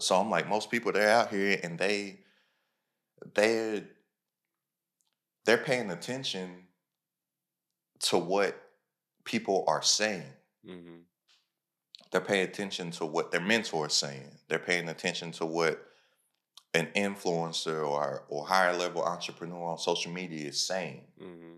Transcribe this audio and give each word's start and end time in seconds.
So 0.00 0.16
I'm 0.16 0.30
like, 0.30 0.48
most 0.48 0.70
people 0.70 0.92
they're 0.92 1.10
out 1.10 1.30
here 1.30 1.58
and 1.62 1.78
they 1.78 2.20
they're 3.34 3.82
they're 5.44 5.58
paying 5.58 5.90
attention 5.90 6.50
to 8.00 8.18
what 8.18 8.60
people 9.24 9.64
are 9.66 9.82
saying. 9.82 10.24
Mm-hmm. 10.66 10.96
They're 12.10 12.20
paying 12.20 12.48
attention 12.48 12.90
to 12.92 13.06
what 13.06 13.30
their 13.30 13.40
mentor 13.40 13.86
is 13.86 13.94
saying. 13.94 14.38
They're 14.48 14.58
paying 14.58 14.88
attention 14.88 15.32
to 15.32 15.46
what 15.46 15.82
an 16.74 16.88
influencer 16.94 17.86
or 17.86 18.24
or 18.28 18.46
higher 18.46 18.76
level 18.76 19.02
entrepreneur 19.02 19.70
on 19.70 19.78
social 19.78 20.12
media 20.12 20.48
is 20.48 20.60
saying. 20.60 21.02
Mm-hmm. 21.20 21.56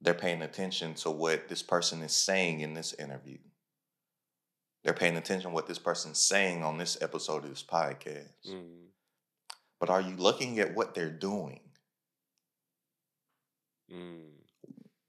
They're 0.00 0.14
paying 0.14 0.42
attention 0.42 0.94
to 0.94 1.10
what 1.10 1.48
this 1.48 1.62
person 1.62 2.02
is 2.02 2.12
saying 2.12 2.60
in 2.60 2.74
this 2.74 2.94
interview. 2.94 3.38
They're 4.84 4.94
paying 4.94 5.16
attention 5.16 5.50
to 5.50 5.54
what 5.54 5.66
this 5.66 5.78
person's 5.78 6.18
saying 6.18 6.62
on 6.62 6.78
this 6.78 7.00
episode 7.02 7.44
of 7.44 7.50
this 7.50 7.64
podcast. 7.64 8.48
Mm-hmm. 8.48 8.86
But 9.80 9.90
are 9.90 10.00
you 10.00 10.16
looking 10.16 10.58
at 10.58 10.74
what 10.74 10.94
they're 10.94 11.10
doing? 11.10 11.60
Mm. 13.92 14.28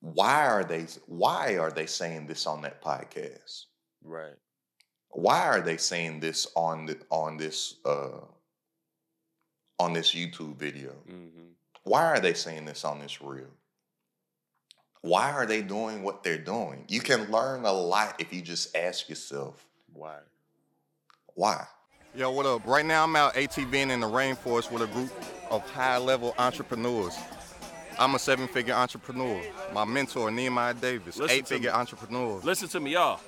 Why 0.02 0.48
are 0.48 0.64
they 0.64 0.86
why 1.06 1.58
are 1.58 1.72
they 1.72 1.86
saying 1.86 2.28
this 2.28 2.48
on 2.48 2.62
that 2.62 2.82
podcast? 2.82 3.66
Right. 4.04 4.38
Why 5.10 5.48
are 5.48 5.62
they 5.62 5.78
saying 5.78 6.20
this 6.20 6.48
on 6.56 6.86
the, 6.86 6.98
on 7.10 7.38
this 7.38 7.76
uh 7.86 8.22
on 9.80 9.94
this 9.94 10.14
YouTube 10.14 10.56
video? 10.56 10.92
Mm-hmm. 11.10 11.50
Why 11.84 12.06
are 12.06 12.20
they 12.20 12.34
saying 12.34 12.66
this 12.66 12.86
on 12.86 13.00
this 13.00 13.22
reel? 13.22 13.48
Why 15.02 15.32
are 15.32 15.46
they 15.46 15.62
doing 15.62 16.04
what 16.04 16.24
they're 16.24 16.38
doing? 16.38 16.84
You 16.88 17.00
can 17.00 17.32
learn 17.32 17.64
a 17.66 17.72
lot 17.72 18.16
if 18.20 18.34
you 18.34 18.42
just 18.42 18.76
ask 18.76 19.08
yourself, 19.10 19.66
Why? 19.94 20.18
why? 21.36 21.66
Yo, 22.16 22.32
what 22.32 22.46
up? 22.46 22.66
Right 22.66 22.86
now 22.86 23.04
I'm 23.06 23.16
out 23.16 23.36
ATVing 23.36 23.92
in 23.92 24.00
the 24.02 24.08
rainforest 24.08 24.72
with 24.72 24.82
a 24.82 24.88
group 24.88 25.12
of 25.52 25.62
high-level 25.72 26.34
entrepreneurs. 26.38 27.16
I'm 27.98 28.16
a 28.16 28.20
seven-figure 28.20 28.74
entrepreneur. 28.74 29.42
My 29.74 29.86
mentor, 29.86 30.32
Nehemiah 30.32 30.74
Davis, 30.74 31.18
Listen 31.18 31.28
to 31.28 31.34
eight-figure 31.34 31.70
me. 31.72 31.76
entrepreneur. 31.78 32.40
Listen 32.44 32.68
to 32.70 32.80
me, 32.80 32.94
y'all. 32.94 33.20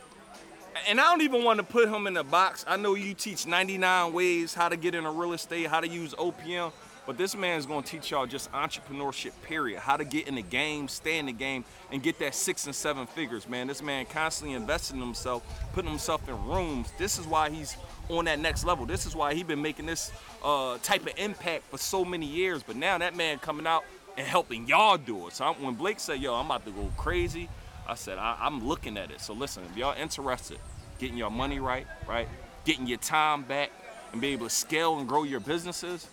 And 0.89 0.99
I 0.99 1.03
don't 1.11 1.21
even 1.21 1.43
want 1.43 1.57
to 1.59 1.63
put 1.63 1.87
him 1.89 2.07
in 2.07 2.17
a 2.17 2.23
box. 2.23 2.65
I 2.67 2.75
know 2.77 2.95
you 2.95 3.13
teach 3.13 3.45
99 3.45 4.13
ways 4.13 4.53
how 4.53 4.67
to 4.67 4.75
get 4.77 4.95
into 4.95 5.11
real 5.11 5.33
estate, 5.33 5.67
how 5.67 5.79
to 5.79 5.87
use 5.87 6.13
OPM, 6.15 6.71
but 7.05 7.17
this 7.17 7.35
man 7.35 7.57
is 7.57 7.65
gonna 7.65 7.81
teach 7.81 8.11
y'all 8.11 8.27
just 8.27 8.51
entrepreneurship, 8.51 9.31
period. 9.43 9.79
How 9.79 9.97
to 9.97 10.03
get 10.03 10.27
in 10.27 10.35
the 10.35 10.41
game, 10.41 10.87
stay 10.87 11.17
in 11.17 11.25
the 11.25 11.31
game, 11.31 11.65
and 11.91 12.01
get 12.01 12.19
that 12.19 12.35
six 12.35 12.65
and 12.67 12.75
seven 12.75 13.07
figures, 13.07 13.49
man. 13.49 13.67
This 13.67 13.81
man 13.81 14.05
constantly 14.05 14.55
investing 14.55 14.97
in 14.97 15.03
himself, 15.03 15.43
putting 15.73 15.89
himself 15.89 16.27
in 16.29 16.45
rooms. 16.45 16.91
This 16.97 17.17
is 17.17 17.25
why 17.25 17.49
he's 17.49 17.75
on 18.09 18.25
that 18.25 18.39
next 18.39 18.63
level. 18.63 18.85
This 18.85 19.05
is 19.05 19.15
why 19.15 19.33
he's 19.33 19.43
been 19.43 19.61
making 19.61 19.87
this 19.87 20.11
uh, 20.43 20.77
type 20.83 21.01
of 21.07 21.13
impact 21.17 21.63
for 21.71 21.77
so 21.77 22.05
many 22.05 22.25
years. 22.25 22.61
But 22.61 22.75
now 22.75 22.97
that 22.99 23.15
man 23.15 23.39
coming 23.39 23.65
out 23.65 23.83
and 24.17 24.27
helping 24.27 24.67
y'all 24.67 24.97
do 24.97 25.27
it. 25.27 25.33
So 25.33 25.45
I, 25.45 25.51
when 25.53 25.73
Blake 25.73 25.99
said, 25.99 26.21
"Yo, 26.21 26.35
I'm 26.35 26.45
about 26.45 26.65
to 26.65 26.71
go 26.71 26.91
crazy," 26.97 27.49
I 27.87 27.95
said, 27.95 28.19
I, 28.19 28.37
"I'm 28.39 28.67
looking 28.67 28.97
at 28.97 29.09
it." 29.09 29.21
So 29.21 29.33
listen, 29.33 29.63
if 29.71 29.75
y'all 29.75 29.95
interested, 29.99 30.59
getting 30.99 31.17
your 31.17 31.31
money 31.31 31.59
right, 31.59 31.87
right, 32.07 32.27
getting 32.63 32.85
your 32.85 32.99
time 32.99 33.41
back, 33.43 33.71
and 34.11 34.21
be 34.21 34.27
able 34.27 34.47
to 34.47 34.53
scale 34.53 34.99
and 34.99 35.07
grow 35.07 35.23
your 35.23 35.39
businesses, 35.39 36.07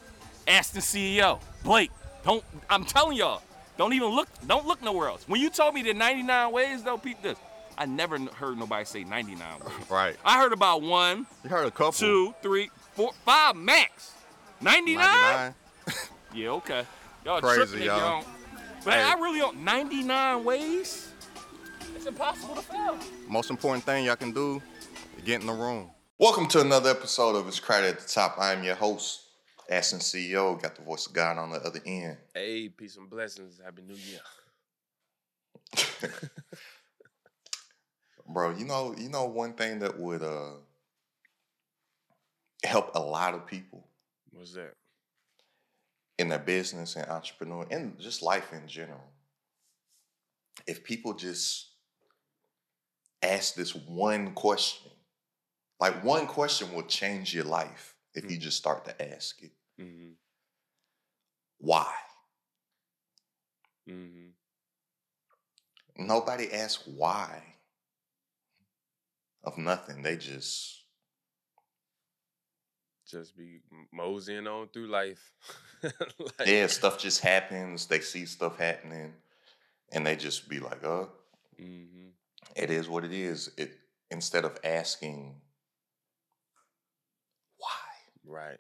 ask 0.49 0.73
the 0.73 0.81
CEO, 0.81 1.41
Blake. 1.63 1.91
Don't. 2.25 2.43
I'm 2.69 2.85
telling 2.85 3.17
y'all, 3.17 3.43
don't 3.77 3.93
even 3.93 4.09
look. 4.09 4.29
Don't 4.47 4.67
look 4.67 4.83
nowhere 4.83 5.09
else. 5.09 5.25
When 5.29 5.41
you 5.41 5.51
told 5.51 5.75
me 5.75 5.83
the 5.83 5.95
99 5.95 6.53
ways, 6.53 6.83
though, 6.83 6.99
peep 6.99 7.23
this. 7.23 7.39
I 7.77 7.87
never 7.87 8.19
heard 8.19 8.59
nobody 8.59 8.85
say 8.85 9.05
99 9.05 9.39
ways. 9.61 9.69
Right. 9.91 10.17
I 10.25 10.39
heard 10.41 10.53
about 10.53 10.83
one, 10.83 11.27
You 11.45 11.51
heard 11.51 11.67
a 11.67 11.71
couple. 11.71 11.93
two, 11.93 12.35
three, 12.43 12.71
four, 12.95 13.13
five 13.25 13.55
max. 13.55 14.13
99? 14.61 14.97
99. 14.97 15.55
Yeah, 16.35 16.49
okay. 16.51 16.85
Y'all 17.25 17.41
Crazy, 17.41 17.67
tripping 17.67 17.87
y'all. 17.87 17.99
y'all. 17.99 18.25
But 18.85 18.95
Hey. 18.95 19.03
I 19.03 19.15
really 19.15 19.39
don't. 19.39 19.63
99 19.65 20.45
ways? 20.45 21.11
It's 21.97 22.05
impossible 22.07 22.57
to 22.57 22.61
fail. 22.63 22.99
Most 23.29 23.49
important 23.51 23.85
thing 23.85 24.05
y'all 24.05 24.17
can 24.17 24.33
do 24.33 24.61
is 25.17 25.25
get 25.25 25.41
in 25.41 25.47
the 25.47 25.53
room. 25.53 25.91
Welcome 26.19 26.47
to 26.49 26.61
another 26.61 26.91
episode 26.91 27.37
of 27.37 27.47
It's 27.49 27.61
Crowded 27.61 27.95
at 27.95 28.01
the 28.01 28.09
Top. 28.09 28.35
I 28.39 28.53
am 28.53 28.63
your 28.65 28.75
host, 28.75 29.21
Asten 29.69 29.99
CEO. 30.01 30.61
Got 30.61 30.77
the 30.77 30.83
voice 30.83 31.07
of 31.07 31.13
God 31.13 31.39
on 31.39 31.51
the 31.51 31.59
other 31.59 31.81
end. 31.85 32.17
Hey, 32.35 32.69
peace 32.69 32.97
and 32.97 33.09
blessings. 33.11 33.61
Happy 33.63 33.83
New 33.83 33.95
Year. 33.95 34.21
Bro, 38.29 38.57
you 38.57 38.65
know, 38.65 38.95
you 38.97 39.09
know 39.09 39.25
one 39.27 39.55
thing 39.55 39.79
that 39.81 39.99
would 39.99 40.23
uh 40.23 40.53
help 42.65 42.91
a 42.95 43.01
lot 43.01 43.35
of 43.35 43.47
people 43.47 43.87
What's 44.33 44.53
that? 44.55 44.75
in 46.19 46.29
their 46.29 46.39
business 46.39 46.97
and 46.97 47.09
entrepreneur 47.09 47.67
and 47.71 47.99
just 47.99 48.23
life 48.23 48.53
in 48.53 48.67
general. 48.67 49.05
If 50.67 50.83
people 50.85 51.15
just 51.15 51.69
ask 53.23 53.55
this 53.55 53.75
one 53.75 54.33
question, 54.33 54.91
like 55.81 56.03
one 56.03 56.27
question 56.27 56.75
will 56.75 56.83
change 56.83 57.33
your 57.33 57.45
life 57.45 57.95
if 58.15 58.31
you 58.31 58.37
just 58.37 58.57
start 58.57 58.85
to 58.87 59.15
ask 59.15 59.41
it. 59.43 59.53
Mm-hmm. 59.81 60.13
Why? 61.59 61.93
Mm-hmm. 63.89 64.29
Nobody 66.07 66.53
asks 66.53 66.87
why 66.87 67.43
of 69.45 69.59
nothing. 69.59 70.03
They 70.03 70.17
just 70.17 70.85
Just 73.07 73.37
be 73.37 73.61
moseying 73.91 74.47
on 74.47 74.69
through 74.69 74.89
life. 74.89 75.33
like, 75.83 75.93
yeah, 76.47 76.67
stuff 76.67 76.99
just 76.99 77.23
happens. 77.23 77.87
They 77.87 78.01
see 78.01 78.27
stuff 78.27 78.59
happening, 78.59 79.15
and 79.93 80.07
they 80.07 80.15
just 80.15 80.49
be 80.49 80.61
like, 80.61 80.85
"Oh, 80.85 81.11
Mm-hmm. 81.61 82.09
it 82.55 82.71
is 82.71 82.87
what 82.87 83.05
it 83.05 83.13
is." 83.13 83.51
It 83.57 83.79
instead 84.11 84.45
of 84.45 84.59
asking 84.63 85.41
why. 87.57 87.69
Right. 88.27 88.59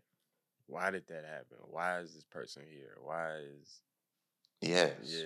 Why 0.68 0.90
did 0.90 1.06
that 1.08 1.24
happen? 1.24 1.56
Why 1.70 2.00
is 2.00 2.14
this 2.14 2.24
person 2.24 2.62
here? 2.70 2.98
Why 3.02 3.36
is 3.38 3.80
Yes. 4.60 4.92
yeah. 5.02 5.24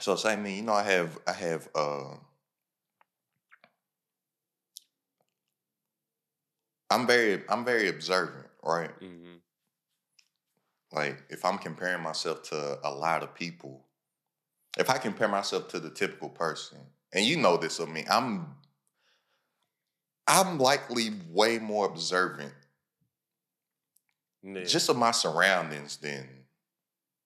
So 0.00 0.16
same 0.16 0.42
me, 0.42 0.56
you 0.56 0.62
know, 0.62 0.72
I 0.72 0.82
have 0.82 1.18
I 1.26 1.32
have 1.32 1.68
uh 1.74 2.16
I'm 6.90 7.06
very 7.06 7.42
I'm 7.48 7.64
very 7.64 7.88
observant, 7.88 8.46
right? 8.62 8.90
Mm-hmm. 9.00 9.36
Like 10.92 11.22
if 11.30 11.44
I'm 11.44 11.58
comparing 11.58 12.02
myself 12.02 12.42
to 12.44 12.78
a 12.82 12.90
lot 12.90 13.22
of 13.22 13.34
people, 13.34 13.84
if 14.76 14.90
I 14.90 14.98
compare 14.98 15.28
myself 15.28 15.68
to 15.68 15.78
the 15.78 15.90
typical 15.90 16.28
person, 16.28 16.78
and 17.14 17.24
you 17.24 17.36
know 17.36 17.56
this 17.56 17.78
of 17.78 17.88
me, 17.88 18.04
I'm 18.10 18.56
I'm 20.26 20.58
likely 20.58 21.12
way 21.30 21.58
more 21.58 21.86
observant 21.86 22.52
Yeah. 24.42 24.64
just 24.64 24.88
of 24.88 24.96
my 24.96 25.12
surroundings 25.12 25.96
than 25.98 26.28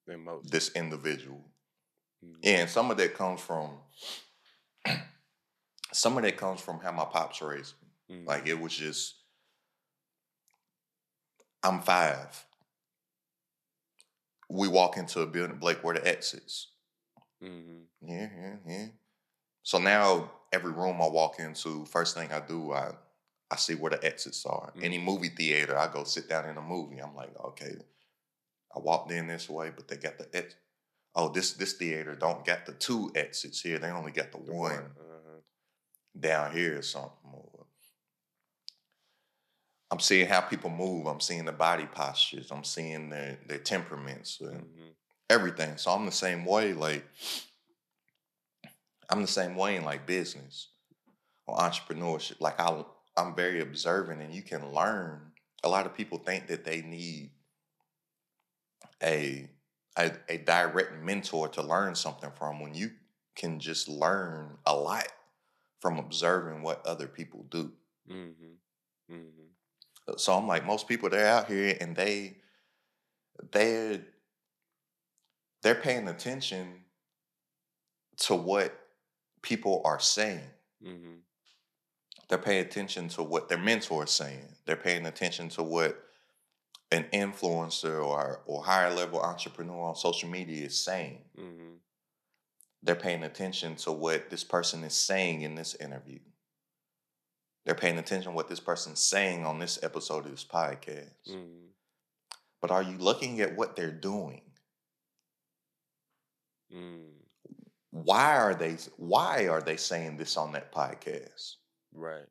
than 0.06 0.25
most. 0.25 0.50
this 0.50 0.71
individual. 0.75 1.44
Mhm. 2.25 2.41
And 2.44 2.71
some 2.71 2.91
of 2.91 2.97
that 2.99 3.15
comes 3.15 3.41
from 3.41 3.78
some 5.93 6.16
of 6.16 6.25
that 6.25 6.37
comes 6.37 6.60
from 6.60 6.81
how 6.81 6.93
my 6.93 7.04
pops 7.04 7.43
raised 7.43 7.75
me. 8.09 8.16
Mhm. 8.19 8.27
Like 8.27 8.47
it 8.47 8.59
was 8.60 8.75
just 8.77 9.16
I'm 11.62 11.81
five. 11.82 12.44
We 14.48 14.69
walk 14.69 14.97
into 14.97 15.21
a 15.22 15.27
building, 15.27 15.59
Blake, 15.59 15.83
where 15.83 15.94
the 15.94 16.06
exits. 16.06 16.69
Mhm. 17.43 17.87
Yeah, 18.00 18.28
yeah, 18.37 18.56
yeah. 18.66 18.87
So 19.62 19.78
now 19.78 20.33
every 20.53 20.72
room 20.72 21.03
I 21.03 21.09
walk 21.09 21.41
into, 21.41 21.84
first 21.87 22.16
thing 22.16 22.33
I 22.33 22.41
do, 22.41 22.72
I 22.72 22.94
I 23.50 23.56
see 23.56 23.74
where 23.74 23.90
the 23.90 24.04
exits 24.04 24.44
are. 24.44 24.72
Any 24.82 24.98
movie 24.98 25.28
theater, 25.28 25.78
I 25.78 25.86
go 25.92 26.04
sit 26.04 26.28
down 26.28 26.48
in 26.48 26.56
a 26.56 26.62
movie. 26.62 26.98
I'm 26.98 27.15
like, 27.15 27.30
okay, 27.44 27.76
I 28.74 28.78
walked 28.80 29.12
in 29.12 29.28
this 29.28 29.48
way, 29.48 29.71
but 29.74 29.86
they 29.88 29.97
got 29.97 30.18
the 30.18 30.28
ex. 30.34 30.54
Oh, 31.15 31.28
this 31.28 31.53
this 31.53 31.74
theater 31.74 32.15
don't 32.15 32.44
got 32.44 32.66
the 32.66 32.72
two 32.72 33.10
exits 33.15 33.60
here. 33.60 33.78
They 33.78 33.88
only 33.91 34.12
got 34.12 34.32
the 34.32 34.38
The 34.38 34.53
one 34.53 34.74
Uh-huh. 34.74 35.41
down 36.18 36.53
here 36.53 36.78
or 36.78 36.82
something. 36.82 37.12
I'm 39.91 40.00
seeing 40.00 40.26
how 40.26 40.41
people 40.41 40.71
move. 40.71 41.06
I'm 41.06 41.21
seeing 41.21 41.44
the 41.44 41.53
body 41.53 41.86
postures. 41.86 42.50
I'm 42.50 42.65
seeing 42.65 43.09
their 43.10 43.38
their 43.47 43.59
temperaments 43.59 44.41
and 44.41 44.66
Mhm. 44.66 44.94
everything. 45.30 45.76
So 45.78 45.92
I'm 45.92 46.04
the 46.06 46.12
same 46.12 46.44
way. 46.44 46.72
Like 46.72 47.06
I'm 49.09 49.22
the 49.22 49.28
same 49.28 49.54
way 49.54 49.76
in 49.76 49.84
like 49.84 50.04
business 50.04 50.68
or 51.47 51.56
entrepreneurship. 51.59 52.41
Like 52.41 52.59
I 52.59 52.84
I'm 53.16 53.34
very 53.34 53.60
observant, 53.60 54.21
and 54.22 54.34
you 54.34 54.42
can 54.42 54.72
learn. 54.72 55.33
A 55.65 55.68
lot 55.68 55.86
of 55.86 55.95
people 55.95 56.18
think 56.18 56.47
that 56.48 56.65
they 56.65 56.83
need 56.83 57.30
a 59.03 59.48
a, 59.98 60.13
a 60.28 60.36
direct 60.39 61.03
mentor 61.03 61.48
to 61.48 61.63
learn 61.63 61.95
something 61.95 62.30
from 62.36 62.60
when 62.60 62.74
you 62.74 62.91
can 63.34 63.59
just 63.59 63.89
learn 63.89 64.59
a 64.66 64.77
lot 64.77 65.07
from 65.80 65.98
observing 65.98 66.63
what 66.63 66.86
other 66.86 67.07
people 67.09 67.45
do. 67.51 67.72
Mhm. 68.10 68.57
Mm-hmm. 69.10 69.72
So 70.19 70.34
I'm 70.34 70.47
like, 70.47 70.66
most 70.66 70.89
people 70.89 71.10
they're 71.10 71.27
out 71.27 71.48
here 71.48 71.77
and 71.80 71.97
they 71.97 72.39
they're 73.53 74.04
they're 75.62 75.74
paying 75.74 76.09
attention 76.09 76.84
to 78.19 78.34
what 78.34 78.78
people 79.42 79.83
are 79.84 80.01
saying. 80.01 80.51
Mm-hmm. 80.84 81.16
They're 82.28 82.38
paying 82.38 82.64
attention 82.64 83.08
to 83.10 83.22
what 83.22 83.48
their 83.48 83.58
mentor 83.58 84.04
is 84.04 84.10
saying. 84.10 84.56
They're 84.66 84.76
paying 84.76 85.06
attention 85.06 85.48
to 85.50 85.62
what 85.62 86.02
an 86.90 87.06
influencer 87.12 88.04
or 88.04 88.42
or 88.46 88.64
higher 88.64 88.92
level 88.92 89.20
entrepreneur 89.20 89.88
on 89.88 89.96
social 89.96 90.28
media 90.28 90.66
is 90.66 90.78
saying. 90.78 91.18
Mm-hmm. 91.38 91.74
They're 92.82 92.94
paying 92.94 93.24
attention 93.24 93.76
to 93.76 93.92
what 93.92 94.30
this 94.30 94.44
person 94.44 94.84
is 94.84 94.94
saying 94.94 95.42
in 95.42 95.54
this 95.54 95.74
interview. 95.74 96.20
They're 97.64 97.74
paying 97.74 97.98
attention 97.98 98.30
to 98.30 98.36
what 98.36 98.48
this 98.48 98.60
person's 98.60 99.00
saying 99.00 99.44
on 99.44 99.58
this 99.58 99.82
episode 99.82 100.24
of 100.24 100.30
this 100.30 100.44
podcast. 100.44 101.28
Mm-hmm. 101.28 101.66
But 102.60 102.70
are 102.70 102.82
you 102.82 102.96
looking 102.98 103.40
at 103.40 103.56
what 103.56 103.76
they're 103.76 103.90
doing? 103.90 104.42
Mm. 106.74 107.10
Why 107.90 108.36
are 108.36 108.54
they 108.54 108.76
why 108.96 109.48
are 109.48 109.60
they 109.60 109.76
saying 109.76 110.16
this 110.16 110.36
on 110.36 110.52
that 110.52 110.72
podcast? 110.72 111.56
Right. 111.97 112.27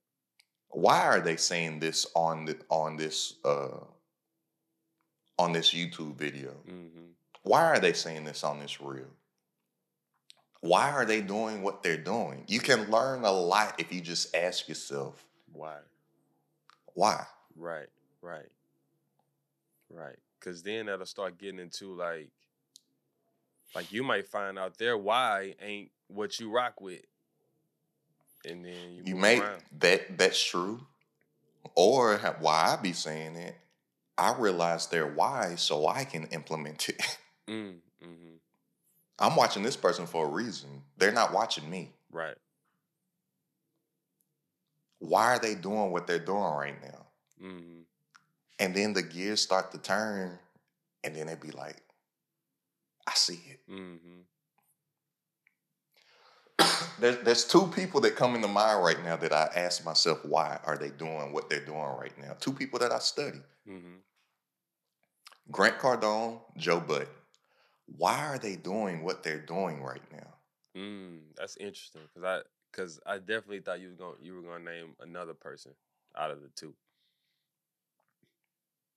Why 0.69 1.01
are 1.01 1.21
they 1.21 1.35
saying 1.35 1.79
this 1.79 2.05
on 2.15 2.45
the 2.45 2.57
on 2.69 2.97
this 2.97 3.33
uh 3.43 3.79
on 5.39 5.51
this 5.53 5.73
YouTube 5.73 6.15
video? 6.15 6.51
Mm-hmm. 6.69 7.11
Why 7.43 7.65
are 7.65 7.79
they 7.79 7.93
saying 7.93 8.25
this 8.25 8.43
on 8.43 8.59
this 8.59 8.79
reel? 8.79 9.07
Why 10.61 10.91
are 10.91 11.05
they 11.05 11.21
doing 11.21 11.61
what 11.61 11.83
they're 11.83 11.97
doing? 11.97 12.43
You 12.47 12.59
can 12.59 12.89
learn 12.89 13.23
a 13.23 13.31
lot 13.31 13.75
if 13.79 13.93
you 13.93 14.01
just 14.01 14.35
ask 14.35 14.67
yourself, 14.67 15.23
Why? 15.51 15.77
why? 16.93 17.25
Right. 17.55 17.87
Right. 18.21 18.49
Right. 19.89 20.15
Cause 20.41 20.61
then 20.63 20.85
that'll 20.87 21.05
start 21.05 21.37
getting 21.37 21.59
into 21.59 21.95
like 21.95 22.29
like 23.73 23.91
you 23.91 24.03
might 24.03 24.27
find 24.27 24.59
out 24.59 24.77
their 24.77 24.97
why 24.97 25.55
ain't 25.61 25.91
what 26.07 26.39
you 26.39 26.51
rock 26.51 26.81
with. 26.81 27.01
And 28.45 28.63
then 28.65 28.73
you, 28.91 29.03
You 29.05 29.15
around. 29.23 29.61
that 29.79 30.17
that's 30.17 30.41
true. 30.43 30.85
Or 31.75 32.17
why 32.39 32.75
I 32.77 32.81
be 32.81 32.93
saying 32.93 33.35
it, 33.35 33.55
I 34.17 34.33
realize 34.37 34.87
their 34.87 35.07
why 35.07 35.55
so 35.55 35.87
I 35.87 36.05
can 36.05 36.25
implement 36.27 36.89
it. 36.89 37.01
Mm, 37.47 37.75
mm-hmm. 38.03 38.35
I'm 39.19 39.35
watching 39.35 39.61
this 39.61 39.75
person 39.75 40.07
for 40.07 40.25
a 40.25 40.27
reason. 40.27 40.81
They're 40.97 41.11
not 41.11 41.31
watching 41.31 41.69
me. 41.69 41.91
Right. 42.11 42.33
Why 44.97 45.35
are 45.35 45.39
they 45.39 45.53
doing 45.53 45.91
what 45.91 46.07
they're 46.07 46.17
doing 46.17 46.41
right 46.41 46.81
now? 46.81 47.05
Mm-hmm. 47.43 47.81
And 48.57 48.73
then 48.75 48.93
the 48.93 49.03
gears 49.03 49.41
start 49.41 49.71
to 49.73 49.77
turn, 49.77 50.39
and 51.03 51.15
then 51.15 51.27
they 51.27 51.35
be 51.35 51.51
like, 51.51 51.83
I 53.07 53.11
see 53.13 53.39
it. 53.47 53.59
Mm-hmm. 53.71 54.21
There's, 56.99 57.17
there's 57.23 57.45
two 57.45 57.67
people 57.67 58.01
that 58.01 58.15
come 58.15 58.35
into 58.35 58.47
mind 58.47 58.83
right 58.83 59.03
now 59.03 59.15
that 59.17 59.33
I 59.33 59.49
ask 59.55 59.83
myself, 59.85 60.23
why 60.25 60.59
are 60.65 60.77
they 60.77 60.89
doing 60.89 61.31
what 61.33 61.49
they're 61.49 61.65
doing 61.65 61.79
right 61.99 62.17
now? 62.19 62.35
Two 62.39 62.53
people 62.53 62.79
that 62.79 62.91
I 62.91 62.99
study 62.99 63.39
Mm-hmm. 63.69 63.95
Grant 65.51 65.77
Cardone, 65.79 66.39
Joe 66.57 66.79
Budden. 66.79 67.07
Why 67.97 68.25
are 68.27 68.39
they 68.39 68.55
doing 68.55 69.03
what 69.03 69.23
they're 69.23 69.39
doing 69.39 69.81
right 69.83 70.01
now? 70.11 70.27
Mm, 70.75 71.19
that's 71.37 71.55
interesting 71.57 72.01
because 72.13 72.23
I 72.27 72.41
because 72.71 72.99
I 73.05 73.17
definitely 73.19 73.59
thought 73.61 73.79
you 73.79 73.87
was 73.87 73.95
going 73.95 74.15
you 74.21 74.33
were 74.35 74.41
gonna 74.41 74.63
name 74.63 74.95
another 74.99 75.33
person 75.33 75.71
out 76.17 76.31
of 76.31 76.41
the 76.41 76.49
two. 76.55 76.73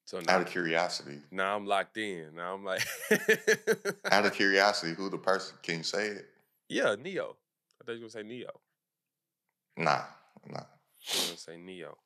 So 0.06 0.20
now, 0.20 0.36
Out 0.36 0.40
of 0.40 0.48
curiosity. 0.48 1.18
now 1.30 1.54
I'm 1.54 1.66
locked 1.66 1.98
in. 1.98 2.34
Now 2.34 2.54
I'm 2.54 2.64
like, 2.64 2.82
Out 4.10 4.24
of 4.24 4.32
curiosity, 4.34 4.94
who 4.94 5.10
the 5.10 5.18
person 5.18 5.56
can 5.62 5.78
you 5.78 5.82
say 5.82 6.06
it? 6.08 6.26
yeah, 6.70 6.94
Neo. 6.98 7.36
Thought 7.88 7.94
you 7.94 8.00
were 8.00 8.10
gonna 8.10 8.22
say 8.22 8.22
Neo. 8.22 8.60
Nah, 9.78 10.02
nah. 10.46 10.60
You 11.00 11.20
were 11.20 11.26
gonna 11.26 11.38
say 11.38 11.56
Neo. 11.56 11.96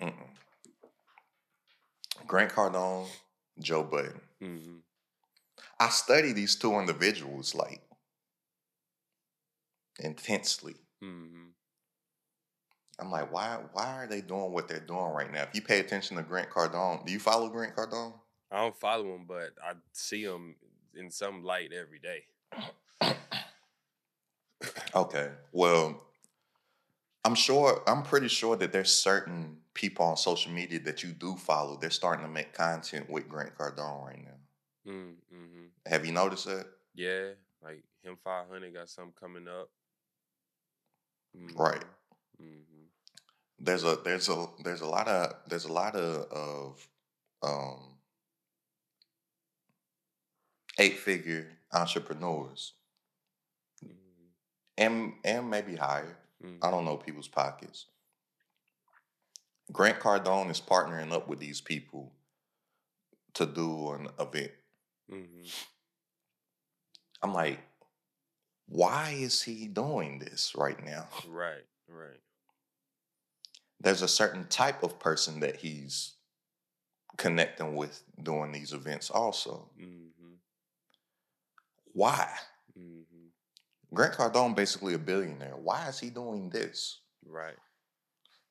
Mm-mm. 0.00 0.12
Grant 2.28 2.52
Cardone, 2.52 3.08
Joe 3.58 3.82
Budden. 3.82 4.20
Mm-hmm. 4.40 4.76
I 5.80 5.88
study 5.88 6.32
these 6.32 6.54
two 6.54 6.78
individuals 6.78 7.52
like 7.52 7.82
intensely. 9.98 10.76
Mm-hmm. 11.02 11.46
I'm 13.00 13.10
like, 13.10 13.32
why 13.32 13.58
why 13.72 14.04
are 14.04 14.06
they 14.06 14.20
doing 14.20 14.52
what 14.52 14.68
they're 14.68 14.78
doing 14.78 15.10
right 15.10 15.32
now? 15.32 15.42
If 15.42 15.50
you 15.52 15.62
pay 15.62 15.80
attention 15.80 16.16
to 16.16 16.22
Grant 16.22 16.50
Cardone, 16.50 17.04
do 17.04 17.12
you 17.12 17.18
follow 17.18 17.48
Grant 17.48 17.74
Cardone? 17.74 18.12
I 18.52 18.58
don't 18.58 18.78
follow 18.78 19.16
him, 19.16 19.24
but 19.26 19.50
I 19.60 19.72
see 19.92 20.22
him 20.22 20.54
in 20.94 21.10
some 21.10 21.42
light 21.42 21.72
every 21.72 21.98
day. 21.98 22.26
Okay. 24.94 25.30
Well, 25.52 26.02
I'm 27.24 27.34
sure 27.34 27.82
I'm 27.86 28.02
pretty 28.02 28.28
sure 28.28 28.56
that 28.56 28.72
there's 28.72 28.90
certain 28.90 29.58
people 29.74 30.04
on 30.06 30.16
social 30.16 30.52
media 30.52 30.80
that 30.80 31.02
you 31.02 31.10
do 31.12 31.36
follow. 31.36 31.76
They're 31.76 31.90
starting 31.90 32.24
to 32.24 32.30
make 32.30 32.52
content 32.52 33.10
with 33.10 33.28
Grant 33.28 33.56
Cardone 33.58 34.04
right 34.04 34.24
now. 34.24 34.90
Mm-hmm. 34.92 35.66
Have 35.86 36.06
you 36.06 36.12
noticed 36.12 36.46
that? 36.46 36.66
Yeah, 36.94 37.30
like 37.62 37.82
him 38.02 38.16
500 38.22 38.72
got 38.72 38.88
something 38.88 39.12
coming 39.20 39.48
up. 39.48 39.68
Right. 41.54 41.84
Mm-hmm. 42.40 42.84
There's 43.58 43.84
a 43.84 43.96
there's 44.04 44.28
a 44.28 44.46
there's 44.64 44.80
a 44.80 44.86
lot 44.86 45.08
of 45.08 45.34
there's 45.48 45.64
a 45.64 45.72
lot 45.72 45.94
of 45.94 46.30
of 46.30 46.88
um 47.42 47.96
eight 50.78 50.98
figure 50.98 51.48
entrepreneurs 51.72 52.75
Mm-hmm. 52.75 52.75
And 54.78 55.14
and 55.24 55.50
maybe 55.50 55.76
higher. 55.76 56.16
Mm-hmm. 56.44 56.64
I 56.64 56.70
don't 56.70 56.84
know 56.84 56.96
people's 56.96 57.28
pockets. 57.28 57.86
Grant 59.72 59.98
Cardone 59.98 60.50
is 60.50 60.60
partnering 60.60 61.12
up 61.12 61.28
with 61.28 61.40
these 61.40 61.60
people 61.60 62.12
to 63.34 63.46
do 63.46 63.90
an 63.90 64.08
event. 64.20 64.52
Mm-hmm. 65.12 65.42
I'm 67.22 67.34
like, 67.34 67.58
why 68.68 69.16
is 69.18 69.42
he 69.42 69.66
doing 69.66 70.18
this 70.18 70.52
right 70.56 70.82
now? 70.84 71.08
Right, 71.28 71.64
right. 71.88 72.20
There's 73.80 74.02
a 74.02 74.08
certain 74.08 74.46
type 74.48 74.82
of 74.82 74.98
person 74.98 75.40
that 75.40 75.56
he's 75.56 76.14
connecting 77.18 77.74
with 77.74 78.02
doing 78.22 78.52
these 78.52 78.72
events 78.72 79.10
also. 79.10 79.70
Mm-hmm. 79.78 80.34
Why? 81.92 82.30
Mm-hmm. 83.96 84.14
Grant 84.16 84.34
Cardone 84.34 84.54
basically 84.54 84.94
a 84.94 84.98
billionaire. 84.98 85.56
Why 85.56 85.88
is 85.88 85.98
he 85.98 86.10
doing 86.10 86.50
this? 86.50 87.00
Right. 87.24 87.56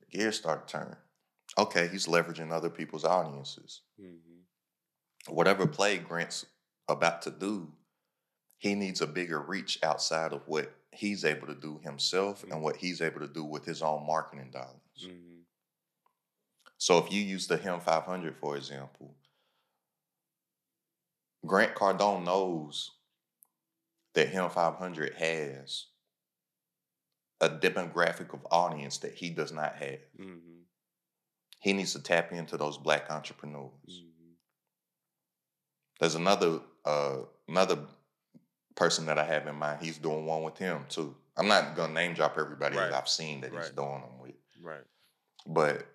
The 0.01 0.17
gears 0.17 0.37
start 0.37 0.67
to 0.67 0.71
turn. 0.77 0.95
Okay, 1.57 1.87
he's 1.87 2.07
leveraging 2.07 2.51
other 2.51 2.69
people's 2.69 3.05
audiences. 3.05 3.81
Mm-hmm. 4.01 5.33
Whatever 5.33 5.65
play 5.67 5.97
Grant's 5.97 6.45
about 6.87 7.21
to 7.23 7.31
do, 7.31 7.71
he 8.57 8.75
needs 8.75 9.01
a 9.01 9.07
bigger 9.07 9.39
reach 9.39 9.79
outside 9.83 10.33
of 10.33 10.41
what 10.47 10.71
he's 10.91 11.25
able 11.25 11.47
to 11.47 11.55
do 11.55 11.79
himself 11.83 12.43
and 12.49 12.61
what 12.61 12.77
he's 12.77 13.01
able 13.01 13.19
to 13.19 13.27
do 13.27 13.43
with 13.43 13.65
his 13.65 13.81
own 13.81 14.05
marketing 14.05 14.51
dollars. 14.51 14.79
Mm-hmm. 15.03 15.35
So 16.77 16.97
if 16.97 17.11
you 17.11 17.21
use 17.21 17.47
the 17.47 17.57
Him 17.57 17.79
500, 17.79 18.35
for 18.37 18.57
example, 18.57 19.15
Grant 21.45 21.75
Cardone 21.75 22.25
knows 22.25 22.91
that 24.15 24.29
Him 24.29 24.49
500 24.49 25.13
has 25.15 25.85
a 27.41 27.49
demographic 27.49 28.33
of 28.33 28.45
audience 28.49 28.97
that 28.99 29.13
he 29.13 29.29
does 29.29 29.51
not 29.51 29.75
have. 29.75 29.99
Mm-hmm. 30.19 30.61
He 31.59 31.73
needs 31.73 31.93
to 31.93 32.01
tap 32.01 32.31
into 32.31 32.57
those 32.57 32.77
black 32.77 33.11
entrepreneurs. 33.11 33.71
Mm-hmm. 33.89 34.31
There's 35.99 36.15
another 36.15 36.59
uh, 36.85 37.17
another 37.47 37.79
person 38.75 39.05
that 39.07 39.17
I 39.19 39.23
have 39.25 39.47
in 39.47 39.55
mind. 39.55 39.79
He's 39.81 39.97
doing 39.97 40.25
one 40.25 40.43
with 40.43 40.57
him 40.57 40.85
too. 40.89 41.15
I'm 41.37 41.47
not 41.47 41.75
gonna 41.75 41.93
name 41.93 42.13
drop 42.13 42.37
everybody 42.37 42.77
Right. 42.77 42.89
that 42.89 42.97
I've 42.97 43.09
seen 43.09 43.41
that 43.41 43.51
he's 43.53 43.69
doing 43.71 44.01
them 44.01 44.19
with. 44.21 44.35
Right. 44.61 44.83
but 45.45 45.85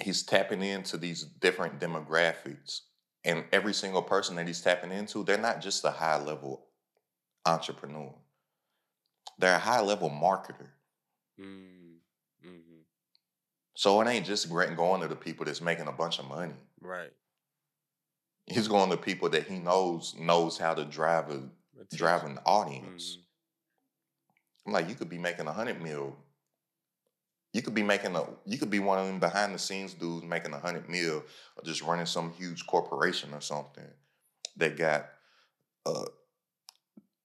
he's 0.00 0.22
tapping 0.22 0.62
into 0.62 0.96
these 0.96 1.22
different 1.24 1.78
demographics 1.78 2.80
and 3.24 3.44
every 3.52 3.72
single 3.74 4.02
person 4.02 4.36
that 4.36 4.46
he's 4.46 4.60
tapping 4.60 4.90
into 4.92 5.22
they're 5.24 5.38
not 5.38 5.60
just 5.60 5.84
a 5.84 5.90
high 5.90 6.20
level 6.22 6.66
entrepreneur 7.46 8.12
they're 9.38 9.56
a 9.56 9.58
high 9.58 9.80
level 9.80 10.10
marketer 10.10 10.68
Mm-hmm. 11.40 12.48
Mm-hmm. 12.48 12.80
so 13.74 14.00
it 14.00 14.06
ain't 14.08 14.26
just 14.26 14.48
going 14.50 15.00
to 15.00 15.08
the 15.08 15.16
people 15.16 15.46
that's 15.46 15.60
making 15.62 15.88
a 15.88 15.92
bunch 15.92 16.18
of 16.18 16.26
money 16.28 16.52
Right. 16.80 17.12
he's 18.46 18.68
going 18.68 18.90
to 18.90 18.96
people 18.96 19.28
that 19.30 19.46
he 19.46 19.58
knows 19.58 20.14
knows 20.18 20.58
how 20.58 20.74
to 20.74 20.84
drive 20.84 21.30
a 21.30 21.42
drive 21.96 22.24
an 22.24 22.38
audience 22.44 23.16
Mhm. 23.16 24.66
i'm 24.66 24.72
like 24.74 24.88
you 24.88 24.94
could 24.94 25.08
be 25.08 25.18
making 25.18 25.46
a 25.46 25.52
hundred 25.52 25.80
mil 25.82 26.16
You 27.52 27.60
could 27.60 27.74
be 27.74 27.82
making 27.82 28.16
a 28.16 28.24
you 28.46 28.58
could 28.58 28.70
be 28.70 28.78
one 28.78 28.98
of 28.98 29.06
them 29.06 29.18
behind 29.18 29.54
the 29.54 29.58
scenes 29.58 29.92
dudes 29.94 30.24
making 30.24 30.54
a 30.54 30.58
hundred 30.58 30.88
mil 30.88 31.16
or 31.56 31.64
just 31.64 31.82
running 31.82 32.06
some 32.06 32.32
huge 32.32 32.66
corporation 32.66 33.34
or 33.34 33.40
something 33.40 33.84
that 34.56 34.76
got 34.76 35.06
uh 35.84 36.04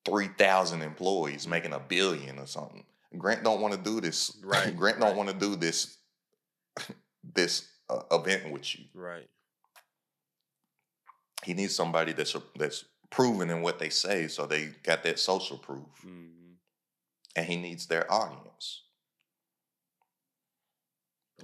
three 0.06 0.28
thousand 0.28 0.82
employees 0.82 1.48
making 1.48 1.74
a 1.74 1.80
billion 1.80 2.40
or 2.40 2.48
something. 2.48 2.84
Grant 3.18 3.44
don't 3.44 3.62
want 3.62 3.74
to 3.74 3.80
do 3.80 4.02
this. 4.02 4.38
Right, 4.44 4.76
Grant 4.78 5.00
don't 5.00 5.10
right. 5.10 5.18
want 5.18 5.30
to 5.30 5.36
do 5.36 5.56
this 5.56 5.98
this 7.24 7.70
uh, 7.90 8.02
event 8.12 8.52
with 8.52 8.78
you. 8.78 8.86
Right. 8.94 9.30
He 11.46 11.54
needs 11.54 11.74
somebody 11.74 12.12
that's 12.12 12.36
that's 12.58 12.84
proven 13.10 13.50
in 13.50 13.62
what 13.62 13.80
they 13.80 13.90
say, 13.90 14.28
so 14.28 14.46
they 14.46 14.74
got 14.84 15.04
that 15.04 15.20
social 15.20 15.58
proof, 15.58 15.88
hmm 16.02 16.26
and 17.36 17.46
he 17.46 17.56
needs 17.56 17.86
their 17.86 18.12
audience 18.12 18.82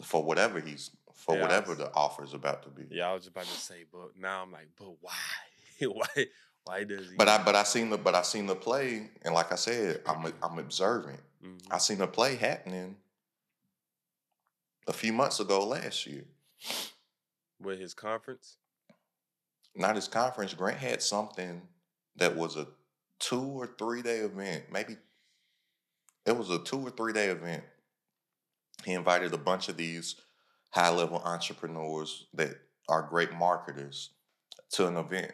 for 0.01 0.23
whatever 0.23 0.59
he's 0.59 0.91
for 1.13 1.35
Yeah. 1.35 1.41
whatever 1.43 1.75
the 1.75 1.93
offer 1.93 2.23
is 2.23 2.33
about 2.33 2.63
to 2.63 2.69
be. 2.69 2.85
Yeah, 2.89 3.09
I 3.09 3.13
was 3.13 3.27
about 3.27 3.45
to 3.45 3.51
say, 3.59 3.85
but 3.91 4.17
now 4.17 4.41
I'm 4.41 4.51
like, 4.51 4.67
but 4.77 4.95
why? 5.01 5.13
why? 5.88 6.27
Why 6.65 6.83
does 6.85 7.09
he? 7.12 7.15
But 7.17 7.27
I 7.29 7.43
but 7.43 7.55
I 7.55 7.63
seen 7.63 7.89
the 7.89 7.97
but 7.97 8.15
I 8.15 8.21
seen 8.23 8.45
the 8.45 8.55
play, 8.55 9.09
and 9.23 9.33
like 9.33 9.51
I 9.51 9.55
said, 9.55 10.01
I'm 10.07 10.33
I'm 10.41 10.57
observant. 10.59 11.19
Mhm. 11.43 11.59
I 11.69 11.77
seen 11.77 11.97
the 12.00 12.07
play 12.07 12.35
happening 12.35 12.95
a 14.88 14.93
few 14.93 15.13
months 15.13 15.39
ago 15.39 15.65
last 15.65 16.05
year. 16.07 16.25
with 17.59 17.79
his 17.79 17.93
conference. 17.93 18.57
Not 19.75 19.95
his 19.95 20.07
conference. 20.09 20.53
Grant 20.53 20.77
had 20.79 21.01
something 21.01 21.62
that 22.17 22.35
was 22.35 22.57
a 22.57 22.67
two 23.19 23.41
or 23.41 23.67
three 23.77 24.01
day 24.01 24.17
event. 24.19 24.65
Maybe 24.71 24.97
it 26.25 26.35
was 26.38 26.50
a 26.50 26.59
two 26.59 26.79
or 26.85 26.89
three 26.91 27.13
day 27.13 27.27
event. 27.27 27.63
He 28.85 28.93
invited 28.93 29.33
a 29.33 29.37
bunch 29.37 29.69
of 29.69 29.77
these 29.77 30.15
high 30.71 30.89
level 30.89 31.21
entrepreneurs 31.23 32.25
that 32.33 32.55
are 32.89 33.03
great 33.03 33.33
marketers 33.33 34.09
to 34.71 34.87
an 34.87 34.97
event. 34.97 35.31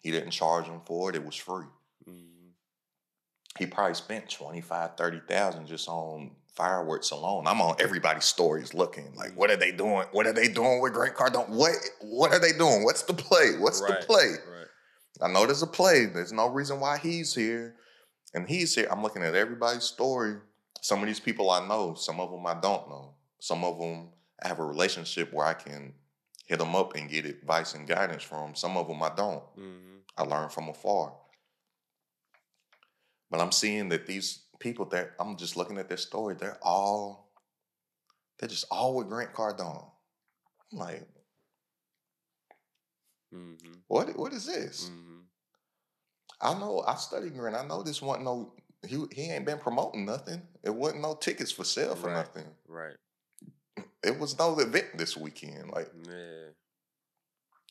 He 0.00 0.10
didn't 0.10 0.30
charge 0.30 0.66
them 0.66 0.80
for 0.84 1.10
it, 1.10 1.16
it 1.16 1.24
was 1.24 1.36
free. 1.36 1.66
hmm 2.04 2.50
He 3.58 3.66
probably 3.66 3.94
spent 3.94 4.28
25, 4.30 4.96
30,000 4.96 5.66
just 5.66 5.88
on 5.88 6.32
fireworks 6.54 7.10
alone. 7.10 7.46
I'm 7.46 7.60
on 7.60 7.76
everybody's 7.80 8.24
stories 8.24 8.74
looking 8.74 9.14
like, 9.14 9.34
what 9.36 9.50
are 9.50 9.56
they 9.56 9.72
doing? 9.72 10.06
What 10.12 10.26
are 10.26 10.32
they 10.32 10.48
doing 10.48 10.80
with 10.80 10.92
Grant 10.92 11.14
Cardone? 11.14 11.48
What 11.48 11.72
what 12.00 12.32
are 12.32 12.38
they 12.38 12.52
doing? 12.52 12.84
What's 12.84 13.02
the 13.02 13.14
play? 13.14 13.56
What's 13.58 13.80
Right, 13.80 14.00
the 14.00 14.06
play? 14.06 14.26
Right. 14.48 14.66
I 15.22 15.28
know 15.28 15.46
there's 15.46 15.62
a 15.62 15.66
play. 15.66 16.06
There's 16.06 16.32
no 16.32 16.48
reason 16.48 16.80
why 16.80 16.98
he's 16.98 17.34
here. 17.34 17.76
And 18.34 18.48
he's 18.48 18.74
here. 18.74 18.88
I'm 18.90 19.02
looking 19.02 19.22
at 19.22 19.34
everybody's 19.34 19.84
story. 19.84 20.36
Some 20.82 21.00
of 21.00 21.06
these 21.06 21.20
people 21.20 21.48
I 21.50 21.66
know, 21.66 21.94
some 21.94 22.20
of 22.20 22.30
them 22.30 22.44
I 22.44 22.54
don't 22.54 22.88
know. 22.90 23.14
Some 23.40 23.64
of 23.64 23.78
them 23.78 24.08
I 24.42 24.48
have 24.48 24.58
a 24.58 24.64
relationship 24.66 25.32
where 25.32 25.46
I 25.46 25.54
can 25.54 25.94
hit 26.44 26.58
them 26.58 26.74
up 26.74 26.96
and 26.96 27.08
get 27.08 27.24
advice 27.24 27.74
and 27.74 27.86
guidance 27.86 28.24
from. 28.24 28.54
Some 28.56 28.76
of 28.76 28.88
them 28.88 29.02
I 29.02 29.10
don't. 29.16 29.44
hmm 29.54 29.96
I 30.18 30.24
learn 30.24 30.50
from 30.50 30.68
afar. 30.68 31.14
But 33.30 33.40
I'm 33.40 33.52
seeing 33.52 33.88
that 33.90 34.06
these 34.06 34.40
people 34.58 34.84
that 34.86 35.12
I'm 35.18 35.36
just 35.38 35.56
looking 35.56 35.78
at 35.78 35.88
their 35.88 35.96
story, 35.96 36.34
they're 36.34 36.58
all 36.62 37.30
they're 38.38 38.48
just 38.48 38.66
all 38.70 38.94
with 38.96 39.08
Grant 39.08 39.32
Cardone. 39.32 39.86
I'm 40.72 40.78
like, 40.78 41.08
hmm 43.32 43.54
what 43.86 44.16
what 44.18 44.32
is 44.32 44.46
this? 44.46 44.88
hmm 44.88 45.20
I 46.40 46.54
know 46.58 46.82
I 46.84 46.96
studied 46.96 47.36
Grant. 47.36 47.54
I 47.56 47.64
know 47.64 47.84
this 47.84 48.02
wasn't 48.02 48.24
no 48.24 48.52
he 48.86 49.04
he 49.12 49.30
ain't 49.30 49.44
been 49.46 49.58
promoting 49.58 50.04
nothing. 50.04 50.42
It 50.62 50.74
wasn't 50.74 51.02
no 51.02 51.14
tickets 51.14 51.52
for 51.52 51.64
sale 51.64 51.94
for 51.94 52.08
Right. 52.08 52.16
nothing. 52.16 52.46
Right. 52.66 52.96
It 54.04 54.18
was 54.18 54.38
no 54.38 54.58
event 54.58 54.98
this 54.98 55.16
weekend. 55.16 55.70
Like 55.70 55.90
Yeah. 56.08 56.48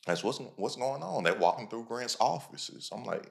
that's 0.06 0.24
what's 0.24 0.38
what's 0.56 0.76
going 0.76 1.02
on. 1.02 1.24
They're 1.24 1.34
walking 1.34 1.68
through 1.68 1.84
Grant's 1.84 2.16
offices. 2.20 2.90
I'm 2.92 3.04
like, 3.04 3.30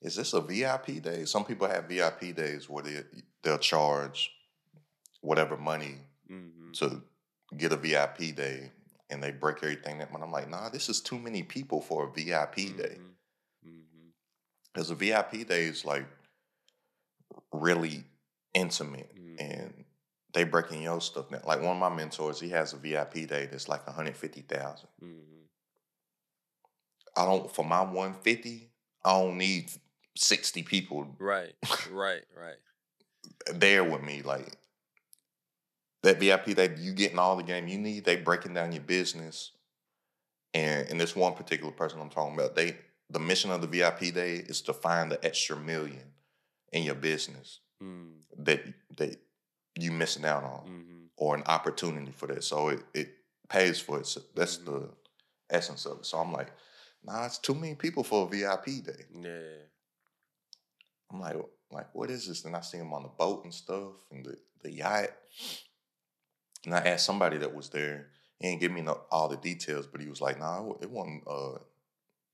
is 0.00 0.16
this 0.16 0.32
a 0.32 0.40
VIP 0.40 1.02
day? 1.02 1.24
Some 1.24 1.44
people 1.44 1.68
have 1.68 1.84
VIP 1.86 2.34
days 2.34 2.68
where 2.68 2.84
they 2.84 3.02
they'll 3.42 3.58
charge 3.58 4.32
whatever 5.20 5.56
money 5.56 5.96
hmm 6.28 6.72
to 6.74 7.02
get 7.56 7.72
a 7.72 7.76
VIP 7.76 8.36
day 8.36 8.70
and 9.10 9.22
they 9.22 9.30
break 9.30 9.56
everything 9.62 9.98
that 9.98 10.12
but 10.12 10.22
I'm 10.22 10.30
like, 10.30 10.48
nah, 10.50 10.68
this 10.68 10.88
is 10.88 11.00
too 11.00 11.18
many 11.18 11.42
people 11.42 11.80
for 11.80 12.04
a 12.06 12.10
VIP 12.12 12.76
day. 12.76 12.98
hmm 13.64 14.10
Because 14.72 14.90
a 14.90 14.94
VIP 14.94 15.48
day 15.48 15.64
is 15.64 15.84
like 15.84 16.06
really 17.52 18.04
intimate 18.54 19.14
Mhm. 19.14 19.40
and 19.40 19.84
they 20.32 20.44
breaking 20.44 20.82
your 20.82 21.00
stuff 21.00 21.30
down. 21.30 21.42
Like 21.44 21.60
one 21.60 21.76
of 21.76 21.78
my 21.78 21.88
mentors, 21.88 22.40
he 22.40 22.50
has 22.50 22.72
a 22.72 22.76
VIP 22.76 23.26
day 23.26 23.46
that's 23.46 23.68
like 23.68 23.86
150,000. 23.86 24.88
hmm 25.00 25.18
I 27.16 27.24
don't 27.24 27.50
for 27.52 27.64
my 27.64 27.82
150, 27.82 28.70
I 29.04 29.12
don't 29.12 29.38
need 29.38 29.70
60 30.16 30.62
people 30.62 31.14
Right. 31.18 31.54
Right. 31.90 32.22
Right. 32.36 32.56
there 33.54 33.84
with 33.84 34.02
me. 34.02 34.22
Like 34.22 34.56
that 36.02 36.18
VIP 36.20 36.46
that 36.56 36.78
you 36.78 36.92
getting 36.92 37.18
all 37.18 37.36
the 37.36 37.42
game 37.42 37.66
you 37.68 37.78
need, 37.78 38.04
they 38.04 38.16
breaking 38.16 38.54
down 38.54 38.72
your 38.72 38.82
business. 38.82 39.52
And 40.54 40.88
and 40.88 41.00
this 41.00 41.14
one 41.16 41.34
particular 41.34 41.72
person 41.72 42.00
I'm 42.00 42.10
talking 42.10 42.34
about, 42.34 42.54
they 42.56 42.76
the 43.10 43.18
mission 43.20 43.50
of 43.50 43.60
the 43.60 43.66
VIP 43.66 44.14
day 44.14 44.34
is 44.36 44.60
to 44.62 44.72
find 44.72 45.10
the 45.10 45.22
extra 45.24 45.56
million 45.56 46.12
in 46.72 46.82
your 46.82 46.94
business 46.96 47.60
Mm. 47.82 48.22
that 48.38 48.60
that 48.96 49.16
you 49.78 49.92
missing 49.92 50.24
out 50.24 50.42
on 50.44 50.66
hmm 50.66 51.04
or 51.16 51.34
an 51.34 51.42
opportunity 51.46 52.12
for 52.12 52.26
that. 52.28 52.44
So 52.44 52.68
it, 52.68 52.80
it 52.94 53.08
pays 53.48 53.80
for 53.80 53.98
it. 54.00 54.06
So 54.06 54.20
that's 54.34 54.58
Mhm. 54.58 54.64
the 54.66 54.90
essence 55.50 55.84
of 55.86 55.98
it. 56.00 56.06
So 56.06 56.18
I'm 56.18 56.32
like, 56.32 56.52
nah, 57.02 57.26
it's 57.26 57.38
too 57.38 57.54
many 57.54 57.74
people 57.74 58.04
for 58.04 58.26
a 58.26 58.28
VIP 58.28 58.80
day. 58.84 59.04
Yeah. 59.12 59.62
I'm 61.10 61.20
like, 61.20 61.36
like, 61.70 61.94
what 61.94 62.10
is 62.10 62.26
this? 62.28 62.44
And 62.44 62.54
I 62.56 62.60
see 62.60 62.78
him 62.78 62.92
on 62.92 63.02
the 63.02 63.08
boat 63.08 63.44
and 63.44 63.52
stuff 63.54 63.92
and 64.10 64.24
the, 64.24 64.36
the 64.62 64.70
yacht. 64.72 65.10
And 66.64 66.74
I 66.74 66.78
asked 66.80 67.06
somebody 67.06 67.38
that 67.38 67.54
was 67.54 67.68
there. 67.70 68.08
He 68.38 68.48
didn't 68.48 68.60
give 68.60 68.72
me 68.72 68.82
no, 68.82 69.00
all 69.10 69.28
the 69.28 69.36
details, 69.36 69.86
but 69.86 70.00
he 70.00 70.08
was 70.08 70.20
like, 70.20 70.38
nah, 70.38 70.64
it 70.70 70.82
it 70.82 70.90
wasn't, 70.90 71.24
uh, 71.26 71.58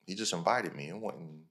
he 0.06 0.14
just 0.14 0.32
invited 0.32 0.74
me. 0.74 0.88
It 0.88 0.96
wasn't, 0.96 1.44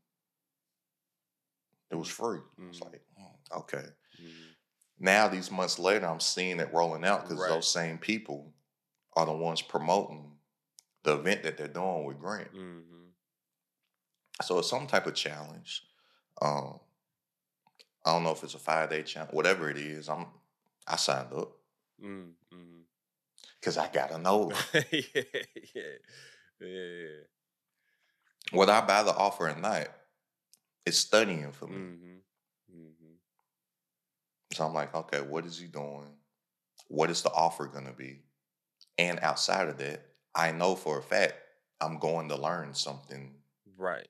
it 1.93 1.97
was 1.97 2.09
free. 2.09 2.39
I 2.39 2.69
was 2.69 2.81
Mhm. 2.81 2.83
like, 2.83 3.03
"Hmm, 3.17 3.59
okay. 3.59 3.85
hmm 4.17 4.55
Now, 4.97 5.27
these 5.27 5.51
months 5.51 5.77
later, 5.77 6.07
I'm 6.07 6.19
seeing 6.19 6.59
it 6.59 6.73
rolling 6.73 7.05
out 7.05 7.23
because 7.23 7.45
Right. 7.45 7.47
those 7.47 7.71
same 7.71 7.99
people 7.99 8.55
are 9.13 9.25
the 9.25 9.33
ones 9.33 9.61
promoting 9.61 10.39
the 11.03 11.15
event 11.19 11.43
that 11.43 11.57
they're 11.57 11.67
doing 11.67 12.05
with 12.05 12.19
Grant. 12.19 12.51
hmm 12.51 13.13
So 14.41 14.59
it's 14.59 14.69
some 14.69 14.87
type 14.87 15.07
of 15.07 15.15
challenge. 15.15 15.83
Um, 16.41 16.79
I 18.05 18.11
don't 18.13 18.23
know 18.23 18.31
if 18.31 18.43
it's 18.43 18.53
a 18.53 18.59
five 18.59 18.89
day 18.89 19.03
challenge, 19.03 19.33
whatever 19.33 19.69
it 19.69 19.77
is. 19.77 20.09
I'm 20.09 20.27
I 20.87 20.95
signed 20.97 21.33
up 21.33 21.57
Mm-hmm. 22.01 22.81
because 23.59 23.77
I 23.77 23.87
gotta 23.91 24.17
know 24.17 24.51
yeah, 24.91 25.23
yeah, 25.75 25.97
yeah. 26.59 27.23
whether 28.51 28.71
I 28.71 28.81
buy 28.85 29.03
the 29.03 29.13
offer 29.15 29.49
or 29.49 29.55
not. 29.55 29.87
It's 30.85 30.97
studying 30.97 31.51
for 31.51 31.67
me. 31.67 31.75
Mm-hmm. 31.75 32.77
Mm-hmm. 32.77 33.13
So 34.53 34.65
I'm 34.65 34.73
like, 34.73 34.93
okay, 34.93 35.21
what 35.21 35.45
is 35.45 35.57
he 35.57 35.67
doing? 35.67 36.07
What 36.87 37.09
is 37.09 37.21
the 37.21 37.31
offer 37.31 37.67
gonna 37.67 37.93
be? 37.93 38.19
And 38.97 39.19
outside 39.21 39.69
of 39.69 39.77
that, 39.77 40.01
I 40.35 40.51
know 40.51 40.75
for 40.75 40.99
a 40.99 41.01
fact 41.01 41.35
I'm 41.81 41.97
going 41.99 42.29
to 42.29 42.35
learn 42.35 42.73
something 42.73 43.33
Right. 43.77 44.07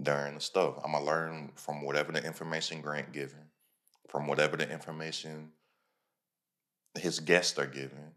during 0.00 0.34
the 0.34 0.40
stuff. 0.40 0.74
I'm 0.84 0.92
gonna 0.92 1.04
learn 1.04 1.52
from 1.54 1.82
whatever 1.82 2.12
the 2.12 2.24
information 2.24 2.80
Grant 2.80 3.12
giving, 3.12 3.50
from 4.08 4.26
whatever 4.26 4.56
the 4.56 4.68
information 4.70 5.52
his 6.98 7.20
guests 7.20 7.58
are 7.58 7.66
giving, 7.66 8.12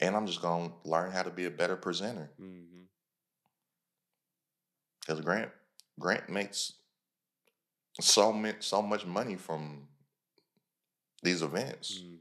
and 0.00 0.16
I'm 0.16 0.26
just 0.26 0.42
gonna 0.42 0.72
learn 0.84 1.12
how 1.12 1.22
to 1.22 1.30
be 1.30 1.44
a 1.46 1.50
better 1.50 1.76
presenter. 1.76 2.30
Mm-hmm. 2.40 2.82
Because 5.00 5.20
Grant 5.20 5.50
Grant 6.00 6.28
makes 6.28 6.72
so 8.00 8.32
much 8.32 8.62
so 8.66 8.80
much 8.82 9.04
money 9.06 9.36
from 9.36 9.86
these 11.22 11.42
events. 11.42 12.00
Mm-hmm. 12.02 12.18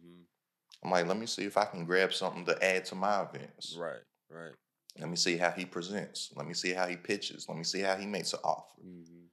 I'm 0.83 0.91
like, 0.91 1.07
let 1.07 1.17
me 1.17 1.25
see 1.27 1.43
if 1.43 1.57
I 1.57 1.65
can 1.65 1.85
grab 1.85 2.13
something 2.13 2.45
to 2.45 2.63
add 2.63 2.85
to 2.85 2.95
my 2.95 3.21
events. 3.23 3.75
Right. 3.79 4.01
Right. 4.29 4.51
Let 4.99 5.09
me 5.09 5.15
see 5.15 5.37
how 5.37 5.51
he 5.51 5.65
presents. 5.65 6.31
Let 6.35 6.47
me 6.47 6.53
see 6.53 6.71
how 6.73 6.87
he 6.87 6.95
pitches. 6.97 7.47
Let 7.47 7.57
me 7.57 7.63
see 7.63 7.79
how 7.81 7.95
he 7.95 8.05
makes 8.05 8.33
an 8.33 8.39
offer. 8.43 8.81
Mm-hmm. 8.85 9.25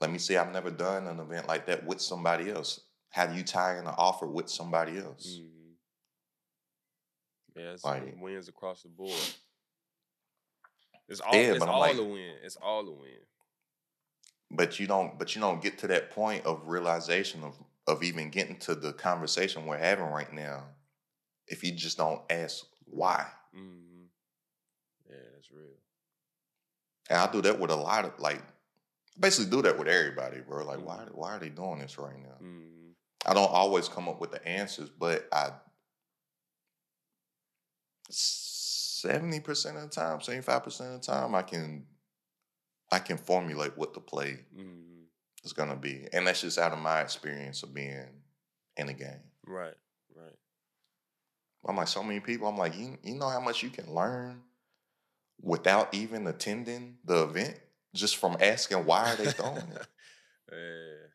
Let 0.00 0.10
me 0.10 0.18
see. 0.18 0.36
I've 0.36 0.52
never 0.52 0.70
done 0.70 1.06
an 1.06 1.20
event 1.20 1.48
like 1.48 1.66
that 1.66 1.84
with 1.86 2.00
somebody 2.00 2.50
else. 2.50 2.80
How 3.10 3.26
do 3.26 3.34
you 3.36 3.42
tie 3.42 3.78
in 3.78 3.86
an 3.86 3.94
offer 3.96 4.26
with 4.26 4.48
somebody 4.50 4.98
else? 4.98 5.38
Mm-hmm. 5.40 5.72
Yeah, 7.60 7.72
it's 7.72 7.84
Like- 7.84 8.14
wins 8.20 8.48
across 8.48 8.82
the 8.82 8.88
board. 8.88 9.12
It's 11.08 11.20
all. 11.20 11.34
Yeah, 11.34 11.52
it's 11.54 11.64
all 11.64 11.80
like- 11.80 11.96
a 11.96 12.04
win. 12.04 12.34
It's 12.42 12.56
all 12.56 12.86
a 12.86 12.92
win. 12.92 13.18
But 14.58 14.80
you 14.80 14.88
don't. 14.88 15.16
But 15.18 15.36
you 15.36 15.40
don't 15.40 15.62
get 15.62 15.78
to 15.78 15.86
that 15.86 16.10
point 16.10 16.44
of 16.44 16.66
realization 16.66 17.44
of 17.44 17.54
of 17.86 18.02
even 18.02 18.28
getting 18.28 18.56
to 18.58 18.74
the 18.74 18.92
conversation 18.92 19.64
we're 19.66 19.78
having 19.78 20.04
right 20.06 20.32
now 20.32 20.64
if 21.46 21.62
you 21.64 21.72
just 21.72 21.96
don't 21.96 22.20
ask 22.28 22.66
why. 22.84 23.24
Mm-hmm. 23.56 24.02
Yeah, 25.08 25.16
that's 25.32 25.50
real. 25.52 25.76
And 27.08 27.18
I 27.20 27.30
do 27.32 27.40
that 27.42 27.58
with 27.60 27.70
a 27.70 27.76
lot 27.76 28.04
of 28.04 28.18
like 28.18 28.42
basically 29.18 29.48
do 29.50 29.62
that 29.62 29.78
with 29.78 29.86
everybody, 29.86 30.40
bro. 30.40 30.66
Like 30.66 30.84
why 30.84 30.96
Mhm. 30.96 31.14
why 31.14 31.36
are 31.36 31.38
they 31.38 31.50
doing 31.50 31.78
this 31.78 31.96
right 31.96 32.18
now? 32.20 32.36
Mm-hmm. 32.42 32.90
I 33.26 33.34
don't 33.34 33.50
always 33.52 33.88
come 33.88 34.08
up 34.08 34.20
with 34.20 34.32
the 34.32 34.44
answers, 34.46 34.90
but 34.90 35.28
I 35.32 35.52
seventy 38.10 39.38
percent 39.38 39.76
of 39.76 39.82
the 39.84 39.88
time, 39.88 40.20
seventy 40.20 40.42
five 40.42 40.64
percent 40.64 40.94
of 40.94 41.00
the 41.00 41.06
time, 41.06 41.34
I 41.36 41.42
can 41.42 41.86
I 42.90 42.98
can 42.98 43.18
formulate 43.18 43.76
what 43.76 43.94
the 43.94 44.00
play 44.00 44.44
Mm-hmm. 44.56 45.02
is 45.44 45.52
gonna 45.52 45.76
be, 45.76 46.06
and 46.12 46.26
that's 46.26 46.40
just 46.40 46.58
out 46.58 46.72
of 46.72 46.78
my 46.78 47.00
experience 47.00 47.62
of 47.62 47.74
being 47.74 48.06
in 48.76 48.88
a 48.88 48.92
game. 48.94 49.20
Right. 49.46 49.74
Right. 50.16 50.36
I'm 51.66 51.76
like 51.76 51.88
so 51.88 52.02
many 52.02 52.20
people. 52.20 52.48
I'm 52.48 52.56
like, 52.56 52.76
you 52.76 52.96
you 53.02 53.14
know 53.16 53.28
how 53.28 53.40
much 53.40 53.62
you 53.62 53.70
can 53.70 53.92
learn 53.94 54.42
without 55.40 55.92
even 55.94 56.26
attending 56.26 56.96
the 57.04 57.24
event, 57.24 57.58
just 57.94 58.16
from 58.16 58.36
asking 58.40 58.84
why 58.86 59.12
are 59.12 59.16
they 59.16 59.30
throwing 59.32 59.56
it. 59.58 59.86
yeah. 60.52 61.06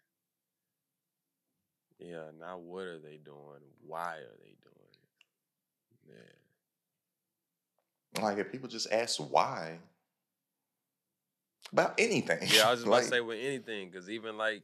Yeah. 1.99 2.31
Now, 2.39 2.57
what 2.57 2.83
are 2.85 2.99
they 2.99 3.17
doing? 3.17 3.61
Why 3.85 4.15
are 4.17 4.37
they 4.41 4.55
doing 4.61 4.93
it? 6.07 6.09
Yeah. 8.15 8.21
Like 8.21 8.37
if 8.37 8.51
people 8.51 8.69
just 8.69 8.91
ask 8.91 9.17
why 9.19 9.79
about 11.73 11.95
anything. 11.97 12.39
Yeah, 12.47 12.67
I 12.67 12.71
was 12.71 12.79
just 12.85 12.87
about 12.87 13.01
to 13.01 13.07
say 13.07 13.21
with 13.21 13.39
anything, 13.39 13.89
because 13.89 14.09
even 14.09 14.37
like, 14.37 14.63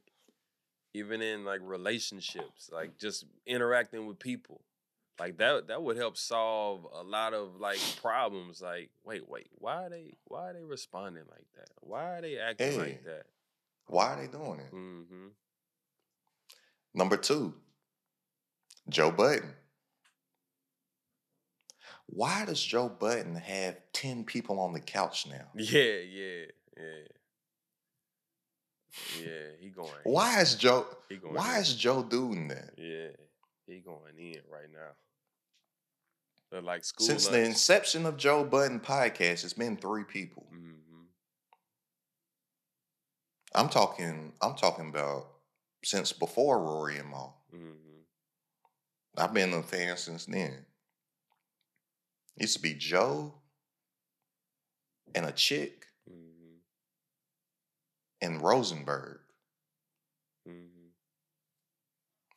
even 0.93 1.21
in 1.21 1.43
like 1.43 1.59
relationships, 1.63 2.69
like 2.71 2.97
just 2.97 3.25
interacting 3.45 4.07
with 4.07 4.19
people, 4.19 4.61
like 5.19 5.37
that 5.37 5.67
that 5.67 5.83
would 5.83 5.97
help 5.97 6.15
solve 6.17 6.87
a 6.93 7.03
lot 7.03 7.33
of 7.33 7.59
like 7.59 7.79
problems. 8.01 8.61
Like, 8.61 8.89
wait, 9.03 9.27
wait, 9.27 9.49
why 9.55 9.85
are 9.85 9.89
they 9.89 10.13
why 10.25 10.49
are 10.49 10.53
they 10.53 10.63
responding 10.63 11.23
like 11.29 11.45
that? 11.57 11.69
Why 11.81 12.17
are 12.17 12.21
they 12.21 12.37
acting 12.37 12.77
like 12.77 13.03
that? 13.03 13.23
why 13.87 14.13
are 14.13 14.21
they 14.21 14.27
doing 14.27 14.59
it? 14.59 14.73
Mm-hmm. 14.73 15.27
Number 16.93 17.17
two, 17.17 17.53
Joe 18.87 19.11
Budden. 19.11 19.53
Why 22.11 22.45
does 22.45 22.63
Joe 22.63 22.89
Budden 22.89 23.35
have 23.35 23.77
10 23.93 24.23
people 24.23 24.59
on 24.59 24.73
the 24.73 24.79
couch 24.79 25.27
now? 25.27 25.45
Yeah, 25.55 25.99
yeah, 26.09 26.45
yeah. 26.79 27.07
Yeah, 29.21 29.51
he 29.59 29.69
going. 29.69 29.91
Why 30.03 30.41
is 30.41 30.55
Joe 30.55 30.87
why 31.21 31.55
in. 31.55 31.61
is 31.61 31.75
Joe 31.75 32.03
doing 32.03 32.47
that? 32.49 32.71
Yeah, 32.77 33.09
he 33.67 33.79
going 33.79 34.17
in 34.17 34.41
right 34.51 34.71
now. 34.71 34.91
But 36.51 36.63
like 36.63 36.83
school 36.83 37.05
Since 37.05 37.27
the 37.27 37.43
inception 37.43 38.05
of 38.05 38.17
Joe 38.17 38.43
Budden 38.43 38.79
podcast, 38.79 39.43
it's 39.43 39.53
been 39.53 39.77
three 39.77 40.03
people. 40.03 40.47
Mhm. 40.51 41.05
I'm 43.53 43.69
talking, 43.69 44.33
I'm 44.41 44.55
talking 44.55 44.89
about 44.89 45.27
since 45.83 46.11
before 46.11 46.59
Rory 46.59 46.97
and 46.97 47.09
Mal. 47.09 47.35
Mhm. 47.53 48.03
I've 49.17 49.33
been 49.33 49.53
a 49.53 49.63
fan 49.63 49.97
since 49.97 50.25
then. 50.25 50.65
Used 52.35 52.55
to 52.55 52.61
be 52.61 52.73
Joe 52.73 53.33
and 55.13 55.25
a 55.25 55.31
chick. 55.31 55.78
And 58.21 58.41
Rosenberg. 58.41 59.19
Mhm. 60.47 60.89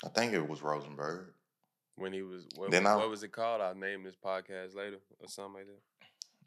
I 0.04 0.08
think 0.08 0.32
it 0.32 0.48
was 0.48 0.62
Rosenberg. 0.62 1.32
When 1.96 2.12
he 2.12 2.22
was 2.22 2.46
what, 2.56 2.70
Then 2.70 2.84
what 2.84 3.02
I- 3.02 3.06
was 3.06 3.22
it 3.22 3.32
called? 3.32 3.60
I'll 3.60 3.74
name 3.74 4.02
this 4.02 4.16
podcast 4.16 4.74
later 4.74 4.98
or 5.20 5.28
something 5.28 5.54
like 5.54 5.66
that. 5.66 6.06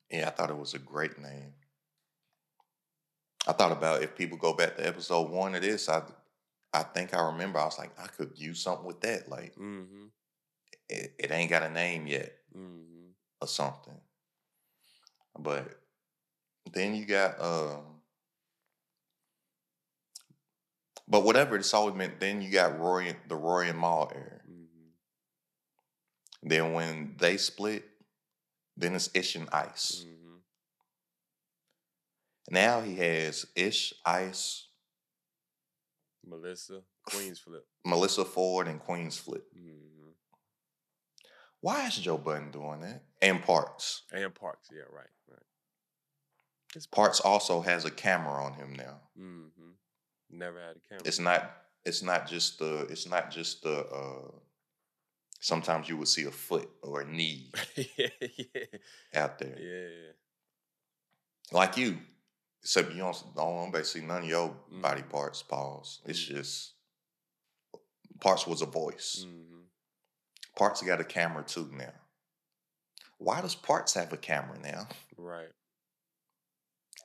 Yeah, 0.09 0.27
I 0.27 0.31
thought 0.31 0.49
it 0.49 0.57
was 0.57 0.73
a 0.73 0.79
great 0.79 1.17
name. 1.19 1.53
I 3.47 3.53
thought 3.53 3.71
about 3.71 4.01
if 4.01 4.15
people 4.15 4.37
go 4.37 4.53
back 4.53 4.75
to 4.77 4.85
episode 4.87 5.29
one 5.29 5.55
of 5.55 5.61
this, 5.61 5.87
I 5.89 6.03
I 6.73 6.83
think 6.83 7.13
I 7.13 7.25
remember 7.27 7.59
I 7.59 7.65
was 7.65 7.77
like, 7.77 7.97
I 7.99 8.07
could 8.07 8.37
use 8.37 8.61
something 8.61 8.85
with 8.85 8.99
that. 9.01 9.29
Like 9.29 9.55
Mm-hmm. 9.55 10.07
it, 10.89 11.15
it 11.17 11.31
ain't 11.31 11.49
got 11.49 11.63
a 11.63 11.69
name 11.69 12.07
yet 12.07 12.33
Mm-hmm. 12.55 13.09
or 13.41 13.47
something. 13.47 13.99
But 15.37 15.79
then 16.71 16.95
you 16.95 17.05
got 17.05 17.39
um 17.39 17.94
but 21.07 21.23
whatever 21.23 21.55
it's 21.55 21.73
always 21.73 21.95
meant, 21.95 22.19
then 22.19 22.41
you 22.41 22.49
got 22.51 22.79
Roy 22.79 23.15
the 23.27 23.35
Roy 23.35 23.69
and 23.69 23.79
Mal 23.79 24.11
era. 24.13 24.41
Mm-hmm. 24.49 24.89
Then 26.49 26.73
when 26.73 27.15
they 27.19 27.37
split, 27.37 27.85
then 28.75 28.95
it's 28.95 29.09
Ish 29.13 29.35
and 29.35 29.49
Ice. 29.51 30.05
Mm-hmm. 30.07 30.35
Now 32.51 32.81
he 32.81 32.95
has 32.95 33.45
Ish, 33.55 33.93
Ice, 34.05 34.67
Melissa, 36.25 36.81
Queenzflip. 37.09 37.61
Melissa 37.85 38.25
Ford, 38.25 38.67
and 38.67 38.81
Queenzflip. 38.81 39.43
Mm-hmm. 39.57 40.09
Why 41.61 41.87
is 41.87 41.95
Joe 41.97 42.17
Budden 42.17 42.51
doing 42.51 42.81
that? 42.81 43.03
And 43.21 43.41
Parks. 43.41 44.03
And 44.11 44.33
Parks, 44.33 44.69
yeah, 44.71 44.83
right, 44.91 45.07
right. 45.29 45.39
Parks 46.91 47.19
also 47.19 47.61
has 47.61 47.85
a 47.85 47.91
camera 47.91 48.43
on 48.43 48.53
him 48.53 48.73
now. 48.73 48.99
Mm-hmm. 49.19 49.71
Never 50.37 50.59
had 50.59 50.75
a 50.77 50.79
camera. 50.89 51.03
It's 51.05 51.19
not. 51.19 51.51
It's 51.85 52.01
not 52.01 52.27
just 52.27 52.59
the. 52.59 52.87
It's 52.89 53.07
not 53.07 53.31
just 53.31 53.63
the. 53.63 53.85
uh 53.85 54.31
Sometimes 55.41 55.87
you 55.87 55.97
would 55.97 56.07
see 56.07 56.23
a 56.23 56.31
foot 56.31 56.67
or 56.81 57.01
a 57.01 57.05
knee 57.05 57.51
yeah, 57.75 58.07
yeah, 58.19 58.63
out 59.13 59.37
there, 59.37 59.55
yeah. 59.59 60.11
like 61.51 61.77
you. 61.77 61.99
Except 62.63 62.91
you 62.91 62.97
don't. 62.97 63.35
Don't 63.35 63.71
basically 63.71 64.07
none 64.07 64.23
of 64.23 64.29
your 64.29 64.55
body 64.81 65.01
Mhm. 65.03 65.09
parts. 65.09 65.43
Pause. 65.43 66.01
It's 66.05 66.19
Mhm. 66.19 66.27
just. 66.35 66.73
Parks 68.21 68.47
was 68.47 68.61
a 68.63 68.65
voice. 68.65 69.23
Mm-hmm. 69.27 69.59
Parks 70.55 70.81
got 70.81 71.01
a 71.01 71.03
camera 71.03 71.43
too 71.43 71.69
now. 71.73 71.93
Why 73.19 73.41
does 73.41 73.53
Parks 73.55 73.93
have 73.93 74.11
a 74.13 74.17
camera 74.17 74.57
now? 74.57 74.87
Right. 75.17 75.51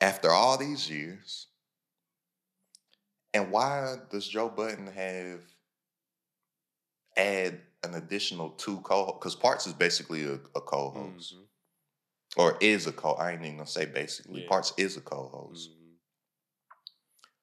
After 0.01 0.31
all 0.31 0.57
these 0.57 0.89
years. 0.89 1.49
And 3.33 3.51
why 3.51 3.97
does 4.11 4.27
Joe 4.27 4.49
Budden 4.49 4.87
have 4.89 5.41
add 7.17 7.61
an 7.83 7.95
additional 7.95 8.51
two 8.51 8.81
co 8.81 9.07
because 9.13 9.35
Parks 9.35 9.67
is 9.67 9.73
basically 9.73 10.25
a, 10.25 10.35
a 10.35 10.61
co-host. 10.61 11.35
Mhm. 11.35 11.47
Or 12.37 12.57
is 12.61 12.87
a 12.87 12.93
co 12.93 13.13
I 13.13 13.33
ain't 13.33 13.43
even 13.43 13.57
gonna 13.59 13.67
say 13.67 13.87
basically. 13.87 14.43
Yeah. 14.43 14.49
Parks 14.49 14.73
is 14.77 14.97
a 14.97 15.01
co-host. 15.01 15.71
Mhm. 15.71 15.97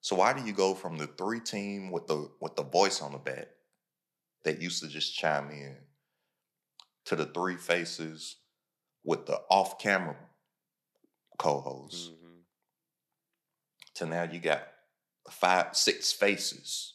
So 0.01 0.15
why 0.15 0.33
do 0.33 0.45
you 0.45 0.53
go 0.53 0.73
from 0.73 0.97
the 0.97 1.07
three 1.07 1.39
team 1.39 1.91
with 1.91 2.07
the 2.07 2.31
with 2.39 2.55
the 2.55 2.63
voice 2.63 3.01
on 3.01 3.11
the 3.11 3.17
back 3.17 3.49
that 4.43 4.61
used 4.61 4.81
to 4.81 4.87
just 4.87 5.15
chime 5.15 5.49
in 5.51 5.77
to 7.05 7.15
the 7.15 7.25
three 7.25 7.57
faces 7.57 8.37
with 9.03 9.25
the 9.25 9.41
off 9.49 9.79
camera 9.79 10.17
co-host 11.37 12.11
Mhm. 12.11 12.43
to 13.95 14.05
now 14.05 14.23
you 14.23 14.39
got 14.39 14.67
five 15.29 15.75
six 15.75 16.11
faces. 16.11 16.93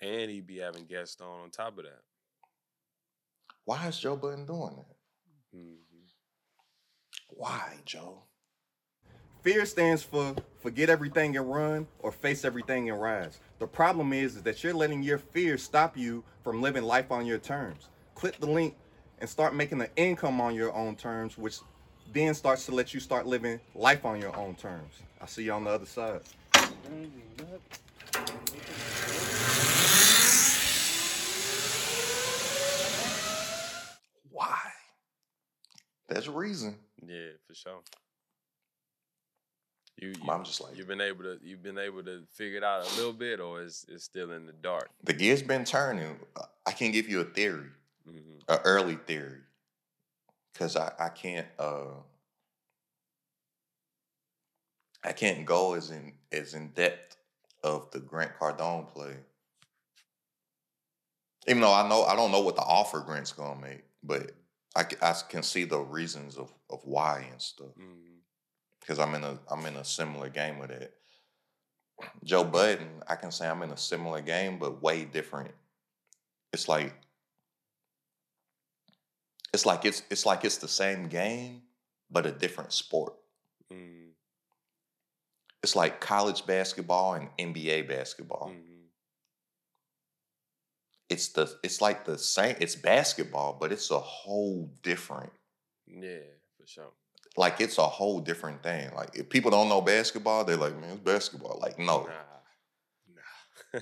And 0.00 0.30
he'd 0.30 0.46
be 0.46 0.58
having 0.58 0.84
guests 0.86 1.20
on 1.20 1.40
on 1.40 1.50
top 1.50 1.78
of 1.78 1.84
that. 1.84 2.02
Why 3.64 3.88
is 3.88 3.98
Joe 3.98 4.16
Budden 4.16 4.46
doing 4.46 4.76
that? 4.76 5.56
Mm-hmm. 5.56 6.04
Why, 7.30 7.74
Joe? 7.84 8.22
Fear 9.42 9.66
stands 9.66 10.02
for 10.02 10.34
forget 10.60 10.90
everything 10.90 11.36
and 11.36 11.50
run 11.50 11.86
or 12.00 12.10
face 12.10 12.44
everything 12.44 12.90
and 12.90 13.00
rise. 13.00 13.38
The 13.58 13.66
problem 13.66 14.12
is, 14.12 14.36
is 14.36 14.42
that 14.42 14.62
you're 14.64 14.74
letting 14.74 15.02
your 15.02 15.18
fear 15.18 15.56
stop 15.56 15.96
you 15.96 16.24
from 16.42 16.60
living 16.60 16.82
life 16.82 17.12
on 17.12 17.26
your 17.26 17.38
terms. 17.38 17.88
Click 18.14 18.38
the 18.40 18.46
link 18.46 18.74
and 19.20 19.30
start 19.30 19.54
making 19.54 19.80
an 19.80 19.88
income 19.96 20.40
on 20.40 20.54
your 20.54 20.74
own 20.74 20.96
terms, 20.96 21.38
which 21.38 21.58
then 22.12 22.34
starts 22.34 22.66
to 22.66 22.74
let 22.74 22.92
you 22.92 23.00
start 23.00 23.26
living 23.26 23.60
life 23.74 24.04
on 24.04 24.20
your 24.20 24.36
own 24.36 24.54
terms. 24.54 24.94
I'll 25.20 25.26
see 25.26 25.44
you 25.44 25.52
on 25.52 25.64
the 25.64 25.70
other 25.70 25.86
side. 25.86 26.20
Why? 34.30 34.58
There's 36.08 36.28
a 36.28 36.32
reason. 36.32 36.76
Yeah, 37.06 37.30
for 37.46 37.54
sure. 37.54 37.80
You, 40.00 40.08
you 40.08 40.30
I'm 40.30 40.44
just 40.44 40.60
like 40.60 40.76
you've 40.76 40.88
been 40.88 41.00
able 41.00 41.24
to 41.24 41.38
you've 41.42 41.62
been 41.62 41.78
able 41.78 42.02
to 42.02 42.22
figure 42.32 42.58
it 42.58 42.64
out 42.64 42.86
a 42.86 42.96
little 42.96 43.14
bit, 43.14 43.40
or 43.40 43.62
is 43.62 43.86
it's 43.88 44.04
still 44.04 44.32
in 44.32 44.44
the 44.46 44.52
dark? 44.52 44.90
the 45.04 45.14
gear's 45.14 45.42
been 45.42 45.64
turning. 45.64 46.16
I 46.66 46.72
can 46.72 46.92
give 46.92 47.08
you 47.08 47.20
a 47.20 47.24
theory. 47.24 47.70
Mm-hmm. 48.08 48.52
an 48.52 48.58
early 48.64 48.94
theory 48.94 49.40
because 50.52 50.76
I, 50.76 50.92
I 50.98 51.08
can't 51.08 51.46
uh 51.58 51.86
I 55.06 55.12
can't 55.12 55.46
go 55.46 55.74
as 55.74 55.90
in 55.90 56.12
as 56.32 56.54
in 56.54 56.68
depth 56.70 57.16
of 57.64 57.90
the 57.92 58.00
Grant 58.00 58.32
Cardone 58.38 58.88
play 58.88 59.16
Even 61.46 61.62
though 61.62 61.72
I 61.72 61.88
know 61.88 62.04
I 62.04 62.16
don't 62.16 62.32
know 62.32 62.40
what 62.40 62.56
the 62.56 62.62
offer 62.62 63.00
Grant's 63.00 63.32
gonna 63.32 63.60
make, 63.60 63.84
but 64.02 64.32
I, 64.74 64.84
I 65.02 65.14
can 65.28 65.42
see 65.42 65.64
the 65.64 65.78
reasons 65.80 66.36
of, 66.36 66.52
of 66.70 66.84
why 66.84 67.26
and 67.30 67.40
stuff. 67.40 67.72
Because 68.80 68.98
I'm 68.98 69.14
in 69.14 69.24
a 69.24 69.38
I'm 69.50 69.64
in 69.66 69.76
a 69.76 69.84
similar 69.84 70.28
game 70.28 70.58
with 70.58 70.70
it. 70.70 70.94
Joe 72.24 72.44
Budden, 72.44 73.02
I 73.08 73.16
can 73.16 73.30
say 73.30 73.48
I'm 73.48 73.62
in 73.62 73.70
a 73.70 73.76
similar 73.76 74.20
game, 74.20 74.58
but 74.58 74.82
way 74.82 75.04
different. 75.04 75.52
It's 76.52 76.68
like 76.68 76.94
it's 79.52 79.66
like 79.66 79.84
it's 79.84 80.02
it's 80.10 80.26
like 80.26 80.44
it's 80.44 80.58
the 80.58 80.68
same 80.68 81.08
game, 81.08 81.62
but 82.10 82.26
a 82.26 82.32
different 82.32 82.72
sport. 82.72 83.14
Mhm. 83.72 84.05
It's 85.66 85.74
like 85.74 86.00
college 86.00 86.46
basketball 86.46 87.14
and 87.14 87.28
NBA 87.40 87.88
basketball. 87.88 88.52
Mhm. 88.54 88.84
It's 91.08 91.30
the 91.30 91.52
it's 91.64 91.80
like 91.80 92.04
the 92.04 92.16
same. 92.18 92.54
It's 92.60 92.76
basketball, 92.76 93.54
but 93.60 93.72
it's 93.72 93.90
a 93.90 93.98
whole 93.98 94.70
different. 94.84 95.32
Yeah, 95.88 96.20
for 96.56 96.66
sure. 96.68 96.92
Like 97.36 97.60
it's 97.60 97.78
a 97.78 97.86
whole 97.88 98.20
different 98.20 98.62
thing. 98.62 98.94
Like 98.94 99.16
if 99.16 99.28
people 99.28 99.50
don't 99.50 99.68
know 99.68 99.80
basketball, 99.80 100.44
they're 100.44 100.56
like, 100.56 100.78
man, 100.80 100.90
it's 100.90 101.00
basketball. 101.00 101.58
Like 101.60 101.80
no, 101.80 102.08
Nah. 103.08 103.20
Nah. 103.74 103.80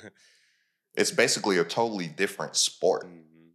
it's 0.95 1.11
basically 1.11 1.59
a 1.59 1.65
totally 1.65 2.09
different 2.09 2.57
sport. 2.57 3.05
Mhm. 3.07 3.51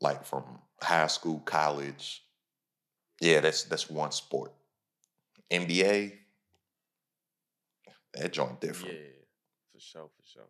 Like 0.00 0.24
from 0.24 0.60
high 0.80 1.08
school, 1.08 1.40
college. 1.40 2.24
Yeah, 3.20 3.40
that's 3.40 3.64
that's 3.64 3.90
one 3.90 4.12
sport. 4.12 4.52
NBA, 5.52 6.18
that 8.14 8.32
joint 8.32 8.60
different. 8.60 8.94
Yeah, 8.94 9.00
for 9.72 9.80
sure, 9.80 10.08
for 10.16 10.26
sure. 10.26 10.48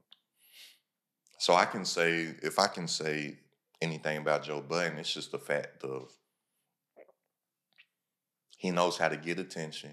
So 1.39 1.55
I 1.55 1.65
can 1.65 1.85
say, 1.85 2.35
if 2.43 2.59
I 2.59 2.69
can 2.69 2.87
say 2.87 3.39
anything 3.81 4.19
about 4.19 4.45
Joe 4.45 4.61
Budden, 4.61 4.99
it's 4.99 5.13
just 5.13 5.33
the 5.33 5.39
fact 5.39 5.83
of 5.83 6.13
he 8.59 8.71
knows 8.71 8.97
how 8.97 9.09
to 9.09 9.17
get 9.17 9.41
attention. 9.41 9.91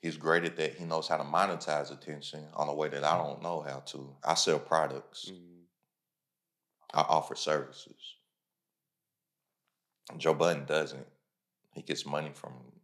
He's 0.00 0.16
great 0.16 0.44
at 0.44 0.56
that. 0.56 0.74
He 0.74 0.84
knows 0.84 1.08
how 1.08 1.16
to 1.16 1.24
monetize 1.24 1.92
attention 1.92 2.44
on 2.54 2.68
a 2.68 2.74
way 2.74 2.88
that 2.88 3.04
I 3.04 3.16
don't 3.18 3.42
know 3.42 3.60
how 3.60 3.80
to. 3.80 4.16
I 4.24 4.34
sell 4.34 4.58
products. 4.58 5.30
Mhm. 5.30 5.64
I 6.94 7.00
offer 7.02 7.34
services. 7.34 8.16
Joe 10.16 10.34
Budden 10.34 10.64
doesn't. 10.64 11.06
He 11.74 11.82
gets 11.82 12.06
money 12.06 12.32
from 12.32 12.77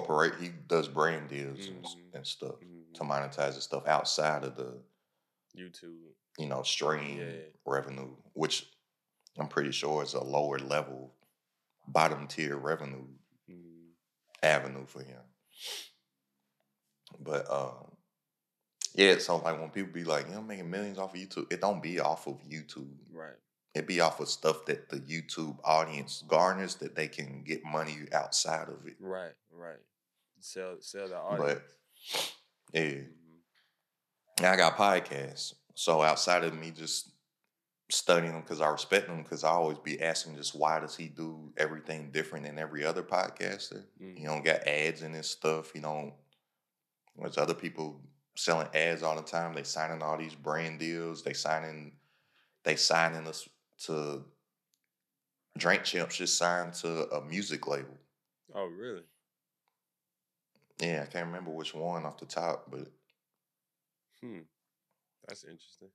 corporate. 0.00 0.40
He 0.40 0.48
does 0.48 0.88
brand 0.88 1.28
deals 1.28 1.66
and, 1.68 1.84
Mhm. 1.84 2.14
and 2.14 2.26
stuff 2.26 2.56
Mhm. 2.60 2.94
to 2.94 3.02
monetize 3.04 3.54
his 3.54 3.64
stuff 3.64 3.86
outside 3.86 4.44
of 4.44 4.56
the 4.56 4.82
YouTube. 5.56 6.14
you 6.38 6.46
know 6.46 6.62
stream 6.62 7.18
Yeah. 7.18 7.44
revenue, 7.66 8.16
which 8.32 8.66
I'm 9.38 9.48
pretty 9.48 9.70
sure 9.72 10.02
is 10.02 10.14
a 10.14 10.22
lower 10.22 10.58
level, 10.58 11.14
bottom 11.88 12.26
tier 12.26 12.56
revenue 12.56 13.06
Mhm. 13.48 13.92
avenue 14.42 14.86
for 14.86 15.02
him. 15.02 15.22
But 17.18 17.50
um, 17.50 17.96
yeah, 18.94 19.18
so 19.18 19.36
like 19.36 19.60
when 19.60 19.70
people 19.70 19.92
be 19.92 20.04
like, 20.04 20.26
you 20.28 20.34
know, 20.34 20.42
making 20.42 20.70
millions 20.70 20.98
off 20.98 21.14
of 21.14 21.20
YouTube, 21.20 21.52
it 21.52 21.60
don't 21.60 21.82
be 21.82 22.00
off 22.00 22.26
of 22.26 22.42
YouTube. 22.44 22.96
Right. 23.10 23.36
It 23.74 23.86
be 23.86 24.00
off 24.00 24.20
of 24.20 24.28
stuff 24.28 24.66
that 24.66 24.90
the 24.90 25.00
YouTube 25.00 25.58
audience 25.64 26.24
garners 26.28 26.74
that 26.76 26.94
they 26.94 27.08
can 27.08 27.42
get 27.42 27.64
money 27.64 28.06
outside 28.12 28.68
of 28.68 28.86
it. 28.86 28.96
Right. 29.00 29.32
Right. 29.50 29.78
Sell 30.40 30.76
sell 30.80 31.08
the 31.08 31.14
But 31.14 31.38
audience. 31.38 31.62
yeah, 32.72 32.82
Mhm. 32.82 33.40
and 34.38 34.46
I 34.46 34.56
got 34.56 34.76
podcasts. 34.76 35.54
So 35.74 36.02
outside 36.02 36.44
of 36.44 36.54
me 36.54 36.70
just 36.70 37.12
studying 37.90 38.32
them 38.32 38.42
because 38.42 38.60
I 38.60 38.68
respect 38.68 39.06
them, 39.06 39.22
because 39.22 39.44
I 39.44 39.50
always 39.50 39.78
be 39.78 40.02
asking 40.02 40.36
just 40.36 40.54
why 40.54 40.80
does 40.80 40.96
he 40.96 41.08
do 41.08 41.52
everything 41.56 42.10
different 42.10 42.44
than 42.46 42.58
every 42.58 42.84
other 42.84 43.02
podcaster? 43.02 43.86
Mhm. 44.00 44.18
You 44.18 44.26
don't 44.26 44.44
got 44.44 44.66
ads 44.66 45.02
in 45.02 45.12
his 45.12 45.30
stuff. 45.30 45.74
You 45.74 45.80
don't. 45.82 46.14
There's 47.16 47.38
other 47.38 47.54
people 47.54 48.00
selling 48.36 48.68
ads 48.74 49.02
all 49.02 49.16
the 49.16 49.22
time. 49.22 49.54
They 49.54 49.62
signing 49.62 50.02
all 50.02 50.16
these 50.18 50.34
brand 50.34 50.78
deals. 50.78 51.22
They 51.22 51.32
signing. 51.34 51.98
They 52.64 52.76
signing 52.76 53.26
us 53.26 53.48
to. 53.86 54.24
Drink 55.58 55.84
Champs 55.84 56.16
just 56.16 56.38
signed 56.38 56.72
to 56.74 57.08
a 57.14 57.22
music 57.22 57.66
label. 57.66 57.98
Oh, 58.54 58.64
really? 58.66 59.02
Yeah, 60.80 61.02
I 61.06 61.10
can't 61.12 61.26
remember 61.26 61.50
which 61.50 61.74
one 61.74 62.06
off 62.06 62.18
the 62.18 62.26
top, 62.26 62.70
but 62.70 62.90
Hmm. 64.20 64.40
That's 65.28 65.44
interesting. 65.44 65.88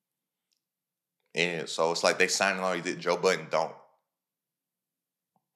yeah. 1.33 1.65
So 1.65 1.91
it's 1.91 2.03
like 2.03 2.19
they 2.19 2.27
signing 2.27 2.63
all 2.63 2.79
these. 2.79 2.95
Joe 2.97 3.17
Budden 3.17 3.47
don't. 3.49 3.73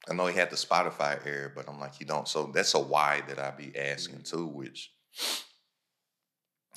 I 0.09 0.13
know 0.13 0.25
he 0.27 0.35
had 0.35 0.49
the 0.49 0.55
Spotify 0.55 1.23
air, 1.25 1.51
but 1.55 1.69
I'm 1.69 1.79
like 1.79 1.93
he 1.95 2.05
don't. 2.05 2.27
So 2.27 2.47
that's 2.53 2.73
a 2.73 2.79
why 2.79 3.21
that 3.27 3.39
I 3.39 3.51
be 3.51 3.77
asking 3.77 4.19
Mhm. 4.19 4.29
too, 4.29 4.47
which 4.47 4.91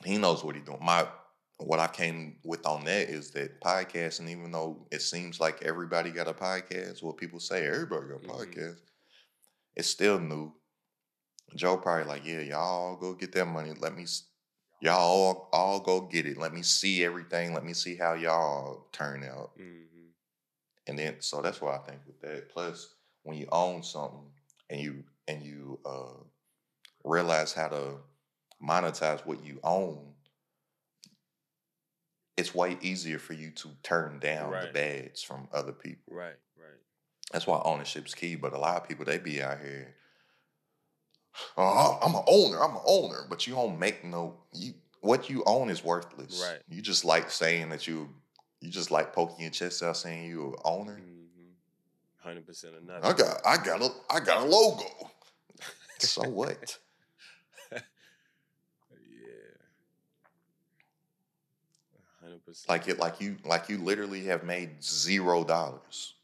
he 0.05 0.19
knows 0.19 0.45
what 0.45 0.57
he 0.57 0.61
doing. 0.61 0.85
My 0.85 1.09
what 1.59 1.79
I 1.81 1.87
came 1.87 2.37
with 2.45 2.67
on 2.67 2.85
that 2.85 3.09
is 3.09 3.31
that 3.33 3.61
podcasting, 3.61 4.29
even 4.29 4.51
though 4.51 4.87
it 4.91 5.03
seems 5.03 5.41
like 5.41 5.63
everybody 5.63 6.11
got 6.11 6.29
a 6.29 6.35
podcast, 6.35 7.03
what 7.03 7.17
people 7.17 7.41
say 7.41 7.67
everybody 7.67 8.09
got 8.09 8.25
a 8.25 8.27
Mhm. 8.29 8.31
podcast, 8.55 8.81
it's 9.77 9.89
still 9.89 10.19
new. 10.19 10.53
Joe 11.57 11.77
probably 11.77 12.05
like, 12.05 12.25
yeah, 12.25 12.41
y'all 12.41 12.97
go 12.97 13.15
get 13.15 13.33
that 13.33 13.47
money. 13.47 13.73
Let 13.79 13.95
me, 13.97 14.07
y'all 14.81 14.99
all, 14.99 15.49
all 15.53 15.81
go 15.81 16.01
get 16.03 16.27
it. 16.27 16.37
Let 16.37 16.53
me 16.53 16.63
see 16.63 17.05
everything. 17.05 17.55
Let 17.55 17.65
me 17.65 17.73
see 17.75 17.97
how 17.97 18.15
y'all 18.15 18.89
turn 18.93 19.25
out. 19.25 19.53
hmm 19.57 19.83
And 20.87 20.99
then, 20.99 21.21
so 21.21 21.41
that's 21.41 21.61
why 21.61 21.77
I 21.77 21.79
think 21.79 22.01
with 22.07 22.21
that. 22.21 22.49
Plus, 22.51 22.95
when 23.23 23.37
you 23.39 23.47
own 23.53 23.83
something 23.83 24.31
and 24.71 24.81
you 24.81 25.05
and 25.29 25.43
you 25.43 25.81
uh, 25.87 26.23
realize 27.05 27.53
how 27.53 27.69
to 27.69 27.99
monetize 28.63 29.25
what 29.27 29.45
you 29.45 29.61
own, 29.63 30.14
it's 32.37 32.55
way 32.55 32.77
easier 32.81 33.19
for 33.19 33.33
you 33.33 33.51
to 33.53 33.71
turn 33.83 34.19
down 34.19 34.51
the 34.51 34.57
Right. 34.59 34.73
bads 34.73 35.23
from 35.23 35.49
other 35.53 35.73
people. 35.73 36.15
Right. 36.15 36.37
Right. 36.57 36.81
That's 37.33 37.47
why 37.47 37.61
ownership's 37.65 38.15
key. 38.15 38.35
But 38.37 38.53
a 38.53 38.59
lot 38.59 38.81
of 38.81 38.89
people 38.89 39.05
they 39.05 39.19
be 39.19 39.43
out 39.43 39.61
here. 39.61 39.95
Oh, 41.57 41.99
I'm 42.03 42.15
an 42.15 42.23
owner. 42.27 42.63
I'm 42.63 42.77
an 42.77 42.83
owner, 42.87 43.27
but 43.29 43.47
you 43.47 43.55
don't 43.55 43.79
make 43.79 44.05
no. 44.05 44.37
You 44.53 44.75
what 45.01 45.29
you 45.29 45.43
own 45.47 45.69
is 45.71 45.83
worthless. 45.85 46.41
Right. 46.49 46.61
You 46.69 46.81
just 46.83 47.05
like 47.05 47.31
saying 47.31 47.71
that 47.71 47.87
you. 47.87 48.09
You 48.61 48.71
just 48.71 48.91
like 48.91 49.13
poking 49.13 49.43
your 49.43 49.51
chest 49.51 49.83
out 49.83 49.97
saying 49.97 50.31
you're 50.31 50.49
an 50.49 50.55
owner. 50.65 50.95
hmm 50.97 51.11
Hundred 52.17 52.47
percent 52.47 52.75
of 52.75 52.85
nothing. 52.85 53.05
I 53.05 53.13
got 53.13 53.41
I 53.45 53.57
got 53.59 53.83
a 53.83 53.91
I 54.11 54.21
got 54.21 54.43
a 54.43 54.47
logo. 54.47 54.85
so 55.99 56.23
what? 56.23 56.79
yeah. 57.71 57.81
Hundred 62.23 62.44
percent. 62.44 62.44
Like 62.69 62.89
it 62.89 62.99
like 62.99 63.21
you 63.21 63.37
like 63.45 63.69
you 63.69 63.79
literally 63.79 64.25
have 64.27 64.45
made 64.45 64.83
zero 64.83 65.45
dollars. 65.45 66.15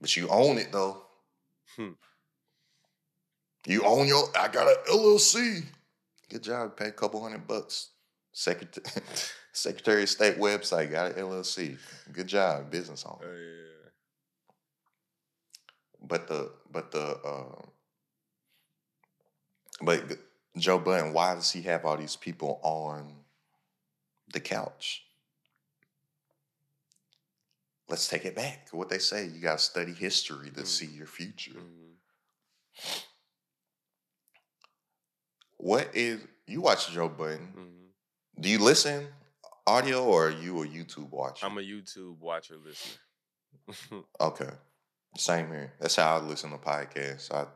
But 0.00 0.16
you 0.16 0.28
own 0.28 0.58
it 0.58 0.72
though. 0.72 1.02
Hmm. 1.76 1.90
You 3.66 3.84
own 3.84 4.06
your 4.08 4.24
I 4.36 4.48
got 4.48 4.66
an 4.66 4.76
LLC. 4.90 5.64
Good 6.28 6.42
job, 6.42 6.76
pay 6.76 6.86
a 6.86 6.92
couple 6.92 7.22
hundred 7.22 7.46
bucks. 7.46 7.90
Secretary 8.32 8.84
Secretary 9.52 10.02
of 10.02 10.08
State 10.08 10.38
website 10.38 10.90
got 10.90 11.12
an 11.12 11.22
LLC. 11.22 11.78
Good 12.12 12.26
job, 12.26 12.70
business 12.70 13.04
owner. 13.06 13.18
Oh 13.24 13.36
yeah. 13.36 13.90
But 16.06 16.28
the 16.28 16.50
but 16.70 16.90
the 16.90 17.18
uh, 17.24 17.62
but 19.80 20.18
Joe 20.56 20.78
Budden, 20.78 21.12
why 21.12 21.34
does 21.34 21.50
he 21.52 21.62
have 21.62 21.84
all 21.84 21.96
these 21.96 22.16
people 22.16 22.60
on 22.62 23.12
the 24.32 24.40
couch? 24.40 25.04
Let's 27.88 28.06
take 28.08 28.24
it 28.26 28.36
back. 28.36 28.68
What 28.72 28.88
they 28.90 28.98
say, 28.98 29.26
you 29.26 29.40
gotta 29.40 29.58
study 29.58 29.92
history 29.92 30.50
to 30.50 30.62
Mm. 30.62 30.66
see 30.66 30.86
your 30.86 31.06
future. 31.06 31.52
hmm 31.52 31.92
What 35.56 35.94
is 35.94 36.20
you 36.46 36.60
watch 36.60 36.90
Joe 36.90 37.08
Budden? 37.08 37.46
hmm 37.48 38.40
Do 38.40 38.48
you 38.48 38.58
listen 38.58 39.08
audio 39.66 40.04
or 40.04 40.28
are 40.28 40.30
you 40.30 40.62
a 40.62 40.66
YouTube 40.66 41.10
watcher? 41.10 41.44
I'm 41.46 41.58
a 41.58 41.62
YouTube 41.62 42.18
watcher 42.20 42.56
listener. 42.56 44.04
okay. 44.20 44.50
Same 45.16 45.48
here. 45.48 45.72
That's 45.80 45.96
how 45.96 46.16
I 46.18 46.20
listen 46.20 46.50
to 46.50 46.58
podcasts. 46.58 47.32
I 47.32 47.46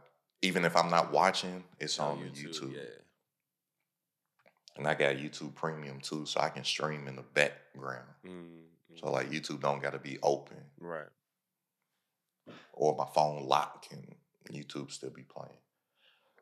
even 0.40 0.64
if 0.64 0.76
I'm 0.76 0.90
not 0.90 1.12
watching, 1.12 1.62
it's 1.78 1.98
on, 2.00 2.18
YouTube. 2.18 2.74
Yeah. 2.74 2.80
And 4.76 4.88
I 4.88 4.94
got 4.94 5.16
YouTube 5.16 5.54
Premium 5.54 6.00
too, 6.00 6.24
so 6.26 6.40
I 6.40 6.48
can 6.48 6.64
stream 6.64 7.06
in 7.06 7.16
the 7.16 7.22
background. 7.22 8.08
mm 8.26 8.62
So 8.98 9.10
like 9.10 9.30
YouTube 9.30 9.60
don't 9.60 9.82
gotta 9.82 9.98
be 9.98 10.18
open. 10.22 10.56
Right. 10.80 11.08
Or 12.72 12.96
my 12.96 13.06
phone 13.14 13.44
lock 13.44 13.86
and 13.90 14.14
YouTube 14.50 14.90
still 14.90 15.10
be 15.10 15.22
playing. 15.22 15.58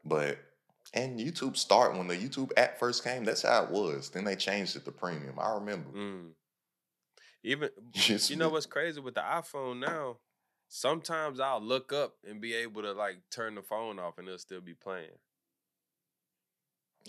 But 0.05 0.39
And 0.95 1.19
YouTube 1.21 1.57
start 1.57 1.97
when 1.97 2.09
the 2.09 2.17
YouTube 2.17 2.53
app 2.57 2.79
first 2.79 3.05
came. 3.05 3.25
That's 3.25 3.43
how 3.43 3.65
it 3.65 3.71
was. 3.71 4.11
Then 4.11 4.25
they 4.25 4.37
changed 4.37 4.77
it 4.77 4.85
to 4.85 4.93
premium. 4.93 5.39
I 5.39 5.55
remember. 5.55 5.91
Mm. 5.91 6.31
Even 7.43 7.71
you 7.95 8.37
know 8.37 8.49
what's 8.49 8.67
crazy 8.67 9.01
with 9.01 9.15
the 9.15 9.21
iPhone 9.21 9.81
now? 9.81 10.19
Sometimes 10.69 11.41
I'll 11.41 11.61
look 11.61 11.93
up 11.93 12.15
and 12.29 12.41
be 12.41 12.55
able 12.55 12.83
to 12.83 12.93
like 12.93 13.19
turn 13.31 13.57
the 13.57 13.63
phone 13.63 13.99
off 13.99 14.19
and 14.19 14.29
it'll 14.29 14.39
still 14.39 14.61
be 14.61 14.75
playing. 14.75 15.19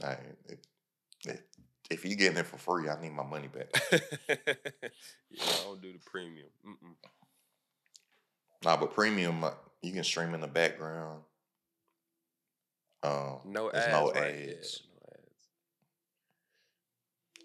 I, 0.03 0.17
if, 0.47 0.59
if, 1.89 2.05
you 2.05 2.15
getting 2.15 2.37
it 2.37 2.45
for 2.45 2.57
free, 2.57 2.89
I 2.89 2.99
need 3.01 3.11
my 3.11 3.23
money 3.23 3.47
back. 3.47 3.69
yeah, 4.29 5.43
I 5.43 5.63
don't 5.63 5.81
do 5.81 5.93
the 5.93 5.99
premium. 6.05 6.47
Mm-mm. 6.65 6.95
nah, 8.63 8.77
but 8.77 8.93
premium, 8.93 9.43
uh, 9.43 9.51
you 9.81 9.91
can 9.91 10.03
stream 10.03 10.33
in 10.33 10.41
the 10.41 10.47
background. 10.47 11.21
Um, 13.03 13.39
No 13.45 13.71
ads. 13.71 13.87
no 13.87 14.11
right? 14.11 14.35
Yeah, 14.35 14.53
ads. 14.53 14.83
no 14.87 15.09
ads. 15.13 15.47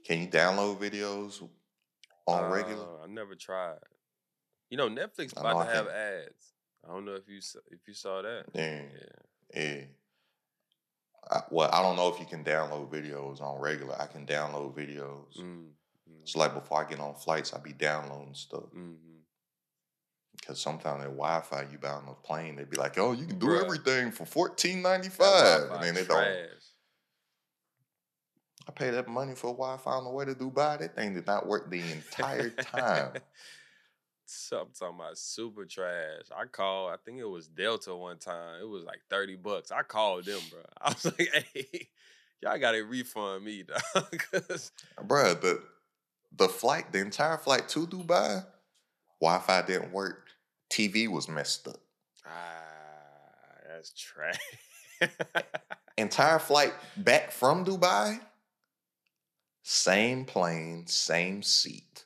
Can 0.05 0.21
you 0.21 0.27
download 0.29 0.79
videos 0.79 1.47
on 2.27 2.51
regular? 2.51 2.85
Uh, 3.01 3.05
I 3.05 3.07
never 3.09 3.35
tried. 3.35 3.79
You 4.71 4.77
know, 4.77 4.89
Netflix 4.89 5.35
know 5.35 5.41
about 5.43 5.57
I 5.57 5.67
to 5.67 5.73
have 5.73 5.89
ads. 5.89 6.53
I 6.85 6.93
don't 6.93 7.05
know 7.05 7.15
if 7.15 7.29
you 7.29 7.39
if 7.71 7.81
you 7.87 7.95
saw 7.95 8.23
that. 8.23 8.45
Yeah, 8.53 8.83
Yeah. 9.55 9.63
yeah. 9.63 9.81
I, 11.31 11.43
well, 11.51 11.71
I 11.73 11.83
don't 11.83 11.97
know 11.97 12.09
if 12.09 12.21
you 12.21 12.27
can 12.27 12.45
download 12.45 12.89
videos 12.91 13.41
on 13.41 13.61
regular. 13.61 14.01
I 14.01 14.07
can 14.07 14.27
download 14.27 14.75
videos. 14.75 15.39
Mm, 15.39 15.71
mm, 16.09 16.21
So 16.25 16.39
like 16.39 16.55
before 16.55 16.85
I 16.85 16.89
get 16.89 17.01
on 17.01 17.15
flights, 17.15 17.53
I 17.53 17.59
be 17.59 17.73
downloading 17.73 18.35
stuff. 18.35 18.71
mhm. 18.75 18.97
Because 20.37 20.61
sometimes 20.61 21.01
that 21.03 21.09
Wi-Fi 21.11 21.67
you 21.73 21.79
buy 21.79 21.89
on 21.91 22.07
the 22.07 22.13
plane, 22.13 22.57
they'd 22.57 22.71
be 22.71 22.77
like, 22.77 22.99
"Oh, 22.99 23.13
you 23.13 23.27
can 23.27 23.39
do 23.39 23.47
Bruh. 23.47 23.65
everything 23.65 24.13
for 24.13 24.27
fourteen 24.27 24.83
ninety 24.83 25.09
five, 25.09 25.71
and 25.73 25.83
then 25.83 25.95
they 25.95 26.05
don't. 26.05 26.19
I 28.69 28.73
paid 28.73 28.91
that 28.91 29.09
money 29.09 29.35
for 29.35 29.53
Wi-Fi 29.53 29.91
on 29.91 30.05
the 30.05 30.11
way 30.11 30.25
to 30.25 30.35
Dubai. 30.35 30.79
That 30.79 30.95
thing 30.97 31.15
did 31.15 31.27
not 31.27 31.47
work 31.47 31.71
the 31.71 31.81
entire 31.81 32.51
time. 32.61 33.13
I'm 34.53 34.67
talking 34.79 34.97
about 34.99 35.19
super 35.19 35.65
trash. 35.65 36.25
I 36.37 36.47
called, 36.47 36.93
I 36.93 36.97
think 37.05 37.19
it 37.19 37.25
was 37.25 37.47
Delta 37.49 37.95
one 37.95 38.19
time. 38.19 38.61
It 38.61 38.69
was 38.69 38.85
like 38.85 39.01
30 39.11 39.37
bucks. 39.37 39.71
I 39.73 39.83
called 39.83 40.25
them, 40.25 40.41
bro. 40.51 40.61
I 40.81 40.89
was 40.91 41.05
like, 41.05 41.47
hey, 41.55 41.89
y'all 42.43 42.59
gotta 42.59 42.85
refund 42.85 43.45
me, 43.45 43.63
dog. 43.63 43.81
'Cause- 44.33 44.73
Bruh, 45.01 45.41
the 45.41 45.63
the 46.33 46.49
flight, 46.49 46.93
the 46.93 46.99
entire 47.01 47.39
flight 47.39 47.69
to 47.71 47.87
Dubai, 47.87 48.45
Wi-Fi 49.21 49.63
didn't 49.63 49.93
work. 49.93 50.29
TV 50.71 51.09
was 51.09 51.29
messed 51.29 51.69
up. 51.69 51.81
ah, 52.27 52.31
that's 53.69 53.93
trash. 53.93 54.39
Entire 55.99 56.39
flight 56.39 56.75
back 56.97 57.31
from 57.31 57.65
Dubai, 57.65 58.21
same 59.63 60.25
plane, 60.25 60.87
same 60.87 61.43
seat. 61.43 62.06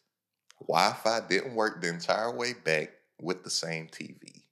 Wi-Fi 0.66 1.20
didn't 1.28 1.54
work 1.54 1.80
the 1.80 1.88
entire 1.88 2.34
way 2.34 2.52
back 2.52 2.90
with 3.20 3.44
the 3.44 3.50
same 3.50 3.86
TV. 3.88 4.42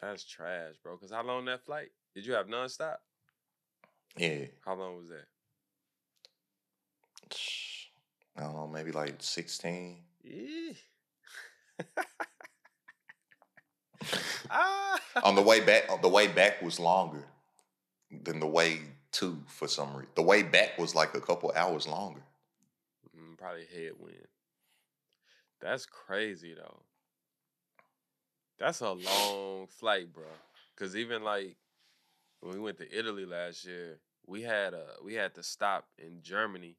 that's 0.00 0.24
trash, 0.24 0.74
bro. 0.82 0.96
Cause 0.96 1.10
how 1.10 1.22
long 1.22 1.44
that 1.46 1.64
flight? 1.64 1.88
Did 2.14 2.26
you 2.26 2.34
have 2.34 2.46
nonstop? 2.46 2.96
Yeah. 4.16 4.46
How 4.64 4.74
long 4.74 4.96
was 4.96 5.08
that? 5.08 5.26
I 8.36 8.42
don't 8.42 8.54
know, 8.54 8.66
maybe 8.66 8.92
like 8.92 9.16
16. 9.18 9.96
Yeah. 10.22 10.72
ah. 14.50 15.00
on 15.22 15.34
the 15.34 15.42
way 15.42 15.60
back, 15.60 15.90
on 15.90 16.00
the 16.02 16.08
way 16.08 16.28
back 16.28 16.60
was 16.62 16.78
longer 16.78 17.24
than 18.10 18.40
the 18.40 18.46
way 18.46 18.80
to 19.12 19.38
for 19.46 19.68
some 19.68 19.94
reason. 19.94 20.10
The 20.14 20.22
way 20.22 20.42
back 20.42 20.78
was 20.78 20.94
like 20.94 21.14
a 21.14 21.20
couple 21.20 21.52
hours 21.54 21.86
longer. 21.86 22.22
Mm, 23.16 23.38
probably 23.38 23.66
headwind. 23.72 24.26
That's 25.64 25.86
crazy 25.86 26.54
though. 26.54 26.82
That's 28.58 28.82
a 28.82 28.92
long 28.92 29.66
flight, 29.66 30.12
bro. 30.12 30.24
Cause 30.76 30.94
even 30.94 31.24
like 31.24 31.56
when 32.40 32.52
we 32.52 32.60
went 32.60 32.76
to 32.78 32.96
Italy 32.98 33.24
last 33.24 33.64
year, 33.64 33.98
we 34.26 34.42
had 34.42 34.74
a 34.74 34.84
we 35.02 35.14
had 35.14 35.34
to 35.36 35.42
stop 35.42 35.86
in 35.98 36.20
Germany, 36.20 36.76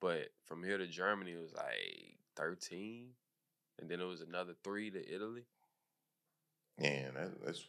but 0.00 0.30
from 0.44 0.64
here 0.64 0.76
to 0.76 0.88
Germany 0.88 1.32
it 1.32 1.40
was 1.40 1.54
like 1.54 2.18
thirteen, 2.34 3.10
and 3.80 3.88
then 3.88 4.00
it 4.00 4.06
was 4.06 4.22
another 4.22 4.54
three 4.64 4.90
to 4.90 5.14
Italy. 5.14 5.44
Yeah, 6.80 7.10
that, 7.14 7.44
that's 7.46 7.64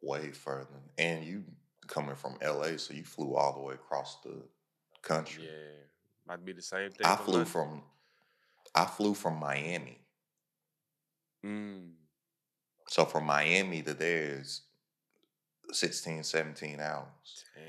way 0.00 0.30
further. 0.30 0.80
And 0.96 1.24
you 1.24 1.44
coming 1.88 2.14
from 2.14 2.38
LA, 2.42 2.78
so 2.78 2.94
you 2.94 3.04
flew 3.04 3.34
all 3.34 3.52
the 3.52 3.60
way 3.60 3.74
across 3.74 4.16
the 4.22 4.42
country. 5.02 5.44
Yeah, 5.44 5.84
might 6.26 6.42
be 6.42 6.54
the 6.54 6.62
same 6.62 6.90
thing. 6.90 7.06
I 7.06 7.16
flew 7.16 7.34
London. 7.34 7.52
from 7.52 7.82
I 8.74 8.84
flew 8.86 9.14
from 9.14 9.38
Miami. 9.38 9.98
Mm, 11.44 11.90
So 12.88 13.04
from 13.04 13.24
Miami 13.24 13.82
to 13.82 13.94
there 13.94 14.38
is 14.40 14.62
16, 15.72 16.22
17 16.24 16.80
hours. 16.80 17.44
dang. 17.54 17.64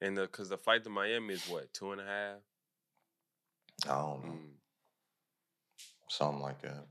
And 0.00 0.16
the 0.16 0.28
cause 0.28 0.48
the 0.50 0.58
flight 0.58 0.84
to 0.84 0.90
Miami 0.90 1.34
is 1.34 1.48
what 1.48 1.72
two 1.72 1.92
and 1.92 2.00
a 2.00 2.04
half. 2.04 2.36
I 3.84 3.88
don't 4.00 4.24
know. 4.24 4.32
Mm. 4.32 4.50
Something 6.08 6.40
like 6.42 6.60
that. 6.62 6.86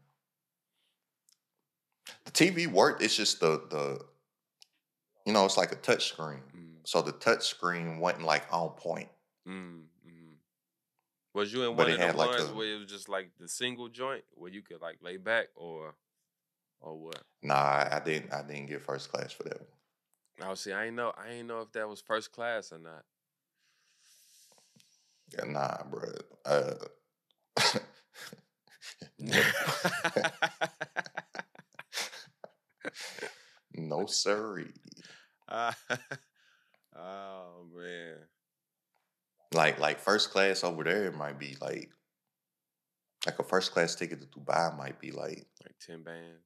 The 2.25 2.31
TV 2.31 2.67
worked. 2.67 3.01
It's 3.01 3.15
just 3.15 3.39
the 3.39 3.61
the 3.69 4.05
you 5.25 5.33
know, 5.33 5.45
it's 5.45 5.57
like 5.57 5.71
a 5.71 5.75
touch 5.75 6.07
screen. 6.09 6.41
Mm, 6.55 6.75
So 6.83 7.01
the 7.01 7.11
touch 7.11 7.47
screen 7.47 7.99
wasn't 7.99 8.23
like 8.25 8.45
on 8.51 8.69
point. 8.71 9.09
mm. 9.47 9.81
Was 11.35 11.51
you 11.51 11.63
in 11.63 11.75
But 11.75 11.87
one 11.87 11.91
of 11.91 11.99
the 11.99 12.17
like, 12.17 12.39
ones 12.39 12.51
where 12.53 12.73
it 12.75 12.79
was 12.79 12.87
just 12.89 13.09
like 13.09 13.29
the 13.37 13.49
single 13.49 13.89
joint 13.89 14.23
where 14.35 14.49
you 14.49 14.61
could 14.61 14.81
like 14.81 14.99
lay 15.01 15.17
back 15.17 15.49
or 15.55 15.93
or 16.79 16.97
what? 16.97 17.21
Nah, 17.43 17.89
I, 17.91 18.01
didn't 18.03 18.33
I 18.33 18.41
didn't 18.41 18.67
get 18.67 18.81
first 18.81 19.11
class 19.11 19.33
for 19.33 19.43
that 19.43 19.59
one. 19.59 19.67
Now 20.39 20.53
see, 20.53 20.71
I 20.71 20.85
ain't 20.85 20.95
know 20.95 21.11
I 21.17 21.31
ain't 21.31 21.49
know 21.49 21.59
if 21.59 21.73
that 21.73 21.89
was 21.89 21.99
first 21.99 22.31
class 22.31 22.71
or 22.71 22.79
not. 22.79 23.03
Yeah, 25.33 25.43
Nah, 25.43 25.83
bro. 25.89 26.13
Uh, 26.45 26.75
no, 33.73 34.05
sirree. 34.05 34.71
Ah, 35.49 35.75
oh 36.95 37.65
man. 37.75 38.15
Like 39.53 39.79
like 39.79 39.99
first 39.99 40.31
class 40.31 40.63
over 40.63 40.83
there 40.83 41.11
might 41.11 41.39
be 41.39 41.55
like 41.61 41.89
like 43.25 43.39
a 43.39 43.43
first 43.43 43.71
class 43.71 43.95
ticket 43.95 44.21
to 44.21 44.27
Dubai 44.27 44.75
might 44.77 44.99
be 44.99 45.11
like 45.11 45.45
Like 45.63 45.75
ten 45.79 46.03
bands. 46.03 46.43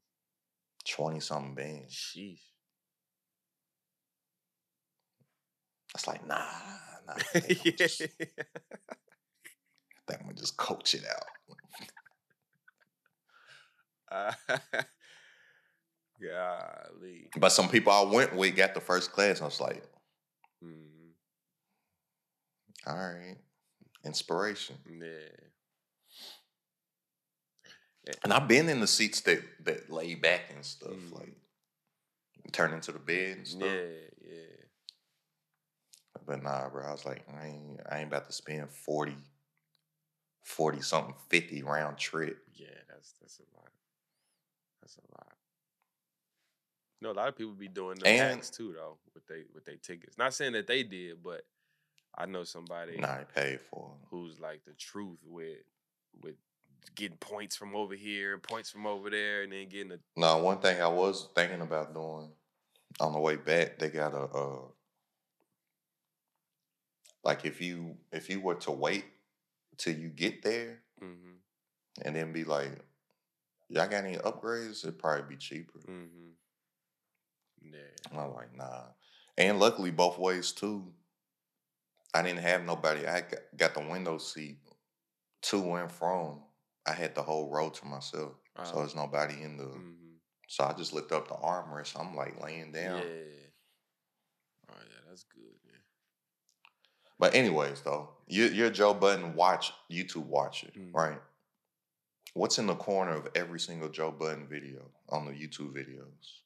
twenty 0.88 1.20
something 1.20 1.56
bands. 1.56 1.94
Sheesh. 1.94 2.40
It's 5.96 6.08
like 6.08 6.26
nah, 6.28 6.36
nah. 7.08 7.14
I 7.36 7.40
think 7.40 7.60
I'm 7.66 7.66
yeah. 7.66 7.72
just, 7.78 8.02
I 8.02 8.08
think 10.08 10.20
I'm 10.20 10.26
gonna 10.28 10.34
just 10.36 10.58
coach 10.58 10.94
it 10.94 11.04
out. 11.10 11.26
Uh, 14.12 14.32
golly. 16.22 17.30
But 17.38 17.50
some 17.52 17.70
people 17.70 17.92
I 17.92 18.04
went 18.04 18.36
with 18.36 18.56
got 18.56 18.74
the 18.74 18.82
first 18.82 19.12
class. 19.12 19.38
And 19.38 19.44
I 19.44 19.46
was 19.46 19.62
like. 19.62 19.84
All 22.88 22.96
right, 22.98 23.38
inspiration. 24.06 24.76
Yeah. 24.88 25.46
And 28.24 28.34
I've 28.34 28.48
been 28.48 28.70
in 28.70 28.80
the 28.80 28.88
seats 28.88 29.22
that 29.22 29.42
that 29.66 29.92
lay 29.92 30.16
back 30.16 30.52
and 30.54 30.66
stuff, 30.66 30.92
Mm. 30.92 31.14
like 31.14 31.36
turn 32.52 32.74
into 32.74 32.92
the 32.92 33.00
bed 33.00 33.38
and 33.38 33.48
stuff. 33.48 33.62
Yeah, 33.64 34.08
yeah. 34.22 34.66
But 36.26 36.42
nah, 36.44 36.70
bro, 36.70 36.86
I 36.86 36.92
was 36.92 37.06
like, 37.06 37.24
I 37.34 37.48
ain't, 37.48 37.82
I 37.90 38.00
ain't 38.00 38.08
about 38.08 38.28
to 38.28 38.34
spend 38.34 38.70
40, 38.70 39.16
40 40.44 40.82
something, 40.82 41.16
50 41.30 41.64
round 41.64 41.98
trip. 41.98 42.38
Yeah, 42.54 42.68
that's 42.90 43.14
that's 43.20 43.40
a 43.40 43.44
lot. 43.58 43.72
That's 44.82 44.98
a 44.98 45.02
lot. 45.12 45.36
You 47.02 47.08
know, 47.08 47.14
a 47.14 47.18
lot 47.18 47.28
of 47.30 47.36
people 47.36 47.54
be 47.54 47.68
doing 47.68 47.98
the 48.00 48.10
hacks 48.10 48.50
too, 48.50 48.74
though, 48.74 48.98
with 49.14 49.26
they 49.28 49.44
with 49.54 49.66
their 49.66 49.78
tickets. 49.78 50.18
Not 50.18 50.34
saying 50.34 50.54
that 50.54 50.68
they 50.68 50.84
did, 50.84 51.22
but 51.24 51.46
I 52.20 52.26
know 52.26 52.44
somebody 52.44 53.02
I 53.04 53.24
paid 53.34 53.62
for 53.62 53.94
who's 54.12 54.40
like 54.40 54.66
the 54.66 54.74
truth 54.74 55.20
with 55.26 55.60
with 56.22 56.36
getting 56.96 57.18
points 57.18 57.56
from 57.56 57.76
over 57.76 57.96
here 57.96 58.34
and 58.34 58.44
points 58.44 58.70
from 58.70 58.86
over 58.86 59.10
there, 59.10 59.44
and 59.44 59.54
then 59.54 59.70
getting 59.70 59.94
a 59.94 60.00
No, 60.18 60.38
one 60.40 60.60
thing 60.60 60.82
I 60.82 60.88
was 60.88 61.30
thinking 61.34 61.62
about 61.62 61.94
doing 61.94 62.30
on 63.00 63.14
the 63.14 63.20
way 63.20 63.38
back, 63.38 63.80
they 63.80 63.90
got 63.90 64.14
a 64.14 64.24
uh 64.24 64.62
like 67.24 67.46
if 67.46 67.62
you 67.62 67.96
if 68.12 68.30
you 68.30 68.42
were 68.42 68.56
to 68.56 68.72
wait 68.72 69.06
till 69.78 69.96
you 69.96 70.10
get 70.10 70.44
there 70.44 70.82
mm-hmm, 71.02 71.36
and 72.02 72.16
then 72.16 72.34
be 72.34 72.44
like, 72.44 72.72
y'all 73.70 73.88
got 73.88 74.04
any 74.04 74.18
upgrades? 74.18 74.84
It'd 74.84 75.00
probably 75.00 75.36
be 75.36 75.38
cheaper. 75.38 75.80
mm-hmm. 75.80 76.32
Yeah. 77.72 77.80
And 78.12 78.20
I'm 78.20 78.34
like, 78.34 78.56
nah. 78.56 78.84
And 79.38 79.60
luckily, 79.60 79.92
both 79.92 80.18
ways 80.18 80.52
too. 80.52 80.92
I 82.14 82.22
didn't 82.24 82.40
have 82.40 82.64
nobody. 82.66 83.06
I 83.06 83.24
got, 83.56 83.74
the 83.76 83.82
window 83.82 84.18
seat 84.18 84.58
to 85.44 85.76
and 85.76 85.92
from. 85.92 86.42
I 86.88 86.94
had 86.94 87.14
the 87.14 87.22
whole 87.22 87.50
row 87.50 87.70
to 87.70 87.86
myself, 87.86 88.34
so 88.64 88.78
there's 88.78 88.96
nobody 88.96 89.42
in 89.44 89.58
the. 89.58 89.66
Mhm. 89.66 89.96
So 90.48 90.64
I 90.64 90.74
just 90.74 90.94
looked 90.94 91.12
up 91.12 91.28
the 91.28 91.36
armrest. 91.36 92.00
I'm 92.00 92.16
like 92.16 92.42
laying 92.42 92.72
down. 92.72 92.98
Yeah. 92.98 93.48
Oh 94.72 94.76
yeah, 94.80 95.02
that's 95.08 95.24
good. 95.26 95.44
Man. 95.66 95.82
But 97.20 97.36
anyways, 97.36 97.82
though, 97.82 98.10
you, 98.28 98.46
you're 98.46 98.70
Joe 98.72 98.94
Budden 98.94 99.36
watch 99.36 99.72
YouTube 99.92 100.26
watcher, 100.26 100.72
Mhm. 100.76 100.94
right? 100.94 101.22
What's 102.34 102.58
in 102.58 102.66
the 102.68 102.76
corner 102.76 103.12
of 103.16 103.28
every 103.36 103.60
single 103.60 103.90
Joe 103.90 104.12
Budden 104.12 104.48
video 104.48 104.92
on 105.10 105.26
the 105.26 105.32
YouTube 105.34 105.74
videos? 105.74 106.42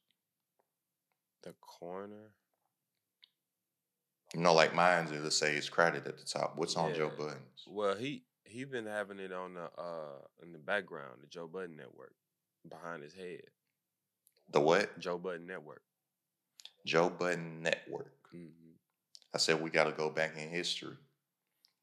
The 1.44 1.54
corner. 1.62 2.34
You 4.34 4.40
know, 4.42 4.54
like 4.54 4.74
mine's 4.74 5.12
it'll 5.12 5.30
say 5.32 5.56
it's 5.56 5.70
crowded 5.70 6.08
at 6.08 6.18
the 6.18 6.26
top. 6.26 6.54
What's 6.56 6.76
on 6.76 6.94
Joe 6.96 7.12
Yeah. 7.12 7.26
Budden's? 7.26 7.68
Well, 7.68 7.96
he 7.96 8.24
he 8.46 8.66
been 8.66 8.86
having 8.86 9.20
it 9.20 9.32
on 9.32 9.54
the 9.54 9.70
uh 9.78 10.22
in 10.42 10.52
the 10.52 10.60
background, 10.60 11.22
the 11.22 11.28
Joe 11.28 11.48
Budden 11.48 11.76
Network, 11.76 12.14
behind 12.68 13.04
his 13.04 13.14
head. 13.14 13.42
The 14.52 14.60
what? 14.60 14.98
Joe 15.00 15.18
Budden 15.18 15.46
Network. 15.46 15.82
Joe 16.86 17.10
Budden 17.10 17.62
Network. 17.62 18.14
hmm 18.32 18.48
I 19.34 19.40
said 19.40 19.62
we 19.62 19.72
got 19.72 19.86
to 19.86 19.92
go 19.92 20.10
back 20.12 20.38
in 20.38 20.50
history. 20.50 20.96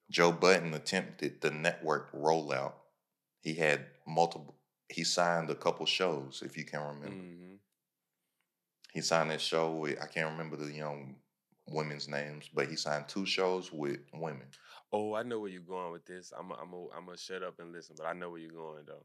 Joe 0.08 0.30
Budden 0.30 0.72
attempted 0.74 1.40
the 1.40 1.50
network 1.50 2.12
rollout. 2.12 2.74
He 3.40 3.54
had 3.54 3.86
multiple. 4.06 4.54
He 4.88 5.02
signed 5.04 5.50
a 5.50 5.54
couple 5.54 5.86
shows, 5.86 6.42
if 6.44 6.56
you 6.56 6.64
can 6.64 6.80
remember. 6.80 7.08
hmm 7.24 7.54
He 8.92 9.00
signed 9.00 9.30
that 9.30 9.40
show 9.40 9.70
with 9.72 10.00
I 10.02 10.06
can't 10.06 10.30
remember 10.32 10.56
the 10.56 10.72
young 10.72 11.16
women's 11.70 12.08
names, 12.08 12.48
but 12.52 12.68
he 12.68 12.76
signed 12.76 13.08
two 13.08 13.26
shows 13.26 13.72
with 13.72 14.00
women. 14.12 14.48
Oh, 14.92 15.14
I 15.14 15.22
know 15.22 15.40
where 15.40 15.50
you're 15.50 15.60
going 15.62 15.92
with 15.92 16.04
this. 16.06 16.32
I'm 16.36 16.52
i 16.52 16.56
I'm 16.60 16.74
i 16.74 16.96
I'm 16.96 17.06
gonna 17.06 17.16
shut 17.18 17.42
up 17.42 17.58
and 17.60 17.72
listen, 17.72 17.96
but 17.98 18.06
I 18.06 18.12
know 18.12 18.30
where 18.30 18.40
you're 18.40 18.52
going 18.52 18.84
though. 18.86 19.04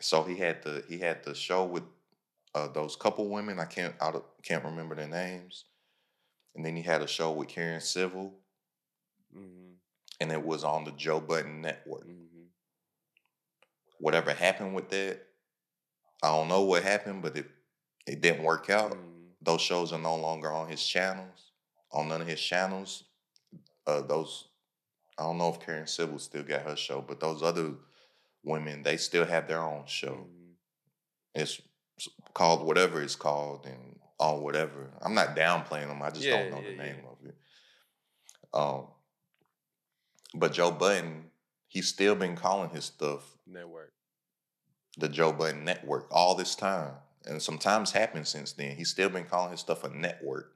So 0.00 0.22
he 0.24 0.36
had 0.36 0.62
the 0.62 0.84
he 0.88 0.98
had 0.98 1.22
the 1.24 1.34
show 1.34 1.64
with 1.64 1.84
uh, 2.54 2.68
those 2.68 2.96
couple 2.96 3.28
women. 3.28 3.58
I 3.60 3.64
can't 3.66 3.94
I 4.00 4.12
can't 4.42 4.64
remember 4.64 4.94
their 4.94 5.08
names. 5.08 5.66
And 6.54 6.64
then 6.66 6.76
he 6.76 6.82
had 6.82 7.02
a 7.02 7.06
show 7.08 7.32
with 7.32 7.48
Karen 7.48 7.80
Civil, 7.80 8.34
hmm 9.32 9.80
and 10.20 10.30
it 10.32 10.42
was 10.44 10.62
on 10.64 10.84
the 10.84 10.92
Joe 10.92 11.20
Budden 11.20 11.60
Network. 11.60 12.06
hmm 12.06 12.48
Whatever 13.98 14.32
happened 14.34 14.74
with 14.74 14.88
that, 14.90 15.26
I 16.22 16.28
don't 16.28 16.48
know 16.48 16.62
what 16.62 16.82
happened, 16.82 17.22
but 17.22 17.36
it 17.36 17.46
it 18.06 18.20
didn't 18.20 18.44
work 18.44 18.70
out. 18.70 18.96
hmm 18.96 19.32
Those 19.42 19.60
shows 19.62 19.92
are 19.92 19.98
no 19.98 20.16
longer 20.16 20.52
on 20.52 20.68
his 20.68 20.84
channels. 20.86 21.47
On 21.92 22.08
none 22.08 22.20
of 22.22 22.28
his 22.28 22.40
channels. 22.40 23.04
Uh, 23.86 24.02
those 24.02 24.48
I 25.18 25.24
don't 25.24 25.38
know 25.38 25.48
if 25.50 25.60
Karen 25.60 25.86
Civil 25.86 26.18
still 26.18 26.42
got 26.44 26.62
her 26.62 26.76
show, 26.76 27.00
but 27.02 27.20
those 27.20 27.42
other 27.42 27.74
women 28.44 28.82
they 28.82 28.96
still 28.96 29.24
have 29.26 29.48
their 29.48 29.62
own 29.62 29.84
show. 29.86 30.14
hmm 30.14 30.52
It's 31.34 31.60
called 32.34 32.66
whatever 32.66 33.02
it's 33.02 33.16
called 33.16 33.66
and 33.66 33.98
on 34.18 34.42
whatever. 34.42 34.90
I'm 35.02 35.14
not 35.14 35.36
downplaying 35.36 35.88
them. 35.88 36.02
I 36.02 36.10
just 36.10 36.26
Yeah, 36.26 36.38
don't 36.38 36.50
know 36.50 36.62
the 36.62 36.76
name 36.76 36.96
yeah. 37.04 37.10
of 37.10 37.26
it. 37.26 37.36
Um, 38.54 38.88
but 40.34 40.52
Joe 40.52 40.70
Budden, 40.70 41.30
he's 41.68 41.88
still 41.88 42.14
been 42.14 42.36
calling 42.36 42.70
his 42.70 42.84
stuff 42.86 43.36
Network. 43.46 43.92
the 44.98 45.08
Joe 45.08 45.32
Budden 45.32 45.64
Network 45.64 46.06
all 46.10 46.34
this 46.34 46.54
time, 46.54 46.92
and 47.24 47.40
sometimes 47.42 47.92
happened 47.92 48.26
since 48.26 48.52
then. 48.52 48.76
He's 48.76 48.90
still 48.90 49.08
been 49.08 49.24
calling 49.24 49.52
his 49.52 49.60
stuff 49.60 49.84
a 49.84 49.88
network 49.88 50.54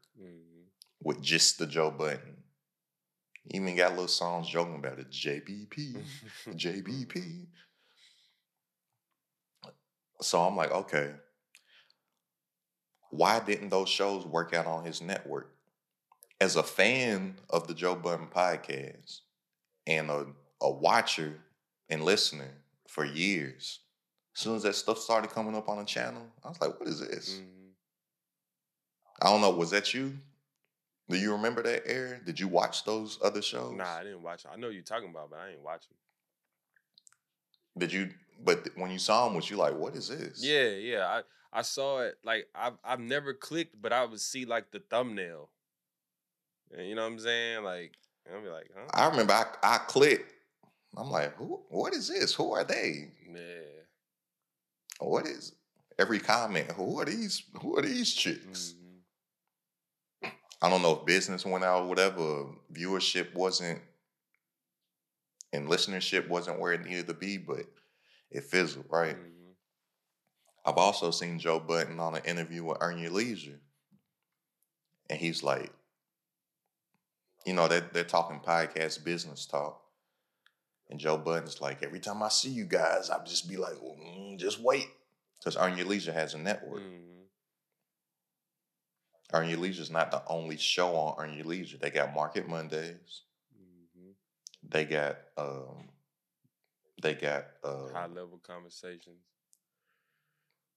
with 1.03 1.23
just 1.23 1.59
the 1.59 1.67
Joe 1.67 1.91
Budden. 1.91 2.37
Even 3.51 3.77
got 3.77 3.91
little 3.93 4.09
songs 4.09 4.49
joking 4.49 4.77
about 4.77 4.99
it. 4.99 5.11
JBP, 5.11 5.97
JBP. 6.51 7.47
So 10.21 10.41
I'm 10.41 10.57
like, 10.57 10.71
okay, 10.71 11.13
why 13.11 13.41
didn't 13.41 13.69
those 13.69 13.89
shows 13.89 14.25
work 14.27 14.55
out 14.55 14.67
on 14.67 14.85
his 14.85 15.03
network? 15.03 15.55
As 16.41 16.57
a 16.57 16.63
fan 16.63 17.37
of 17.51 17.69
the 17.69 17.75
Joe 17.75 17.95
Budden 17.95 18.29
podcast 18.29 19.21
and 19.87 20.11
a, 20.11 20.27
a 20.61 20.71
watcher 20.71 21.41
and 21.89 22.05
listener 22.05 22.51
for 22.89 23.05
years, 23.05 23.81
as 24.35 24.41
soon 24.43 24.57
as 24.57 24.63
that 24.65 24.75
stuff 24.75 24.99
started 24.99 25.31
coming 25.31 25.55
up 25.55 25.69
on 25.69 25.79
the 25.79 25.85
channel, 25.85 26.23
I 26.45 26.49
was 26.49 26.61
like, 26.61 26.79
what 26.81 26.89
is 26.89 27.01
this? 27.01 27.39
hmm 27.39 27.49
I 29.21 29.27
don't 29.31 29.41
know, 29.41 29.51
was 29.51 29.71
that 29.71 29.95
you? 29.95 30.19
Do 31.13 31.19
you 31.19 31.33
remember 31.33 31.63
that 31.63 31.83
air? 31.87 32.23
Did 32.25 32.41
you 32.41 32.49
watch 32.49 32.85
those 32.85 33.19
other 33.23 33.43
shows? 33.43 33.75
Nah, 33.77 33.97
I 33.99 34.03
didn't 34.03 34.23
watch. 34.23 34.47
it. 34.47 34.51
I 34.51 34.57
know 34.57 34.71
you're 34.71 34.83
talking 34.83 35.11
about, 35.11 35.29
but 35.29 35.41
I 35.41 35.51
ain't 35.51 35.61
watching. 35.61 35.95
Did 37.77 37.93
you? 37.93 38.11
But 38.43 38.71
when 38.77 38.91
you 38.91 38.99
saw 38.99 39.27
them, 39.27 39.37
was 39.37 39.51
you 39.51 39.59
like, 39.59 39.75
"What 39.75 39.95
is 39.95 40.09
this?" 40.09 40.43
Yeah, 40.43 40.69
yeah. 40.71 41.07
I 41.07 41.59
I 41.59 41.63
saw 41.63 42.01
it. 42.01 42.17
Like 42.25 42.49
I've 42.55 42.79
I've 42.83 42.99
never 43.01 43.35
clicked, 43.35 43.81
but 43.81 43.93
I 43.93 44.07
would 44.07 44.21
see 44.21 44.47
like 44.47 44.71
the 44.71 44.81
thumbnail. 44.81 45.51
And 46.75 46.89
you 46.89 46.95
know 46.95 47.03
what 47.03 47.13
I'm 47.13 47.19
saying? 47.19 47.63
Like 47.63 47.93
I'll 48.33 48.43
be 48.43 48.49
like, 48.49 48.71
huh? 48.75 48.89
I 48.95 49.09
remember 49.09 49.35
I, 49.35 49.45
I 49.63 49.79
clicked. 49.87 50.33
I'm 50.97 51.11
like, 51.11 51.37
"Who? 51.37 51.61
What 51.69 51.93
is 51.93 52.09
this? 52.09 52.35
Who 52.35 52.53
are 52.53 52.65
they? 52.65 53.11
yeah. 53.31 53.85
What 54.99 55.27
is?" 55.27 55.53
Every 55.99 56.21
comment, 56.21 56.71
"Who 56.73 57.01
are 57.01 57.05
these? 57.05 57.43
Who 57.61 57.77
are 57.77 57.83
these 57.83 58.15
chicks?" 58.15 58.77
I 60.63 60.71
don't 60.71 60.83
know 60.83 60.97
if 60.99 61.05
business 61.05 61.45
went 61.45 61.65
out, 61.65 61.83
or 61.83 61.89
whatever. 61.89 62.47
Viewership 62.73 63.35
wasn't, 63.35 63.83
and 65.53 65.69
listenership 65.69 66.29
wasn't 66.29 66.61
where 66.61 66.73
it 66.73 66.85
needed 66.85 67.09
to 67.09 67.15
be, 67.15 67.37
but 67.37 67.67
it 68.31 68.45
fizzled, 68.45 68.87
right? 68.89 69.17
Mhm. 69.17 69.55
I've 70.65 70.79
also 70.79 71.11
seen 71.11 71.41
Joe 71.41 71.59
Budden 71.59 71.99
on 71.99 72.15
an 72.15 72.25
interview 72.25 72.65
with 72.65 72.79
Earn 72.81 72.99
Your 72.99 73.11
Leisure. 73.11 73.61
And 75.11 75.19
he's 75.19 75.43
like, 75.43 75.73
you 77.45 77.53
know, 77.53 77.67
they're, 77.67 77.81
they're 77.93 78.05
talking 78.05 78.39
podcast 78.41 79.03
business 79.05 79.45
talk. 79.47 79.83
And 80.89 81.01
Joe 81.01 81.17
Budden's 81.19 81.61
like, 81.61 81.83
every 81.83 82.01
time 82.01 82.23
I 82.23 82.29
see 82.29 82.51
you 82.51 82.65
guys, 82.65 83.11
I 83.11 83.23
just 83.25 83.49
be 83.49 83.57
like, 83.57 83.75
mm, 83.75 84.39
just 84.39 84.61
wait. 84.61 84.87
Because 85.39 85.57
Earn 85.57 85.77
Your 85.77 85.87
Leisure 85.87 86.13
has 86.13 86.35
a 86.35 86.39
network. 86.39 86.83
Mhm. 86.83 87.12
Earn 89.33 89.49
Your 89.49 89.59
Leisure 89.59 89.83
is 89.83 89.91
not 89.91 90.11
the 90.11 90.23
only 90.27 90.57
show 90.59 90.95
on 90.95 91.15
Earn 91.25 91.35
Your 91.35 91.47
Leisure. 91.47 91.79
They 91.79 91.91
got 91.91 92.15
Market 92.15 92.49
Mondays. 92.49 93.23
Mhm. 93.59 94.15
They 94.63 94.85
got, 94.85 95.19
um, 95.37 95.91
they 97.03 97.15
got, 97.15 97.47
uh, 97.65 97.89
High 97.93 98.07
level 98.07 98.39
conversations 98.39 99.25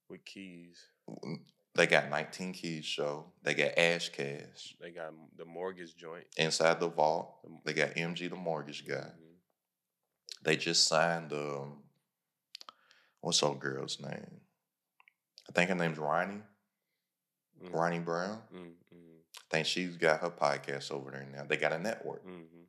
with 0.10 0.24
keys. 0.24 0.89
they 1.76 1.88
got 1.88 2.10
19 2.10 2.54
Keys 2.54 2.86
show. 2.86 3.34
They 3.44 3.54
got 3.54 3.78
Ash 3.78 4.10
Cash. 4.10 4.76
They 4.80 4.91
got 4.91 5.13
the 5.36 5.44
mortgage 5.46 5.96
joint. 5.98 6.26
Inside 6.38 6.80
the 6.80 6.88
Vault. 6.88 7.38
They 7.65 7.74
got 7.74 7.98
MG 7.98 8.30
the 8.30 8.36
mortgage 8.36 8.88
guy. 8.88 9.12
Mhm. 9.12 9.36
They 10.44 10.56
just 10.56 10.88
signed 10.88 11.34
um 11.34 11.84
what's 13.20 13.44
old 13.44 13.60
girl's 13.60 14.00
name? 14.00 14.41
I 15.50 15.52
think 15.52 15.70
her 15.70 15.76
name's 15.76 15.98
Ronnie. 15.98 16.44
Mhm. 17.63 17.74
Ronnie 17.74 18.00
Brown. 18.00 18.41
Mhm. 18.54 18.74
I 19.38 19.41
think 19.50 19.68
she's 19.68 19.96
got 19.98 20.22
her 20.22 20.30
podcast 20.30 20.91
over 20.91 21.12
there 21.12 21.26
now. 21.26 21.44
They 21.46 21.58
got 21.58 21.72
a 21.74 21.80
network. 21.80 22.26
Mhm. 22.26 22.65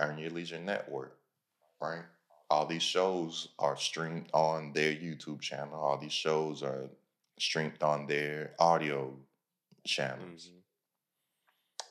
Earn 0.00 0.18
Your 0.18 0.30
Leisure 0.30 0.58
Network. 0.58 1.18
Right? 1.80 2.04
All 2.50 2.66
these 2.66 2.82
shows 2.82 3.48
are 3.58 3.76
streamed 3.76 4.30
on 4.32 4.72
their 4.72 4.92
YouTube 4.92 5.40
channel. 5.40 5.78
All 5.80 5.98
these 5.98 6.12
shows 6.12 6.62
are 6.62 6.88
streamed 7.38 7.82
on 7.82 8.06
their 8.06 8.54
audio 8.58 9.16
channels. 9.84 10.48
Mhm. 10.48 10.62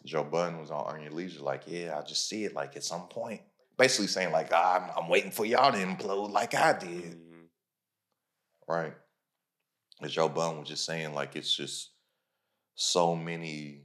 Joe 0.05 0.23
Budden 0.23 0.59
was 0.59 0.69
on 0.71 0.93
Earn 0.95 1.01
Your 1.03 1.11
Leisure, 1.11 1.41
like, 1.41 1.63
yeah, 1.65 1.97
I 1.97 2.01
just 2.01 2.27
see 2.27 2.43
it 2.43 2.53
like 2.53 2.75
at 2.75 2.83
some 2.83 3.07
point. 3.07 3.41
Basically 3.77 4.07
saying, 4.07 4.31
like, 4.31 4.49
"Ah, 4.51 4.75
I'm, 4.75 5.03
I'm 5.03 5.09
waiting 5.09 5.31
for 5.31 5.45
y'all 5.45 5.71
to 5.71 5.77
implode 5.77 6.31
like 6.31 6.53
I 6.53 6.73
did. 6.77 7.15
Mhm. 7.19 7.47
right? 8.67 8.93
And 10.03 10.11
Joe 10.11 10.29
Budden 10.29 10.59
was 10.59 10.67
just 10.67 10.85
saying 10.85 11.13
like 11.13 11.35
it's 11.35 11.53
just 11.53 11.91
so 12.75 13.15
many. 13.15 13.83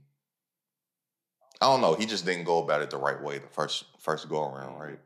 I 1.60 1.66
don't 1.66 1.80
know. 1.80 1.94
He 1.94 2.06
just 2.06 2.24
didn't 2.24 2.44
go 2.44 2.62
about 2.62 2.82
it 2.82 2.90
the 2.90 2.98
right 2.98 3.20
way 3.22 3.38
the 3.38 3.48
first 3.48 3.84
first 4.00 4.28
go 4.28 4.44
around, 4.44 4.74
Mhm. 4.74 4.80
right? 4.80 5.00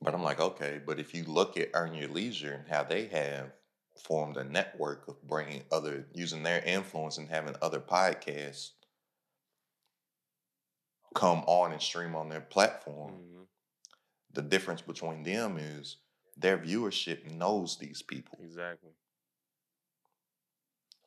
But 0.00 0.14
I'm 0.14 0.22
like, 0.22 0.40
okay, 0.40 0.80
but 0.84 1.00
if 1.00 1.14
you 1.14 1.24
look 1.24 1.56
at 1.56 1.70
Earn 1.74 1.94
Your 1.94 2.08
Leisure 2.08 2.52
and 2.54 2.68
how 2.68 2.82
they 2.84 3.06
have 3.06 3.52
formed 3.96 4.36
a 4.36 4.44
network 4.44 5.08
of 5.08 5.22
bringing 5.22 5.64
other, 5.72 6.06
using 6.12 6.42
their 6.42 6.62
influence 6.62 7.16
and 7.16 7.28
having 7.28 7.56
other 7.62 7.80
podcasts 7.80 8.72
come 11.14 11.42
on 11.46 11.72
and 11.72 11.80
stream 11.80 12.14
on 12.14 12.28
their 12.28 12.42
platform, 12.42 13.12
Mhm. 13.14 13.46
the 14.32 14.42
difference 14.42 14.82
between 14.82 15.22
them 15.22 15.56
is 15.56 15.96
their 16.36 16.58
viewership 16.58 17.24
knows 17.30 17.78
these 17.78 18.02
people. 18.02 18.38
Exactly. 18.42 18.92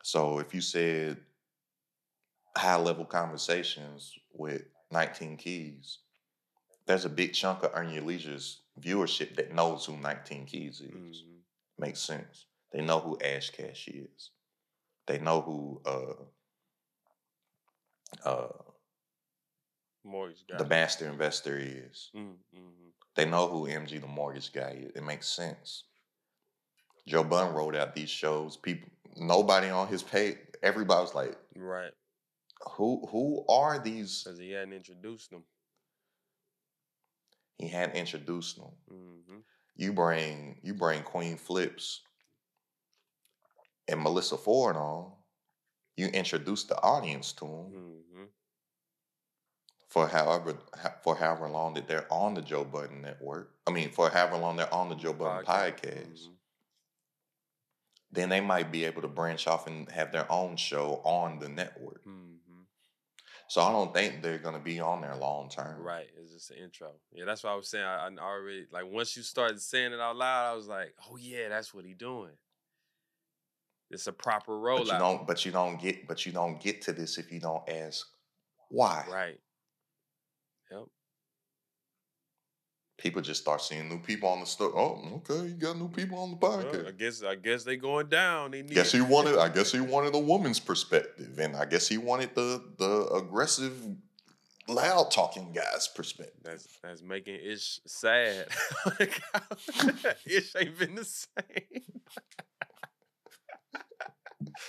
So 0.03 0.39
if 0.39 0.53
you 0.53 0.61
said, 0.61 1.17
high 2.57 2.77
level 2.77 3.05
conversations 3.05 4.13
with 4.33 4.63
19 4.91 5.37
Keys, 5.37 5.99
there's 6.85 7.05
a 7.05 7.09
big 7.09 7.33
chunk 7.33 7.63
of 7.63 7.71
Earn 7.73 7.91
Your 7.91 8.03
Leisure's 8.03 8.61
viewership 8.79 9.35
that 9.35 9.53
knows 9.53 9.85
who 9.85 9.97
19 9.97 10.45
Keys 10.45 10.81
is. 10.81 11.23
Mhm. 11.23 11.41
Makes 11.77 11.99
sense. 12.01 12.45
They 12.71 12.81
know 12.81 12.99
who 12.99 13.19
Ash 13.19 13.49
Cash 13.51 13.87
is. 13.87 14.31
They 15.07 15.19
know 15.19 15.41
who 15.41 15.81
uh 15.85 16.13
uh 18.25 18.47
Mortgage 20.03 20.45
guy. 20.47 20.57
the 20.57 20.65
master 20.65 21.07
investor 21.07 21.57
is. 21.57 22.09
Mm, 22.15 22.37
mhm. 22.55 22.91
They 23.15 23.25
know 23.25 23.47
who 23.47 23.67
MG 23.67 23.99
the 23.99 24.07
mortgage 24.07 24.51
guy 24.53 24.71
is. 24.85 24.91
It 24.95 25.03
makes 25.03 25.27
sense. 25.27 25.83
Joe 27.07 27.23
Budden 27.23 27.53
wrote 27.53 27.75
out 27.75 27.95
these 27.95 28.09
shows. 28.09 28.55
People, 28.57 28.89
nobody 29.18 29.70
on 29.70 29.88
his 29.88 30.03
page. 30.03 30.38
Everybody 30.62 31.01
was 31.01 31.16
like, 31.16 31.38
Right. 31.55 31.93
"Who? 32.72 33.07
Who 33.12 33.45
are 33.47 33.80
these?" 33.80 34.24
Because 34.24 34.39
he 34.39 34.51
hadn't 34.51 34.74
introduced 34.74 35.30
them. 35.32 35.43
He 37.57 37.68
hadn't 37.68 37.95
introduced 37.95 38.57
them. 38.57 38.72
hmm 38.88 39.39
You 39.76 39.93
bring, 39.93 40.60
you 40.64 40.74
bring 40.74 41.03
Queenzflip 41.03 41.99
and 43.88 44.01
Melissa 44.01 44.38
Ford 44.38 44.76
on. 44.76 45.14
You 45.97 46.07
introduce 46.07 46.64
the 46.64 46.82
audience 46.82 47.34
to 47.34 47.45
them 47.45 47.72
hmm 47.72 48.26
for 49.89 50.07
however 50.07 50.53
for 51.01 51.16
however 51.16 51.49
long 51.49 51.74
that 51.74 51.88
they're 51.88 52.12
on 52.14 52.36
the 52.36 52.41
Joe 52.41 52.64
Budden 52.64 53.01
network. 53.01 53.55
I 53.68 53.72
mean, 53.72 53.89
for 53.91 54.10
however 54.10 54.38
long 54.38 54.55
they're 54.55 54.74
on 54.74 54.88
the 54.89 54.95
Joe 54.95 55.14
Budden 55.14 55.45
podcast. 55.45 56.28
Mhm. 56.28 56.38
Then 58.12 58.30
they 58.30 58.41
might 58.41 58.72
be 58.72 58.86
able 58.86 59.01
to 59.01 59.07
branch 59.07 59.47
off 59.47 59.68
and 59.68 59.89
have 59.91 60.12
their 60.12 60.32
own 60.32 60.57
show 60.57 61.01
on 61.03 61.39
the 61.39 61.49
network. 61.49 62.05
Mhm. 62.05 62.39
So 63.49 63.62
I 63.62 63.72
don't 63.72 63.91
think 63.91 64.22
they're 64.22 64.38
gonna 64.38 64.60
be 64.60 64.80
on 64.80 65.01
there 65.01 65.16
long 65.16 65.49
term. 65.49 65.82
Right. 65.82 66.07
It's 66.16 66.32
just 66.32 66.51
an 66.51 66.57
intro. 66.57 66.93
Yeah, 67.12 67.26
that's 67.26 67.43
what 67.43 67.51
I 67.51 67.55
was 67.55 67.68
saying. 67.68 67.84
I, 67.84 68.07
I 68.07 68.18
already 68.20 68.68
like 68.72 68.86
once 68.86 69.18
you 69.18 69.24
started 69.24 69.60
saying 69.60 69.91
it 69.91 69.99
out 69.99 70.16
loud, 70.16 70.51
I 70.51 70.55
was 70.55 70.68
like, 70.68 70.93
oh 71.10 71.18
yeah, 71.18 71.49
that's 71.49 71.74
what 71.74 71.84
he 71.84 71.95
doing. 71.95 72.38
It's 73.89 74.05
a 74.05 74.14
proper 74.14 74.51
rollout. 74.51 74.86
But 74.86 74.93
you 74.93 74.99
don't 74.99 75.28
but 75.28 75.45
you 75.45 75.51
don't 75.51 75.82
get 75.82 76.07
but 76.07 76.26
you 76.28 76.32
don't 76.32 76.62
get 76.62 76.84
to 76.84 76.93
this 76.93 77.18
if 77.18 77.32
you 77.32 77.39
don't 77.39 77.68
ask 77.68 78.07
why. 78.70 79.03
Right. 79.10 79.39
Yep. 80.70 80.86
People 82.99 83.21
just 83.21 83.41
start 83.41 83.61
seeing 83.61 83.89
new 83.89 83.99
people 83.99 84.29
on 84.29 84.39
the 84.39 84.45
store. 84.45 84.71
Oh, 84.75 85.21
okay, 85.29 85.47
you 85.47 85.53
got 85.55 85.77
new 85.77 85.85
mm-hmm. 85.85 85.95
people 85.95 86.19
on 86.19 86.31
the 86.31 86.35
Well, 86.35 86.59
I 86.59 86.63
podcast. 86.63 86.97
guess 86.97 87.23
I 87.23 87.35
guess 87.35 87.63
they 87.63 87.77
going 87.77 88.07
down. 88.07 88.51
They 88.51 88.61
need 88.61 88.73
guess 88.73 88.91
he 88.91 89.01
wanted 89.01 89.37
I 89.39 89.49
guess 89.49 89.71
he 89.71 89.79
wanted 89.79 90.13
a 90.13 90.19
woman's 90.19 90.59
perspective. 90.59 91.39
And 91.39 91.55
I 91.55 91.65
guess 91.65 91.87
he 91.87 91.97
wanted 91.97 92.35
the 92.35 92.61
the 92.77 93.07
aggressive 93.15 93.73
loud 94.67 95.11
talking 95.11 95.51
guy's 95.51 95.87
perspective. 95.87 96.41
That's 96.43 96.67
that's 96.83 97.01
making 97.01 97.39
Ish 97.41 97.81
sad. 97.87 98.47
Ish 100.25 100.55
ain't 100.55 100.77
been 100.77 100.95
the 100.95 101.05
same. 101.05 101.81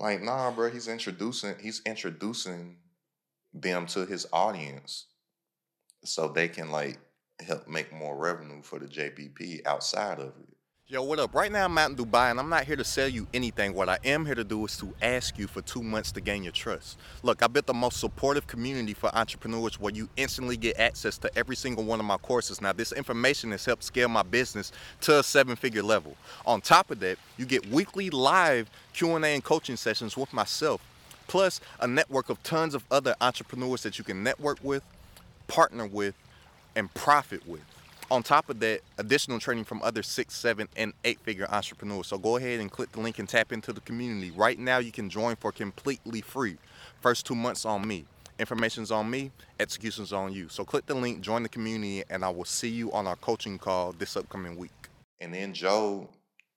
Like, 0.00 0.22
nah, 0.22 0.50
bro, 0.50 0.70
he's 0.70 0.88
introducing 0.88 1.56
he's 1.60 1.82
introducing 1.84 2.78
them 3.52 3.84
to 3.88 4.06
his 4.06 4.26
audience 4.32 5.06
so 6.04 6.28
they 6.28 6.48
can 6.48 6.70
like 6.70 6.98
help 7.44 7.68
make 7.68 7.92
more 7.92 8.16
revenue 8.16 8.62
for 8.62 8.78
the 8.78 8.86
JBP 8.86 9.66
outside 9.66 10.18
of 10.18 10.28
it. 10.28 10.50
Yo, 10.92 11.00
what 11.04 11.20
up? 11.20 11.32
Right 11.32 11.52
now 11.52 11.66
I'm 11.66 11.78
out 11.78 11.90
in 11.90 11.96
Dubai 11.96 12.32
and 12.32 12.40
I'm 12.40 12.48
not 12.48 12.64
here 12.64 12.74
to 12.74 12.82
sell 12.82 13.06
you 13.06 13.24
anything. 13.32 13.74
What 13.74 13.88
I 13.88 13.98
am 14.04 14.26
here 14.26 14.34
to 14.34 14.42
do 14.42 14.64
is 14.64 14.76
to 14.78 14.92
ask 15.00 15.38
you 15.38 15.46
for 15.46 15.62
two 15.62 15.84
months 15.84 16.10
to 16.10 16.20
gain 16.20 16.42
your 16.42 16.52
trust. 16.52 16.98
Look, 17.22 17.44
I 17.44 17.46
built 17.46 17.66
the 17.66 17.74
most 17.74 18.00
supportive 18.00 18.48
community 18.48 18.92
for 18.92 19.08
entrepreneurs 19.14 19.78
where 19.78 19.92
you 19.94 20.08
instantly 20.16 20.56
get 20.56 20.80
access 20.80 21.16
to 21.18 21.30
every 21.38 21.54
single 21.54 21.84
one 21.84 22.00
of 22.00 22.06
my 22.06 22.16
courses. 22.16 22.60
Now, 22.60 22.72
this 22.72 22.90
information 22.90 23.52
has 23.52 23.64
helped 23.64 23.84
scale 23.84 24.08
my 24.08 24.24
business 24.24 24.72
to 25.02 25.20
a 25.20 25.22
seven-figure 25.22 25.84
level. 25.84 26.16
On 26.44 26.60
top 26.60 26.90
of 26.90 26.98
that, 26.98 27.18
you 27.36 27.46
get 27.46 27.64
weekly 27.68 28.10
live 28.10 28.68
Q&A 28.92 29.20
and 29.24 29.44
coaching 29.44 29.76
sessions 29.76 30.16
with 30.16 30.32
myself, 30.32 30.84
plus 31.28 31.60
a 31.78 31.86
network 31.86 32.30
of 32.30 32.42
tons 32.42 32.74
of 32.74 32.82
other 32.90 33.14
entrepreneurs 33.20 33.84
that 33.84 33.96
you 33.96 34.02
can 34.02 34.24
network 34.24 34.58
with, 34.64 34.82
partner 35.46 35.86
with, 35.86 36.16
and 36.76 36.92
profit 36.94 37.46
with. 37.46 37.62
On 38.10 38.24
top 38.24 38.50
of 38.50 38.58
that, 38.60 38.80
additional 38.98 39.38
training 39.38 39.64
from 39.64 39.80
other 39.82 40.02
six, 40.02 40.34
seven, 40.34 40.68
and 40.76 40.92
eight 41.04 41.20
figure 41.20 41.46
entrepreneurs. 41.48 42.08
So 42.08 42.18
go 42.18 42.36
ahead 42.36 42.58
and 42.58 42.70
click 42.70 42.90
the 42.90 43.00
link 43.00 43.20
and 43.20 43.28
tap 43.28 43.52
into 43.52 43.72
the 43.72 43.80
community. 43.82 44.32
Right 44.32 44.58
now, 44.58 44.78
you 44.78 44.90
can 44.90 45.08
join 45.08 45.36
for 45.36 45.52
completely 45.52 46.20
free. 46.20 46.56
First 47.00 47.24
two 47.24 47.36
months 47.36 47.64
on 47.64 47.86
me. 47.86 48.04
Information's 48.40 48.90
on 48.90 49.08
me, 49.10 49.30
execution's 49.60 50.14
on 50.14 50.32
you. 50.32 50.48
So 50.48 50.64
click 50.64 50.86
the 50.86 50.94
link, 50.94 51.20
join 51.20 51.42
the 51.42 51.48
community, 51.48 52.02
and 52.08 52.24
I 52.24 52.30
will 52.30 52.46
see 52.46 52.70
you 52.70 52.90
on 52.90 53.06
our 53.06 53.16
coaching 53.16 53.58
call 53.58 53.92
this 53.92 54.16
upcoming 54.16 54.56
week. 54.56 54.72
And 55.20 55.34
then 55.34 55.52
Joe, 55.52 56.08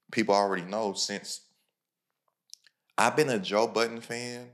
people 0.09 0.33
already 0.33 0.63
know 0.63 0.93
since 0.93 1.41
I've 2.97 3.17
been 3.17 3.29
a 3.29 3.37
Joe 3.37 3.67
Budden 3.67 3.99
fan 3.99 4.47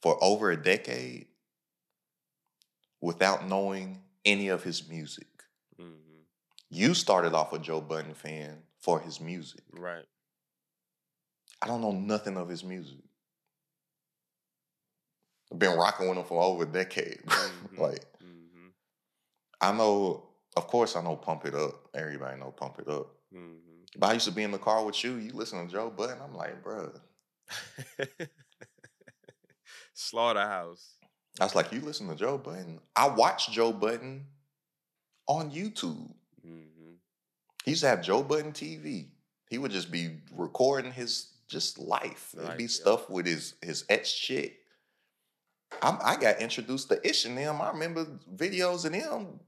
for 0.00 0.16
over 0.22 0.52
a 0.52 0.56
decade 0.56 1.26
without 3.04 3.46
knowing 3.46 4.00
any 4.24 4.48
of 4.48 4.62
his 4.64 4.88
music. 4.88 5.26
hmm 5.76 5.92
You 6.70 6.94
started 6.94 7.34
off 7.34 7.52
a 7.52 7.58
Joe 7.58 7.80
Budden 7.80 8.14
fan 8.14 8.62
for 8.80 8.98
his 9.00 9.20
music. 9.20 9.60
Right. 9.72 10.06
I 11.62 11.66
don't 11.66 11.82
know 11.82 11.92
nothing 11.92 12.36
of 12.36 12.48
his 12.48 12.64
music. 12.64 12.98
I've 15.52 15.58
been 15.58 15.76
rocking 15.76 16.08
with 16.08 16.18
him 16.18 16.24
for 16.24 16.42
over 16.42 16.62
a 16.64 16.66
decade. 16.66 17.20
Mhm. 17.26 17.78
like 17.78 18.04
hmm 18.20 18.68
I 19.60 19.72
know, 19.72 20.28
of 20.56 20.66
course, 20.66 20.96
I 20.96 21.02
know 21.02 21.16
Pump 21.16 21.46
It 21.46 21.54
Up. 21.54 21.88
Everybody 21.94 22.38
know 22.38 22.50
Pump 22.50 22.78
It 22.80 22.88
Up. 22.88 23.06
But 23.96 24.06
I 24.10 24.12
used 24.14 24.26
to 24.26 24.32
be 24.32 24.42
in 24.42 24.50
the 24.50 24.58
car 24.58 24.84
with 24.84 25.02
you. 25.04 25.14
You 25.16 25.32
listen 25.32 25.64
to 25.64 25.72
Joe 25.72 25.90
Budden. 25.90 26.18
I'm 26.22 26.34
like, 26.34 26.62
bruh. 26.62 27.00
Slaughterhouse. 29.94 30.96
I 31.40 31.44
was 31.44 31.54
like, 31.54 31.72
you 31.72 31.80
listen 31.80 32.08
to 32.08 32.14
Joe 32.14 32.38
Budden? 32.38 32.80
I 32.94 33.08
watched 33.08 33.50
Joe 33.52 33.72
Budden 33.72 34.26
on 35.26 35.50
YouTube. 35.50 36.12
hmm 36.42 36.94
He 37.64 37.72
used 37.72 37.82
to 37.82 37.88
have 37.88 38.02
Joe 38.02 38.22
Budden 38.22 38.52
TV. 38.52 39.08
He 39.50 39.58
would 39.58 39.72
just 39.72 39.90
be 39.90 40.18
recording 40.36 40.92
his 40.92 41.32
just 41.48 41.78
life. 41.78 42.34
It'd 42.38 42.56
be 42.56 42.64
yeah. 42.64 42.68
stuff 42.68 43.10
with 43.10 43.26
his 43.26 43.54
his 43.62 43.84
ex 43.88 44.12
chick. 44.12 44.60
I, 45.82 45.98
I 46.02 46.16
got 46.16 46.40
introduced 46.40 46.88
to 46.90 47.06
Ish 47.06 47.24
and 47.24 47.36
them. 47.36 47.60
I 47.60 47.70
remember 47.70 48.06
videos 48.34 48.84
of 48.84 48.92
them 48.92 49.40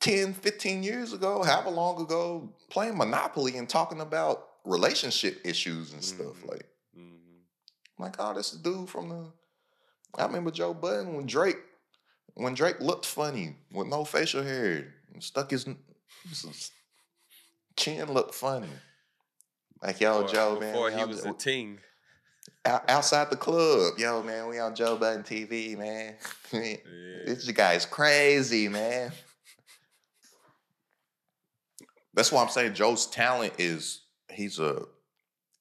10, 0.00 0.34
15 0.34 0.82
years 0.82 1.12
ago, 1.12 1.42
however 1.42 1.70
long 1.70 2.00
ago, 2.00 2.52
playing 2.70 2.96
Monopoly 2.96 3.56
and 3.58 3.68
talking 3.68 4.00
about 4.00 4.48
relationship 4.64 5.40
issues 5.44 5.92
and 5.92 6.02
stuff. 6.02 6.40
Mhm. 6.42 6.50
Like, 6.50 6.66
hmm 6.94 7.16
I'm 7.98 8.04
like, 8.06 8.16
oh, 8.18 8.34
this 8.34 8.52
is 8.52 8.58
dude 8.60 8.88
from 8.88 9.08
the. 9.10 9.32
I 10.18 10.24
remember 10.26 10.50
Joe 10.50 10.74
Budden 10.74 11.14
when 11.14 11.26
Drake, 11.26 11.56
when 12.34 12.54
Drake 12.54 12.80
looked 12.80 13.06
funny 13.06 13.56
with 13.72 13.86
no 13.88 14.04
facial 14.04 14.42
hair, 14.42 14.94
and 15.12 15.22
stuck 15.22 15.50
his, 15.50 15.66
his 16.28 16.70
chin 17.76 18.12
looked 18.12 18.34
funny. 18.34 18.68
Like, 19.82 20.00
yo, 20.00 20.22
Before- 20.22 20.34
Joe, 20.34 20.60
man, 20.60 20.72
Before 20.72 20.90
he 20.90 21.04
was 21.04 21.24
a 21.24 21.32
ting. 21.32 21.78
outside 22.64 23.30
the 23.30 23.36
club, 23.36 23.94
yo, 23.98 24.22
man, 24.22 24.48
we 24.48 24.58
on 24.58 24.74
Joe 24.74 24.96
Budden 24.96 25.22
TV, 25.22 25.76
man. 25.76 26.14
Yeah. 26.52 26.78
this 27.26 27.50
guy's 27.52 27.86
crazy, 27.86 28.68
man. 28.68 29.12
That's 32.14 32.30
why 32.30 32.42
I'm 32.42 32.50
saying 32.50 32.74
Joe's 32.74 33.06
talent 33.06 33.54
is 33.58 34.02
he's 34.30 34.58
a 34.58 34.82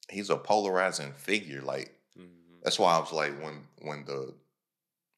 he's 0.10 0.30
a 0.30 0.36
polarizing 0.36 1.14
figure. 1.14 1.62
Like 1.62 1.93
hmm 2.16 2.26
that's 2.64 2.78
why 2.78 2.95
I 2.95 2.99
was 2.99 3.12
like, 3.14 3.41
when 3.41 3.64
when 3.82 4.04
the 4.06 4.34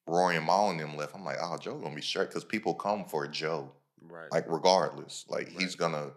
Rory 0.06 0.36
and 0.36 0.46
Mal 0.46 0.70
and 0.70 0.78
them 0.80 0.96
left, 0.96 1.14
I'm 1.14 1.24
like, 1.24 1.38
oh, 1.40 1.56
Joe 1.58 1.78
gonna 1.78 1.94
be 1.94 2.02
straight 2.02 2.28
because 2.28 2.44
people 2.44 2.74
come 2.74 3.04
for 3.06 3.26
Joe, 3.26 3.72
Right. 4.02 4.30
like 4.30 4.44
regardless. 4.48 5.24
Like 5.28 5.48
he's 5.48 5.74
gonna. 5.74 6.10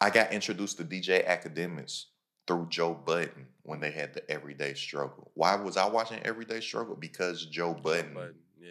I 0.00 0.10
got 0.10 0.32
introduced 0.32 0.76
to 0.78 0.84
DJ 0.84 1.26
Akademiks 1.26 2.04
through 2.46 2.66
Joe 2.68 2.94
Budden 2.94 3.46
when 3.62 3.80
they 3.80 3.90
had 3.90 4.14
the 4.14 4.28
Everyday 4.30 4.74
Struggle. 4.74 5.30
Why 5.34 5.56
was 5.56 5.76
I 5.76 5.88
watching 5.88 6.20
Everyday 6.22 6.60
Struggle? 6.60 6.94
Because 6.94 7.44
Joe 7.46 7.74
Budden 7.74 8.14
Button. 8.14 8.34
Yeah. 8.60 8.68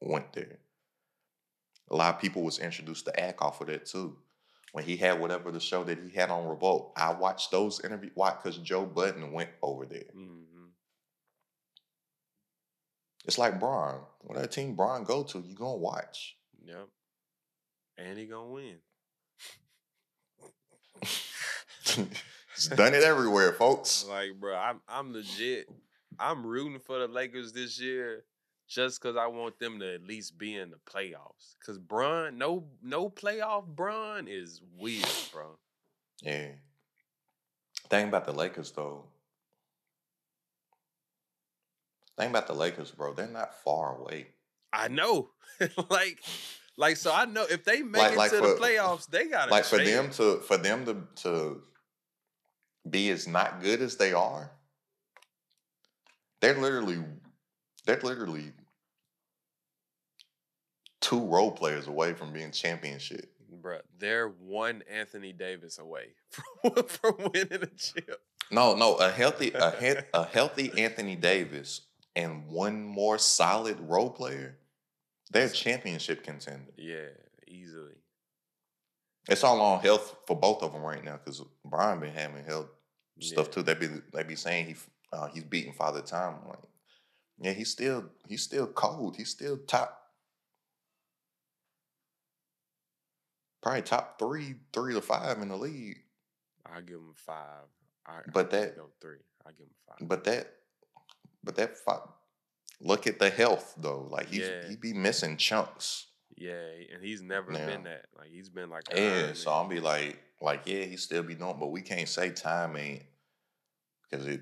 went 0.00 0.32
there. 0.32 0.58
A 1.90 1.96
lot 1.96 2.14
of 2.14 2.20
people 2.20 2.42
was 2.42 2.58
introduced 2.58 3.04
to 3.04 3.20
Ak 3.20 3.40
off 3.42 3.60
of 3.60 3.66
that 3.68 3.86
too. 3.86 4.16
When 4.72 4.84
he 4.84 4.96
had 4.96 5.20
whatever 5.20 5.52
the 5.52 5.60
show 5.60 5.84
that 5.84 5.98
he 6.02 6.10
had 6.10 6.30
on 6.30 6.48
Revolt, 6.48 6.92
I 6.96 7.12
watched 7.12 7.52
those 7.52 7.80
interviews. 7.84 8.10
Why? 8.16 8.30
Because 8.30 8.56
Joe 8.58 8.84
Budden 8.84 9.30
went 9.32 9.50
over 9.62 9.86
there. 9.86 10.04
hmm 10.12 10.40
It's 13.24 13.38
like 13.38 13.58
Bron. 13.58 14.00
Whatever 14.20 14.46
team 14.46 14.74
Bron 14.74 15.04
go 15.04 15.22
to, 15.22 15.38
you 15.38 15.54
gonna 15.54 15.76
watch. 15.76 16.36
Yep. 16.64 16.88
And 17.98 18.18
he 18.18 18.26
gonna 18.26 18.50
win. 18.50 18.76
He's 21.84 22.68
done 22.68 22.94
it 22.94 23.02
everywhere, 23.02 23.52
folks. 23.52 24.06
Like, 24.08 24.38
bro, 24.38 24.56
I'm 24.56 24.80
I'm 24.88 25.12
legit 25.12 25.68
I'm 26.18 26.46
rooting 26.46 26.78
for 26.78 26.98
the 26.98 27.08
Lakers 27.08 27.52
this 27.52 27.80
year 27.80 28.24
just 28.68 29.00
because 29.00 29.16
I 29.16 29.26
want 29.26 29.58
them 29.58 29.78
to 29.80 29.94
at 29.94 30.02
least 30.02 30.38
be 30.38 30.56
in 30.56 30.70
the 30.70 30.78
playoffs. 30.90 31.56
Cause 31.64 31.78
Bron, 31.78 32.38
no, 32.38 32.64
no 32.82 33.10
playoff 33.10 33.66
Bron 33.66 34.26
is 34.28 34.60
weird, 34.76 35.06
bro. 35.32 35.58
Yeah. 36.22 36.48
Thing 37.88 38.08
about 38.08 38.24
the 38.24 38.32
Lakers 38.32 38.72
though. 38.72 39.04
Thing 42.16 42.30
about 42.30 42.46
the 42.46 42.54
Lakers, 42.54 42.90
bro, 42.92 43.12
they're 43.12 43.26
not 43.26 43.62
far 43.64 43.96
away. 43.96 44.28
I 44.72 44.88
know, 44.88 45.30
like, 45.90 46.20
like 46.76 46.96
so. 46.96 47.12
I 47.12 47.24
know 47.24 47.44
if 47.48 47.64
they 47.64 47.82
make 47.82 48.02
Like- 48.02 48.12
it 48.12 48.18
like 48.18 48.30
to 48.30 48.38
for- 48.38 48.46
the 48.48 48.54
playoffs, 48.54 49.06
they 49.08 49.26
gotta 49.26 49.50
Like 49.50 49.64
for 49.64 49.78
them 49.78 50.10
to 50.12 50.38
for 50.40 50.56
them 50.56 50.84
to 50.86 51.06
to 51.22 51.62
be 52.88 53.10
as 53.10 53.26
not 53.26 53.60
good 53.62 53.80
as 53.82 53.96
they 53.96 54.12
are, 54.12 54.50
they're 56.40 56.58
literally 56.60 57.02
they're 57.84 58.00
literally 58.00 58.52
two 61.00 61.20
role 61.26 61.50
players 61.52 61.86
away 61.86 62.14
from 62.14 62.32
being 62.32 62.50
championship. 62.50 63.30
Bruh, 63.60 63.80
they're 63.98 64.28
one 64.28 64.82
Anthony 64.90 65.32
Davis 65.32 65.78
away 65.78 66.08
from, 66.62 66.84
from 66.84 67.14
winning 67.32 67.62
a 67.62 67.66
chip. 67.76 68.20
No, 68.50 68.74
no, 68.74 68.94
a 68.96 69.10
healthy 69.10 69.52
a, 69.54 69.70
he- 69.72 69.94
a 70.14 70.24
healthy 70.26 70.72
Anthony 70.82 71.16
Davis 71.16 71.82
and 72.16 72.46
one 72.46 72.82
more 72.82 73.18
solid 73.18 73.78
role 73.80 74.10
player, 74.10 74.58
they're 75.30 75.48
championship 75.48 76.22
contender. 76.22 76.70
Yeah, 76.76 77.08
easily. 77.46 77.94
It's 79.28 79.42
all 79.42 79.60
on 79.60 79.80
health 79.80 80.16
for 80.26 80.36
both 80.36 80.62
of 80.62 80.72
them 80.72 80.82
right 80.82 81.02
now 81.02 81.16
because 81.16 81.42
Bron 81.64 82.00
been 82.00 82.12
having 82.12 82.44
health 82.44 82.68
stuff 83.20 83.46
Yeah. 83.48 83.52
too. 83.52 83.62
They 83.62 83.74
be 83.74 83.88
they 84.12 84.22
be 84.22 84.36
saying 84.36 84.66
he 84.66 84.76
uh, 85.12 85.28
he's 85.28 85.44
beating 85.44 85.72
Father 85.72 86.02
Time. 86.02 86.36
Like, 86.46 86.58
yeah, 87.40 87.52
he's 87.52 87.70
still 87.70 88.10
he's 88.28 88.42
still 88.42 88.66
cold. 88.66 89.16
He's 89.16 89.30
still 89.30 89.56
top, 89.66 89.98
probably 93.62 93.82
top 93.82 94.18
three, 94.18 94.54
three 94.72 94.94
to 94.94 95.00
five 95.00 95.38
in 95.40 95.48
the 95.48 95.56
league. 95.56 95.98
I 96.66 96.80
give 96.80 96.96
him 96.96 97.14
five. 97.14 97.64
I, 98.06 98.20
But 98.32 98.52
I 98.52 98.58
that- 98.58 98.76
go 98.76 98.90
three. 99.00 99.18
I 99.46 99.50
give 99.52 99.66
him 99.66 99.74
five. 99.88 100.08
But 100.08 100.24
that, 100.24 100.48
but 101.44 101.56
that 101.56 101.76
fi- 101.76 102.00
look 102.80 103.06
at 103.06 103.18
the 103.18 103.30
health 103.30 103.74
though. 103.76 104.06
Like 104.10 104.28
he's 104.28 104.48
Yeah. 104.48 104.68
he 104.68 104.76
be 104.76 104.92
missing 104.92 105.36
chunks. 105.36 106.06
Yeah, 106.36 106.68
and 106.92 107.02
he's 107.02 107.22
never 107.22 107.52
Yeah. 107.52 107.66
been 107.66 107.84
that. 107.84 108.06
Like 108.16 108.30
he's 108.30 108.48
been 108.48 108.70
like 108.70 108.84
Yeah, 108.92 109.32
so. 109.34 109.50
I'll 109.52 109.68
be 109.68 109.80
like, 109.80 110.18
like 110.40 110.62
yeah, 110.66 110.84
he 110.84 110.96
still 110.96 111.22
be 111.22 111.34
doing, 111.34 111.58
but 111.58 111.68
we 111.68 111.80
can't 111.82 112.08
say 112.08 112.30
time 112.30 112.76
ain't 112.76 113.04
because 114.02 114.26
it. 114.26 114.40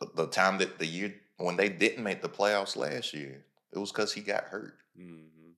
The, 0.00 0.10
the 0.14 0.26
time 0.28 0.58
that 0.58 0.78
the 0.78 0.86
year 0.86 1.14
when 1.38 1.56
they 1.56 1.68
didn't 1.68 2.02
make 2.02 2.22
the 2.22 2.28
playoffs 2.28 2.76
last 2.76 3.14
year, 3.14 3.44
it 3.72 3.78
was 3.78 3.92
because 3.92 4.12
he 4.12 4.20
got 4.22 4.44
hurt. 4.44 4.78
Mhm. 4.98 5.54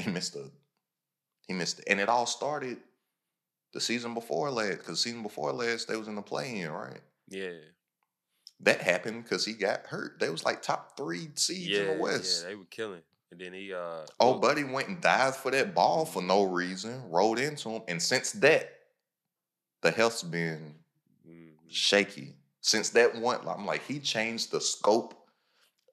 He 0.00 0.10
missed 0.10 0.36
a, 0.36 0.50
he 1.46 1.54
missed, 1.54 1.82
and 1.86 2.00
it 2.00 2.08
all 2.08 2.26
started 2.26 2.78
the 3.72 3.80
season 3.80 4.12
before 4.14 4.50
last. 4.50 4.78
Because 4.78 5.00
season 5.00 5.22
before 5.22 5.52
last, 5.52 5.88
they 5.88 5.96
was 5.96 6.08
in 6.08 6.14
the 6.16 6.22
play-in, 6.22 6.70
right? 6.70 7.00
Yeah, 7.28 7.52
That 8.60 8.80
happened 8.80 9.24
because 9.24 9.44
he 9.44 9.52
got 9.52 9.86
hurt. 9.86 10.18
They 10.18 10.30
was 10.30 10.44
like 10.44 10.62
top 10.62 10.96
three 10.96 11.28
seeds 11.34 11.68
yeah, 11.68 11.80
in 11.80 11.98
the 11.98 12.02
West. 12.02 12.42
yeah. 12.42 12.48
They 12.50 12.54
were 12.56 12.64
killing, 12.70 13.02
and 13.30 13.40
then 13.40 13.52
he 13.52 13.72
uh. 13.72 14.06
Oh, 14.18 14.38
buddy 14.38 14.64
went 14.64 14.88
and 14.88 15.00
dived 15.00 15.36
for 15.36 15.50
that 15.50 15.74
ball 15.74 16.06
for 16.06 16.22
no 16.22 16.44
reason, 16.44 17.10
rolled 17.10 17.38
into 17.38 17.68
him, 17.70 17.82
and 17.88 18.00
since 18.00 18.32
that, 18.32 18.70
the 19.82 19.90
health's 19.90 20.22
been 20.22 20.74
mhm. 21.28 21.50
shaky. 21.68 22.34
Since 22.62 22.90
that 22.90 23.14
one, 23.14 23.46
I'm 23.46 23.66
like, 23.66 23.84
he 23.84 24.00
changed 24.00 24.50
the 24.50 24.60
scope 24.60 25.14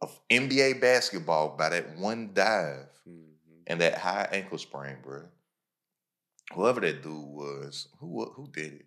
of 0.01 0.17
NBA 0.29 0.81
basketball 0.81 1.55
by 1.57 1.69
that 1.69 1.97
one 1.97 2.33
dive 2.33 2.87
Mhm. 3.07 3.33
and 3.67 3.81
that 3.81 3.97
high 3.97 4.27
ankle 4.31 4.57
sprain, 4.57 4.97
bro. 5.03 5.23
Whoever 6.53 6.79
that 6.81 7.03
dude 7.03 7.13
was, 7.27 7.89
who 7.99 8.25
who 8.31 8.47
did 8.47 8.73
it? 8.73 8.85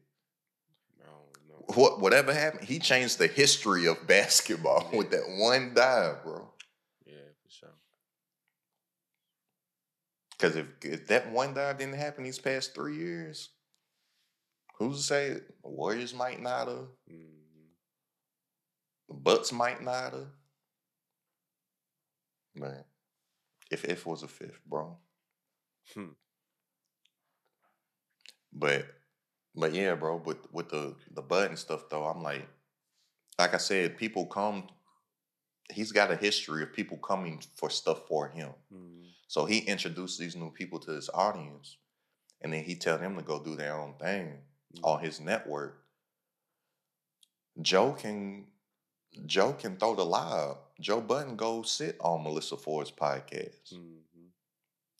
What 1.74 2.00
whatever 2.00 2.32
happened, 2.32 2.64
he 2.68 2.78
changed 2.78 3.18
the 3.18 3.26
history 3.26 3.86
of 3.86 4.06
basketball 4.06 4.88
with 4.92 5.10
that 5.10 5.24
one 5.28 5.74
dive, 5.74 6.22
bro. 6.22 6.48
Yeah, 7.04 7.14
for 7.42 7.50
sure. 7.50 7.74
Because 10.30 10.56
if, 10.56 10.66
if 10.82 11.06
that 11.08 11.30
one 11.30 11.54
dive 11.54 11.78
didn't 11.78 11.94
happen 11.96 12.24
these 12.24 12.38
past 12.38 12.74
three 12.74 12.96
years, 12.96 13.50
who's 14.78 14.98
to 14.98 15.02
say? 15.02 15.30
The 15.30 15.42
Warriors 15.68 16.14
might 16.14 16.40
not 16.40 16.68
have, 16.68 16.88
Mhm. 17.10 17.68
the 19.08 19.14
Bucks 19.14 19.50
might 19.52 19.82
not 19.82 20.12
have. 20.12 20.28
Man, 22.54 22.84
if 23.70 23.84
if 23.84 24.06
was 24.06 24.22
a 24.22 24.28
fifth, 24.28 24.64
bro. 24.64 24.96
Hmm. 25.94 26.10
But 28.52 28.86
but 29.56 29.74
yeah, 29.74 29.94
bro. 29.94 30.16
With 30.16 30.38
with 30.52 30.68
the 30.68 30.94
the 31.14 31.22
Budden 31.22 31.56
stuff 31.56 31.88
though, 31.90 32.04
I'm 32.04 32.22
like, 32.22 32.48
like 33.38 33.54
I 33.54 33.58
said, 33.58 33.96
people 33.96 34.26
come. 34.26 34.68
He's 35.72 35.90
got 35.92 36.12
a 36.12 36.16
history 36.16 36.62
of 36.62 36.72
people 36.72 36.96
coming 36.98 37.42
for 37.56 37.70
stuff 37.70 38.06
for 38.06 38.28
him. 38.28 38.50
Mhm. 38.72 39.08
So 39.26 39.44
he 39.46 39.58
introduced 39.58 40.18
these 40.18 40.36
new 40.36 40.50
people 40.50 40.78
to 40.80 40.92
his 40.92 41.10
audience, 41.12 41.76
and 42.40 42.52
then 42.52 42.62
he 42.64 42.76
tell 42.76 42.98
them 42.98 43.16
to 43.16 43.22
go 43.22 43.42
do 43.42 43.56
their 43.56 43.74
own 43.76 43.94
thing 43.98 44.42
on 44.84 45.00
his 45.02 45.20
network. 45.20 45.82
Joe 47.60 47.92
can 47.92 48.46
Joe 49.24 49.54
can 49.54 49.76
throw 49.78 49.94
the 49.94 50.04
live. 50.04 50.56
Joe 50.78 51.00
Budden 51.00 51.36
go 51.36 51.62
sit 51.62 51.96
on 52.00 52.22
Melissa 52.22 52.56
Ford's 52.56 52.90
podcast. 52.90 53.72
Mhm. 53.72 54.02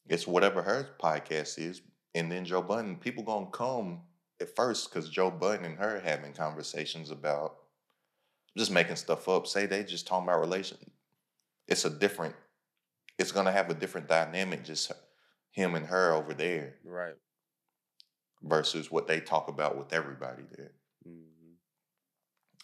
It's 0.09 0.27
whatever 0.27 0.63
her 0.63 0.97
podcast 0.99 1.59
is, 1.59 1.83
and 2.15 2.33
then 2.33 2.45
Joe 2.45 2.63
Budden. 2.63 2.97
People 2.99 3.25
gonna 3.25 3.51
come 3.51 4.06
at 4.41 4.55
first 4.55 4.91
because 4.91 5.09
Joe 5.09 5.31
Budden 5.31 5.65
and 5.65 5.79
her 5.79 6.01
having 6.01 6.33
conversations 6.33 7.11
about 7.11 7.57
just 8.57 8.71
making 8.71 8.97
stuff 8.97 9.29
up. 9.29 9.47
Say 9.47 9.67
they 9.67 9.85
just 9.85 10.07
talking 10.07 10.29
about 10.29 10.41
relation. 10.41 10.79
It's 11.69 11.85
a 11.85 11.91
different. 11.91 12.35
It's 13.19 13.33
gonna 13.33 13.53
have 13.53 13.71
a 13.71 13.75
different 13.75 14.09
dynamic. 14.09 14.65
Just 14.65 14.93
him 15.51 15.75
and 15.75 15.87
her 15.87 16.13
over 16.13 16.35
there 16.35 16.79
Right. 16.85 17.15
versus 18.43 18.91
what 18.91 19.07
they 19.07 19.21
talk 19.21 19.49
about 19.49 19.79
with 19.79 19.93
everybody 19.93 20.43
there. 20.53 20.73
Mhm. 21.07 21.57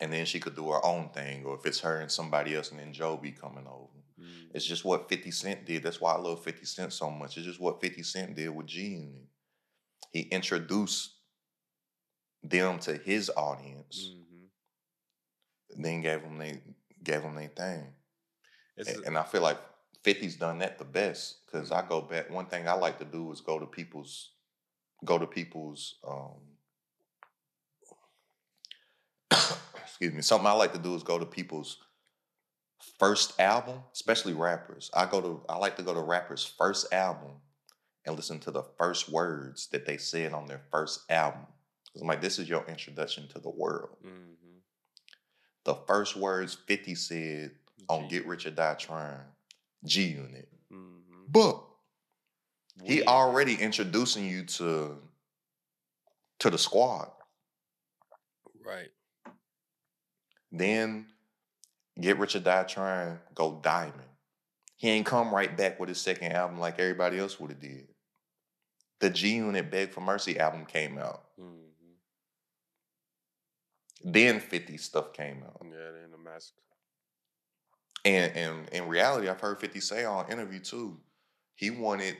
And 0.00 0.12
then 0.12 0.26
she 0.26 0.40
could 0.40 0.54
do 0.56 0.70
her 0.70 0.84
own 0.84 1.10
thing, 1.10 1.44
or 1.46 1.54
if 1.54 1.64
it's 1.64 1.80
her 1.80 2.00
and 2.00 2.10
somebody 2.12 2.54
else, 2.54 2.70
and 2.70 2.78
then 2.80 2.92
Joe 2.92 3.16
be 3.16 3.32
coming 3.32 3.66
over. 3.66 3.98
Mhm. 4.18 4.50
It's 4.54 4.66
just 4.66 4.84
what 4.84 5.08
50 5.08 5.30
Cent 5.30 5.64
did. 5.64 5.82
That's 5.82 6.00
why 6.00 6.12
I 6.12 6.18
love 6.18 6.42
50 6.44 6.66
Cent 6.66 6.92
so 6.92 7.10
much. 7.10 7.36
It's 7.36 7.46
just 7.46 7.60
what 7.60 7.80
50 7.80 8.02
Cent 8.02 8.34
did 8.34 8.50
with 8.50 8.66
G 8.66 8.88
Unit. 8.88 9.28
He 10.12 10.22
introduced 10.22 11.16
them 12.42 12.78
to 12.80 12.96
his 12.96 13.30
audience, 13.36 14.10
Mhm. 14.10 14.48
then 15.76 16.00
gave 16.02 16.22
them 16.22 16.38
they 16.38 16.60
gave 17.02 17.22
them 17.22 17.34
their 17.34 17.48
thing. 17.48 17.94
And, 18.76 18.88
a- 18.88 19.02
and 19.06 19.18
I 19.18 19.22
feel 19.24 19.42
like 19.42 19.58
50's 20.02 20.36
done 20.36 20.58
that 20.58 20.78
the 20.78 20.84
best. 20.84 21.46
Cause 21.50 21.70
I 21.72 21.86
go 21.86 22.00
back. 22.00 22.30
One 22.30 22.46
thing 22.46 22.66
I 22.68 22.72
like 22.74 22.98
to 22.98 23.04
do 23.04 23.30
is 23.32 23.40
go 23.40 23.58
to 23.58 23.66
people's 23.66 24.32
go 25.04 25.18
to 25.18 25.26
people's 25.26 25.96
um 26.06 26.40
excuse 29.76 30.12
me. 30.12 30.22
Something 30.22 30.46
I 30.46 30.52
like 30.52 30.72
to 30.72 30.78
do 30.78 30.94
is 30.94 31.02
go 31.02 31.18
to 31.18 31.26
people's 31.26 31.78
first 32.98 33.38
album, 33.40 33.82
especially 33.92 34.32
rappers. 34.34 34.90
I 34.94 35.06
go 35.06 35.20
to 35.20 35.42
I 35.48 35.56
like 35.56 35.76
to 35.76 35.82
go 35.82 35.94
to 35.94 36.00
rappers' 36.00 36.44
first 36.44 36.92
album 36.92 37.32
and 38.04 38.16
listen 38.16 38.40
to 38.40 38.50
the 38.50 38.64
first 38.78 39.08
words 39.08 39.68
that 39.68 39.86
they 39.86 39.96
said 39.96 40.32
on 40.32 40.46
their 40.46 40.62
first 40.70 41.00
album. 41.10 41.46
I'm 42.00 42.06
like, 42.06 42.20
this 42.22 42.38
is 42.38 42.48
your 42.48 42.64
introduction 42.66 43.28
to 43.28 43.38
the 43.38 43.50
world. 43.50 43.96
Mhm. 44.04 44.60
The 45.64 45.74
first 45.86 46.16
words 46.16 46.54
50 46.54 46.94
said 46.94 47.58
on 47.88 48.08
Get 48.08 48.26
Rich 48.26 48.46
or 48.46 48.50
Die 48.50 48.74
Trying, 48.74 49.26
G 49.84 50.06
Unit. 50.08 50.48
Mhm. 50.70 51.26
But 51.28 51.64
he 52.84 53.04
already 53.04 53.54
introducing 53.56 54.24
you 54.26 54.44
to 54.46 55.08
to 56.38 56.50
the 56.50 56.58
squad. 56.58 57.12
Right. 58.64 58.90
Then 60.50 61.06
Get 62.00 62.18
Rich 62.18 62.36
or 62.36 62.40
Die 62.40 62.64
Trying, 62.64 63.20
go 63.34 63.60
Diamond. 63.60 64.08
He 64.76 64.88
ain't 64.88 65.06
come 65.06 65.32
right 65.32 65.54
back 65.56 65.78
with 65.78 65.88
his 65.88 66.00
second 66.00 66.32
album 66.32 66.58
like 66.58 66.78
everybody 66.80 67.18
else 67.18 67.38
would 67.38 67.50
have 67.50 67.60
did. 67.60 67.94
The 68.98 69.10
G 69.10 69.36
Unit 69.36 69.70
Beg 69.70 69.92
for 69.92 70.00
Mercy 70.00 70.38
album 70.40 70.66
came 70.66 70.98
out. 70.98 71.36
Mhm. 71.38 71.61
Then 74.04 74.40
50 74.40 74.76
stuff 74.78 75.12
came 75.12 75.42
out. 75.44 75.60
Yeah, 75.64 75.90
they 75.96 76.04
in 76.04 76.10
the 76.10 76.18
mask. 76.18 76.52
And 78.04 78.36
and 78.36 78.68
in 78.70 78.88
reality, 78.88 79.28
I've 79.28 79.40
heard 79.40 79.60
50 79.60 79.80
say 79.80 80.04
on 80.04 80.30
interview 80.30 80.58
too. 80.60 80.98
He 81.54 81.70
wanted 81.70 82.16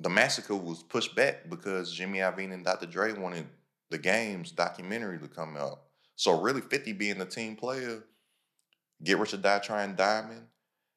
the 0.00 0.08
massacre 0.08 0.56
was 0.56 0.82
pushed 0.82 1.14
back 1.14 1.48
because 1.48 1.92
Jimmy 1.92 2.18
Iovine 2.18 2.52
and 2.52 2.64
Dr. 2.64 2.86
Dre 2.86 3.12
wanted 3.12 3.46
the 3.90 3.98
games 3.98 4.50
documentary 4.50 5.18
to 5.18 5.28
come 5.28 5.56
out. 5.56 5.82
So 6.16 6.40
really, 6.40 6.60
Fifty 6.60 6.92
being 6.92 7.18
the 7.18 7.26
team 7.26 7.54
player, 7.56 8.02
Get 9.02 9.18
Rich 9.18 9.34
or 9.34 9.38
Die 9.38 9.58
Trying 9.60 9.94
Diamond, 9.94 10.46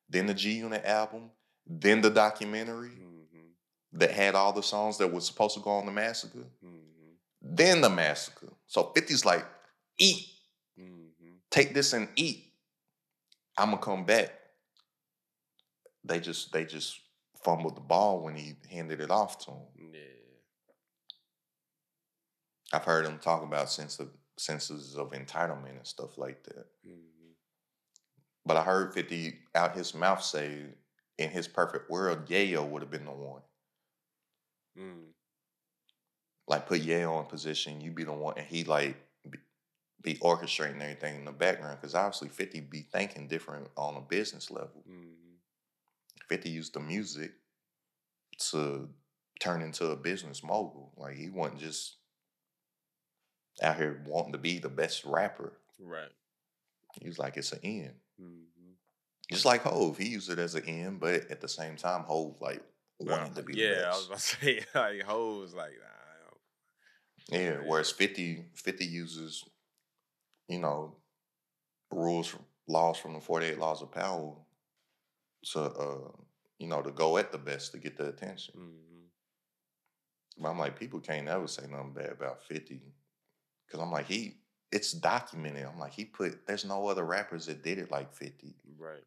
then 0.09 0.25
the 0.25 0.33
G 0.33 0.53
Unit 0.53 0.83
album, 0.85 1.29
then 1.67 2.01
the 2.01 2.09
documentary 2.09 2.89
Mm-hmm. 2.89 3.99
that 3.99 4.11
had 4.11 4.35
all 4.35 4.53
the 4.53 4.63
songs 4.63 4.97
that 4.99 5.11
were 5.11 5.19
supposed 5.21 5.55
to 5.55 5.61
go 5.61 5.71
on 5.71 5.85
the 5.85 5.91
massacre, 5.91 6.45
Mm-hmm. 6.65 6.84
Then 7.47 7.81
the 7.81 7.89
massacre. 7.89 8.51
So 8.67 8.91
50's 8.95 9.25
like, 9.25 9.45
eat, 9.99 10.27
Mm-hmm. 10.79 11.35
take 11.49 11.73
this 11.73 11.93
and 11.93 12.09
eat. 12.17 12.51
I'ma 13.57 13.77
come 13.77 14.03
back. 14.03 14.33
They 16.03 16.19
just 16.19 16.51
they 16.51 16.65
just 16.65 16.99
fumbled 17.43 17.77
the 17.77 17.81
ball 17.81 18.19
when 18.19 18.35
he 18.35 18.55
handed 18.69 18.99
it 18.99 19.09
off 19.09 19.37
to 19.45 19.51
him. 19.51 19.91
Yeah. 19.93 19.99
I've 22.73 22.83
heard 22.83 23.05
him 23.05 23.19
talk 23.19 23.41
about 23.43 23.71
sense 23.71 23.99
of 23.99 24.09
senses 24.37 24.95
of 24.97 25.11
entitlement 25.11 25.77
and 25.77 25.87
stuff 25.87 26.17
like 26.17 26.43
that. 26.43 26.65
Mm-hmm. 26.85 27.31
But 28.45 28.57
I 28.57 28.63
heard 28.63 28.93
50 28.93 29.33
out 29.55 29.77
his 29.77 29.95
mouth 29.95 30.21
say, 30.23 30.57
in 31.17 31.29
his 31.29 31.47
perfect 31.47 31.89
world, 31.89 32.27
Yayo 32.27 32.67
would 32.67 32.81
have 32.81 32.91
been 32.91 33.05
the 33.05 33.11
one. 33.11 33.41
Mm. 34.77 35.14
Like 36.47 36.67
put 36.67 36.81
Yayo 36.81 37.19
in 37.19 37.25
position, 37.25 37.81
you 37.81 37.91
be 37.91 38.03
the 38.03 38.13
one, 38.13 38.35
and 38.37 38.45
he 38.45 38.63
like 38.63 38.95
be, 39.29 39.39
be 40.01 40.15
orchestrating 40.15 40.81
everything 40.81 41.15
in 41.15 41.25
the 41.25 41.31
background. 41.31 41.79
Because 41.81 41.95
obviously 41.95 42.29
50 42.29 42.61
be 42.61 42.81
thinking 42.81 43.27
different 43.27 43.67
on 43.75 43.95
a 43.95 44.01
business 44.01 44.51
level. 44.51 44.83
Mm-hmm. 44.89 45.11
50 46.29 46.49
used 46.49 46.73
the 46.73 46.79
music 46.79 47.31
to 48.51 48.89
turn 49.39 49.61
into 49.61 49.87
a 49.87 49.95
business 49.95 50.43
mogul. 50.43 50.91
Like 50.97 51.15
he 51.15 51.29
wasn't 51.29 51.59
just 51.59 51.97
out 53.61 53.77
here 53.77 54.01
wanting 54.05 54.33
to 54.33 54.37
be 54.37 54.59
the 54.59 54.69
best 54.69 55.05
rapper. 55.05 55.53
Right. 55.79 56.11
He 57.01 57.07
was 57.07 57.19
like, 57.19 57.37
it's 57.37 57.51
an 57.51 57.59
end. 57.63 57.93
Mm-hmm. 58.21 58.71
Just 59.31 59.45
like 59.45 59.63
Hove, 59.63 59.97
he 59.97 60.09
used 60.09 60.29
it 60.29 60.39
as 60.39 60.55
an 60.55 60.65
end, 60.65 60.99
but 60.99 61.29
at 61.31 61.41
the 61.41 61.47
same 61.47 61.75
time, 61.75 62.03
Hove 62.03 62.35
like 62.39 62.61
wanted 62.99 63.35
to 63.35 63.43
be 63.43 63.53
the 63.53 63.59
Yeah, 63.59 63.91
I 63.91 63.95
was 63.95 64.07
about 64.07 64.19
to 64.19 64.23
say 64.41 64.61
like 64.73 65.03
hoes 65.03 65.53
like 65.53 65.73
nah, 65.79 65.94
Yeah, 67.29 67.57
whereas 67.65 67.91
50, 67.91 68.45
50 68.53 68.85
uses, 68.85 69.43
you 70.47 70.59
know, 70.59 70.95
rules, 71.91 72.27
from, 72.27 72.41
laws 72.67 72.97
from 72.97 73.13
the 73.13 73.19
48 73.19 73.57
laws 73.57 73.81
of 73.81 73.91
power 73.91 74.33
to, 75.53 75.59
uh, 75.59 76.11
you 76.59 76.67
know, 76.67 76.81
to 76.81 76.91
go 76.91 77.17
at 77.17 77.31
the 77.31 77.37
best 77.37 77.71
to 77.71 77.77
get 77.79 77.97
the 77.97 78.07
attention. 78.07 78.53
mm-hmm. 78.55 78.81
But 80.37 80.49
I'm 80.49 80.59
like, 80.59 80.77
people 80.77 80.99
can't 80.99 81.27
ever 81.27 81.47
say 81.47 81.63
nothing 81.69 81.93
bad 81.93 82.11
about 82.11 82.43
50. 82.43 82.81
Cause 83.71 83.81
I'm 83.81 83.91
like, 83.91 84.05
he, 84.05 84.35
it's 84.71 84.91
documented. 84.91 85.65
I'm 85.65 85.79
like, 85.79 85.93
he 85.93 86.05
put, 86.05 86.45
there's 86.45 86.65
no 86.65 86.87
other 86.87 87.05
rappers 87.05 87.45
that 87.45 87.63
did 87.63 87.79
it 87.79 87.89
like 87.91 88.13
50. 88.13 88.53
right. 88.77 89.03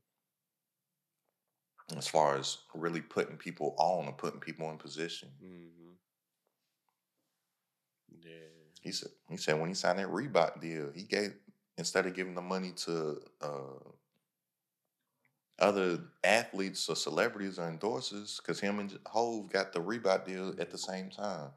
As 1.97 2.09
far 2.09 2.37
as 2.37 2.59
really 2.75 3.01
putting 3.01 3.37
people 3.37 3.75
on 3.79 4.07
and 4.07 4.16
putting 4.16 4.41
people 4.41 4.71
in 4.71 4.77
position. 4.77 5.29
Mm-hmm. 5.43 5.78
Yeah. 8.23 8.31
He 8.81 8.93
said, 8.93 9.11
he 9.29 9.37
said 9.37 9.59
when 9.61 9.69
he 9.69 9.75
signed 9.75 9.99
that 9.99 10.09
Reebok 10.09 10.61
deal, 10.61 10.91
he 10.95 11.03
gave, 11.03 11.35
instead 11.77 12.07
of 12.07 12.15
giving 12.15 12.35
the 12.35 12.41
money 12.43 12.73
to 12.85 13.21
uh, 13.43 13.91
other 15.59 15.99
athletes 16.23 16.89
or 16.89 16.97
celebrities 16.97 17.59
or 17.59 17.71
endorsers, 17.71 18.39
because 18.39 18.61
him 18.61 18.79
and 18.79 18.97
Hove 19.07 19.51
got 19.51 19.73
the 19.73 19.81
Reebok 19.81 20.25
deal 20.25 20.55
at 20.61 20.71
the 20.71 20.79
same 20.79 21.11
time. 21.11 21.51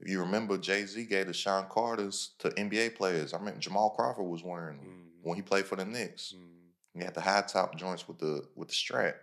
If 0.00 0.08
you 0.08 0.20
remember, 0.20 0.56
Jay 0.58 0.84
Z 0.86 1.04
gave 1.06 1.26
the 1.26 1.32
Sean 1.34 1.66
Carter's 1.68 2.30
to 2.38 2.50
NBA 2.50 2.94
players. 2.94 3.34
I 3.34 3.38
mean, 3.38 3.58
Jamal 3.58 3.90
Crawford 3.90 4.24
was 4.26 4.44
wearing 4.44 4.78
Mm-hmm. 4.78 5.28
when 5.28 5.36
he 5.36 5.42
played 5.42 5.66
for 5.66 5.76
the 5.76 5.84
Knicks. 5.84 6.34
Mm-hmm. 6.36 6.98
He 6.98 7.04
had 7.04 7.14
the 7.14 7.20
high 7.20 7.42
top 7.42 7.76
joints 7.76 8.06
with 8.08 8.18
the 8.18 8.44
with 8.54 8.68
the 8.68 8.74
strap. 8.74 9.16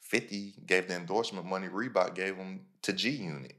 Fifty 0.00 0.54
gave 0.66 0.88
the 0.88 0.94
endorsement 0.96 1.46
money. 1.46 1.68
Reebok 1.68 2.14
gave 2.14 2.36
him 2.36 2.60
to 2.82 2.92
G 2.92 3.10
Unit. 3.10 3.56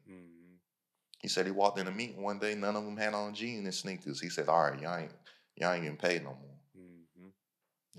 He 1.23 1.29
said 1.29 1.45
he 1.47 1.51
walked 1.51 1.79
in 1.79 1.87
a 1.87 1.91
meeting 1.91 2.21
one 2.21 2.37
day. 2.37 2.53
None 2.53 2.75
of 2.75 2.83
them 2.83 2.97
had 2.97 3.13
on 3.15 3.33
jeans 3.33 3.63
and 3.63 3.73
sneakers. 3.73 4.19
He 4.19 4.29
said, 4.29 4.49
"All 4.49 4.69
right, 4.69 4.79
y'all 4.79 4.97
ain't 4.97 5.11
y'all 5.55 5.71
ain't 5.73 5.83
getting 5.83 5.97
paid 5.97 6.21
no 6.21 6.31
more." 6.31 6.57
Mm-hmm. 6.77 7.29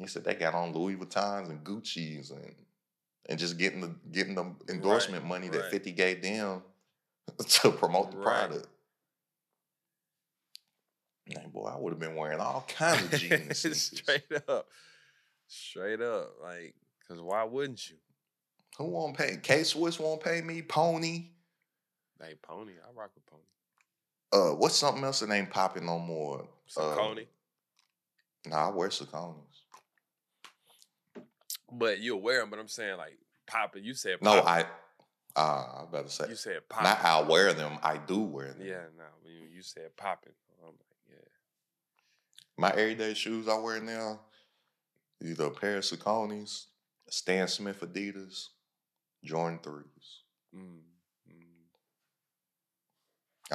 He 0.03 0.07
said 0.07 0.25
they 0.25 0.35
got 0.35 0.55
on 0.55 0.73
Louis 0.73 0.95
Vuittons 0.95 1.49
and 1.49 1.65
Gucci's 1.65 2.31
and 2.31 2.55
and 3.31 3.39
just 3.39 3.57
getting 3.59 3.81
the 3.81 3.95
getting 4.13 4.35
the 4.35 4.55
endorsement 4.69 5.25
money 5.25 5.49
that 5.49 5.59
right. 5.59 5.71
Fifty 5.71 5.91
gave 5.91 6.21
them 6.23 6.63
to 7.49 7.71
promote 7.73 8.11
the 8.13 8.19
Right. 8.19 8.25
product. 8.47 8.69
Man, 11.35 11.49
boy, 11.49 11.65
I 11.75 11.79
would 11.79 11.95
have 11.95 12.01
been 12.01 12.17
wearing 12.17 12.41
all 12.41 12.67
kinds 12.69 13.05
of 13.05 13.19
jeans. 13.19 13.59
Straight 13.83 14.31
up. 14.47 14.67
Straight 15.49 16.03
up. 16.03 16.35
Like, 16.43 16.75
cause 17.09 17.21
why 17.23 17.45
wouldn't 17.45 17.89
you? 17.89 17.97
Who 18.77 18.85
won't 18.91 19.17
pay? 19.17 19.39
K 19.43 19.63
Swiss 19.63 19.99
won't 19.99 20.23
pay 20.23 20.43
me. 20.43 20.61
Pony. 20.61 21.29
Hey, 22.25 22.35
pony. 22.41 22.73
I 22.73 22.93
rock 22.93 23.11
with 23.15 23.27
pony. 23.27 23.43
Uh, 24.33 24.55
what's 24.57 24.77
something 24.77 25.05
else 25.05 25.21
that 25.21 25.31
ain't 25.31 25.51
popping 25.51 25.87
no 25.87 25.99
more? 25.99 26.49
So 26.67 26.83
Uh, 26.83 27.15
Nah, 28.47 28.69
I 28.69 28.71
wear 28.71 28.89
Saucony's. 28.89 29.63
But 31.71 32.01
you'll 32.01 32.21
wear 32.21 32.41
them, 32.41 32.51
but 32.51 32.59
I'm 32.59 32.69
saying 32.69 32.99
like 32.99 33.19
popping. 33.47 33.85
You 33.85 33.95
said 33.95 34.23
No. 34.23 34.41
I. 34.41 34.67
Uh, 35.37 35.83
I 35.83 35.85
better 35.91 36.09
say. 36.09 36.29
You 36.29 36.37
said 36.37 36.69
popping. 36.69 36.85
Not 36.85 37.05
I 37.05 37.21
wear 37.23 37.53
them. 37.53 37.79
I 37.83 37.97
do 37.97 38.21
wear 38.21 38.53
them. 38.53 38.67
Yeah, 38.67 38.85
no. 38.97 39.05
When 39.23 39.33
you, 39.33 39.47
you 39.57 39.63
said 39.63 39.97
popping, 39.97 40.33
I'm 40.63 40.69
like, 40.69 40.79
yeah. 41.11 41.29
My 42.57 42.71
everyday 42.71 43.15
shoes 43.15 43.49
I 43.49 43.59
wear 43.59 43.81
now, 43.81 44.21
either 45.23 45.47
a 45.47 45.51
pair 45.51 45.79
of 45.79 45.85
Saucony's, 45.85 46.69
Stan 47.09 47.49
Smith 47.49 47.81
Adidas, 47.81 48.49
Jordan 49.25 49.59
threes. 49.63 50.23
Mm, 50.55 50.81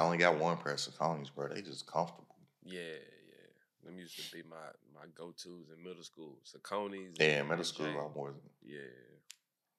I 0.00 0.04
only 0.04 0.16
got 0.18 0.38
one 0.38 0.56
pair 0.56 0.72
of 0.72 0.78
Saucony's, 0.78 1.28
bro. 1.30 1.48
They 1.48 1.60
just 1.60 1.86
comfortable. 1.86 2.26
yeah, 2.64 2.80
yeah. 2.80 3.84
Them 3.84 3.98
used 3.98 4.16
to 4.16 4.34
be 4.34 4.42
my 4.48 4.56
my 4.94 5.06
go 5.14 5.26
tos 5.32 5.68
in 5.76 5.82
middle 5.84 6.02
school. 6.02 6.38
Saucony's. 6.44 7.16
Yeah, 7.18 7.42
middle 7.42 7.64
school 7.64 7.86
I 7.86 8.06
wore 8.16 8.32
Yeah, 8.64 8.78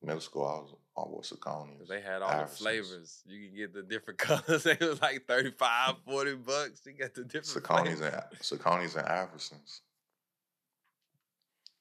middle 0.04 0.22
school 0.22 0.46
I 0.46 0.60
was 0.60 0.76
I 0.96 1.10
wore 1.10 1.22
Saucony's. 1.22 1.90
they 1.90 2.02
had 2.02 2.22
all 2.22 2.42
the 2.42 2.48
flavors. 2.48 3.22
You 3.28 3.48
can 3.48 3.58
get 3.58 3.74
the 3.74 3.82
different 3.82 4.20
colors. 4.28 4.64
they 4.64 4.78
was 4.80 5.02
like 5.02 5.26
35, 5.28 5.96
40 6.06 6.36
bucks. 6.36 6.82
You 6.86 6.94
got 6.94 7.14
the 7.16 7.24
different 7.24 7.66
Saucony's 7.66 8.02
and 8.02 8.14
Saucony's 8.42 8.96
and 8.96 9.08
Iversons. 9.08 9.80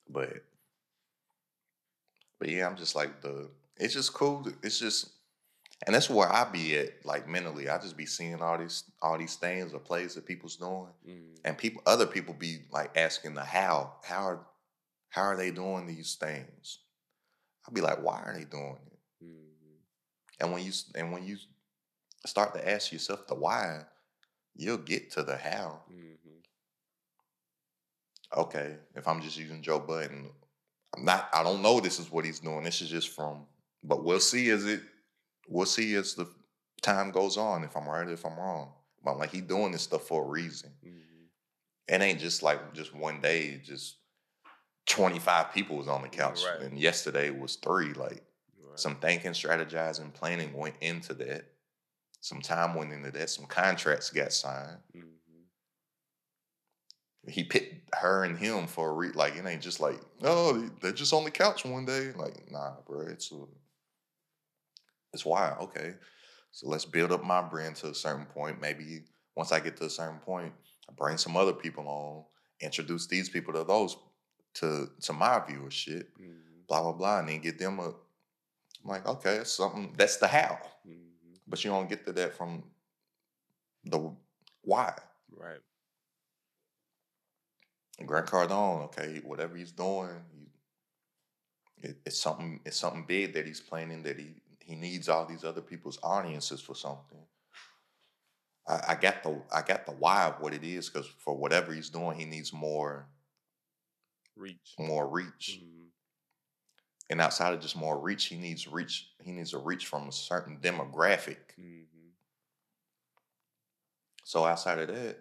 But 0.09 0.45
but 2.39 2.49
yeah, 2.49 2.67
I'm 2.67 2.77
just 2.77 2.95
like 2.95 3.21
the 3.21 3.49
it's 3.77 3.95
just 3.95 4.13
cool. 4.15 4.47
It's 4.63 4.79
just 4.79 5.11
and 5.87 5.95
that's 5.95 6.11
where 6.11 6.31
I 6.31 6.45
be 6.51 6.77
at, 6.77 7.05
like 7.07 7.29
mentally. 7.29 7.69
I 7.69 7.79
just 7.79 7.97
be 7.97 8.07
seeing 8.07 8.43
all 8.43 8.59
these 8.59 8.85
all 9.01 9.19
these 9.19 9.37
things 9.37 9.73
or 9.73 9.79
plays 9.81 10.15
that 10.15 10.27
people's 10.27 10.57
doing. 10.57 10.89
Mm, 11.09 11.39
And 11.45 11.57
people 11.59 11.83
other 11.87 12.07
people 12.07 12.35
be 12.35 12.59
like 12.71 12.97
asking 12.97 13.35
the 13.35 13.45
how. 13.45 13.95
How 14.05 14.25
are 14.25 14.47
how 15.11 15.23
are 15.23 15.37
they 15.37 15.51
doing 15.51 15.87
these 15.87 16.15
things? 16.17 16.79
I'll 17.67 17.75
be 17.75 17.81
like, 17.81 18.03
why 18.03 18.21
are 18.21 18.35
they 18.37 18.45
doing 18.45 18.77
it? 18.87 19.25
mm, 19.25 19.79
And 20.41 20.53
when 20.53 20.63
you 20.65 20.73
and 20.95 21.13
when 21.13 21.27
you 21.27 21.39
start 22.27 22.55
to 22.55 22.69
ask 22.69 22.93
yourself 22.93 23.27
the 23.27 23.35
why, 23.35 23.83
you'll 24.55 24.77
get 24.79 25.11
to 25.13 25.23
the 25.23 25.37
how. 25.37 25.81
mm, 25.91 26.17
okay, 28.37 28.77
if 28.95 29.09
I'm 29.09 29.21
just 29.23 29.39
using 29.39 29.63
Joe 29.63 29.79
Budden, 29.79 30.31
I'm 30.97 31.05
not. 31.05 31.29
I 31.33 31.43
don't 31.43 31.63
know. 31.63 31.81
This 31.81 31.99
is 31.99 32.11
what 32.11 32.25
he's 32.25 32.41
doing. 32.41 32.65
This 32.65 32.83
is 32.83 32.91
just 32.91 33.09
from. 33.11 33.47
But 33.83 34.05
we'll 34.05 34.21
see 34.21 34.49
Is 34.49 34.67
it. 34.67 34.83
We'll 35.49 35.67
see 35.67 35.95
as 35.95 36.15
the 36.15 36.29
time 36.83 37.11
goes 37.11 37.37
on 37.37 37.65
if 37.65 37.77
I'm 37.77 37.89
right 37.89 38.07
or 38.07 38.13
if 38.13 38.25
I'm 38.25 38.37
wrong. 38.39 38.73
But 39.05 39.13
I'm 39.13 39.19
like 39.19 39.31
he 39.33 39.41
doing 39.41 39.73
this 39.73 39.83
stuff 39.83 40.03
for 40.05 40.25
a 40.25 40.29
reason. 40.29 40.71
mm, 40.87 41.01
It 41.89 42.01
ain't 42.03 42.21
just 42.21 42.43
like 42.43 42.73
just 42.75 42.95
one 42.95 43.21
day. 43.21 43.61
Just 43.65 43.97
25 44.87 45.53
people 45.53 45.77
was 45.77 45.89
on 45.89 46.03
the 46.03 46.09
couch, 46.09 46.43
Right. 46.45 46.61
and 46.63 46.79
yesterday 46.79 47.31
was 47.31 47.57
three. 47.57 47.93
Like 47.95 48.23
right. 48.63 48.79
some 48.79 48.97
thinking, 48.97 49.33
strategizing, 49.33 50.13
planning 50.13 50.53
went 50.53 50.75
into 50.81 51.15
that. 51.15 51.45
Some 52.21 52.41
time 52.43 52.75
went 52.75 52.93
into 52.93 53.11
that. 53.13 53.31
Some 53.31 53.47
contracts 53.47 54.11
got 54.11 54.33
signed. 54.33 54.79
Mhm. 54.95 55.05
he 57.29 57.45
picked 57.45 57.95
her 57.95 58.25
and 58.25 58.39
him 58.39 58.67
for 58.67 58.89
a 58.89 58.93
re 58.95 59.11
like 59.13 59.37
it 59.37 59.45
ain't 59.47 59.61
just 59.63 59.79
like 59.79 60.01
oh 60.23 60.59
they- 60.59 60.69
they're 60.81 60.93
just 60.93 61.13
on 61.13 61.23
the 61.23 61.31
couch 61.31 61.65
one 61.67 61.85
day 61.85 62.13
like 62.13 62.51
nah 62.51 62.73
bro 62.87 63.01
it's 63.03 63.31
a, 63.31 63.45
it's 65.13 65.25
wild 65.25 65.61
okay 65.63 65.95
so 66.53 66.69
let's 66.69 66.85
build 66.85 67.13
up 67.13 67.25
my 67.25 67.41
brand 67.43 67.77
to 67.77 67.89
a 67.89 67.95
certain 67.95 68.27
point 68.27 68.61
maybe 68.61 69.03
once 69.37 69.53
I 69.53 69.61
get 69.61 69.77
to 69.79 69.85
a 69.85 69.91
certain 69.91 70.19
point 70.19 70.53
I 70.89 70.93
bring 70.97 71.17
some 71.17 71.37
other 71.37 71.53
people 71.53 71.87
on 71.89 72.25
introduce 72.61 73.07
these 73.07 73.29
people 73.29 73.53
to 73.55 73.65
those 73.65 73.97
to 74.55 74.91
to 75.03 75.13
my 75.13 75.41
viewership 75.41 76.07
Mhm. 76.21 76.67
blah 76.69 76.83
blah 76.83 76.93
blah 76.93 77.19
and 77.21 77.29
then 77.29 77.41
get 77.41 77.59
them 77.59 77.79
a 77.79 77.89
I'm 77.89 77.95
like 78.85 79.07
okay 79.07 79.39
that's 79.39 79.53
something 79.53 79.95
that's 79.97 80.17
the 80.19 80.27
how 80.29 80.59
Mhm. 80.87 81.39
but 81.47 81.65
you 81.65 81.71
don't 81.71 81.89
get 81.89 82.05
to 82.07 82.13
that 82.13 82.35
from 82.35 82.65
the 83.85 84.15
why. 84.63 84.95
Right. 85.31 85.61
Grant 88.05 88.27
Cardone, 88.27 88.85
okay, 88.85 89.21
whatever 89.25 89.57
he's 89.57 89.73
doing, 89.73 90.23
he, 90.33 91.89
it, 91.89 91.97
it's 92.07 92.19
something. 92.19 92.61
It's 92.65 92.77
something 92.79 93.05
big 93.07 93.35
that 93.35 93.47
he's 93.47 93.61
planning. 93.61 94.03
That 94.03 94.19
he 94.19 94.35
he 94.65 94.77
needs 94.77 95.09
all 95.09 95.27
these 95.27 95.45
other 95.45 95.61
people's 95.63 95.99
audiences 96.03 96.61
for 96.61 96.75
something. 96.75 97.27
I, 98.67 98.81
I 98.91 98.95
got 98.95 99.23
the 99.23 99.43
I 99.53 99.63
got 99.63 99.87
the 99.87 99.93
why 99.93 100.25
of 100.27 100.41
what 100.41 100.55
it 100.55 100.65
is 100.65 100.89
because 100.89 101.07
for 101.07 101.37
whatever 101.37 101.73
he's 101.73 101.91
doing, 101.91 102.19
he 102.19 102.25
needs 102.25 102.53
more 102.53 103.09
Reach. 104.37 104.75
more 104.79 105.07
reach. 105.09 105.61
Mhm. 105.63 105.91
And 107.11 107.21
outside 107.21 107.53
of 107.53 107.61
just 107.61 107.77
more 107.77 107.99
reach, 107.99 108.27
he 108.27 108.37
needs 108.37 108.69
reach. 108.69 109.11
He 109.23 109.33
needs 109.33 109.53
a 109.53 109.59
reach 109.59 109.87
from 109.87 110.09
a 110.09 110.13
certain 110.13 110.59
demographic. 110.61 111.39
Mhm. 111.59 112.13
So 114.25 114.45
outside 114.45 114.79
of 114.79 114.89
that, 114.89 115.19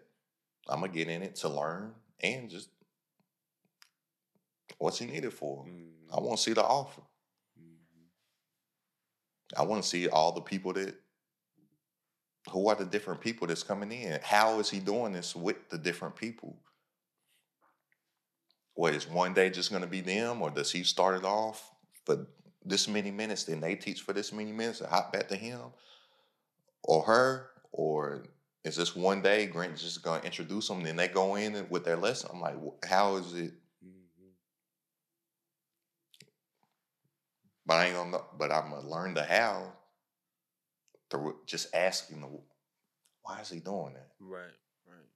I'm 0.67 0.81
gonna 0.81 0.93
get 0.93 1.09
in 1.09 1.23
it 1.23 1.35
to 1.37 1.49
learn 1.49 1.95
and 2.21 2.49
just 2.49 2.69
what's 4.77 4.99
he 4.99 5.05
needed 5.05 5.33
for. 5.33 5.65
Mhm. 5.65 6.11
I 6.11 6.19
want 6.19 6.37
to 6.37 6.43
see 6.43 6.53
the 6.53 6.63
offer. 6.63 7.01
I 9.57 9.63
want 9.63 9.83
to 9.83 9.89
see 9.89 10.07
all 10.07 10.31
the 10.31 10.41
people 10.41 10.73
that 10.73 10.95
who 12.51 12.67
are 12.69 12.75
the 12.75 12.85
different 12.85 13.21
people 13.21 13.47
that's 13.47 13.63
coming 13.63 13.91
in. 13.91 14.19
How 14.23 14.59
is 14.59 14.69
he 14.69 14.79
doing 14.79 15.11
this 15.13 15.35
with 15.35 15.69
the 15.69 15.77
different 15.77 16.15
people? 16.15 16.57
What 18.73 18.93
is 18.93 19.07
one 19.07 19.33
day 19.33 19.49
just 19.49 19.69
going 19.69 19.81
to 19.81 19.87
be 19.87 20.01
them, 20.01 20.41
or 20.41 20.49
does 20.49 20.71
he 20.71 20.83
start 20.83 21.17
it 21.17 21.25
off 21.25 21.71
for 22.05 22.27
this 22.63 22.87
many 22.87 23.11
minutes, 23.11 23.43
then 23.43 23.59
they 23.59 23.75
teach 23.75 24.01
for 24.01 24.13
this 24.13 24.31
many 24.31 24.51
minutes, 24.51 24.81
and 24.81 24.89
hop 24.89 25.11
back 25.13 25.27
to 25.29 25.35
him 25.35 25.59
or 26.83 27.03
her, 27.03 27.49
or 27.71 28.23
is 28.63 28.75
this 28.75 28.95
one 28.95 29.21
day 29.21 29.47
Grant's 29.47 29.81
just 29.81 30.03
going 30.03 30.21
to 30.21 30.25
introduce 30.25 30.67
them, 30.67 30.83
then 30.83 30.95
they 30.95 31.07
go 31.07 31.35
in 31.35 31.67
with 31.69 31.83
their 31.83 31.97
lesson? 31.97 32.29
I'm 32.33 32.41
like, 32.41 32.55
how 32.85 33.17
is 33.17 33.33
it? 33.33 33.53
But 37.69 37.75
I 37.75 37.85
ain't 37.85 37.95
gonna 37.95 38.09
know, 38.09 38.25
but 38.35 38.51
I'm 38.51 38.71
gonna 38.71 38.89
learn 38.89 39.13
the 39.13 39.23
how 39.23 39.71
through 41.11 41.35
just 41.45 41.75
asking 41.75 42.21
the 42.21 42.27
why 43.21 43.41
is 43.41 43.49
he 43.51 43.59
doing 43.59 43.93
that? 43.93 44.09
Right. 44.19 44.55
Right. 44.87 45.09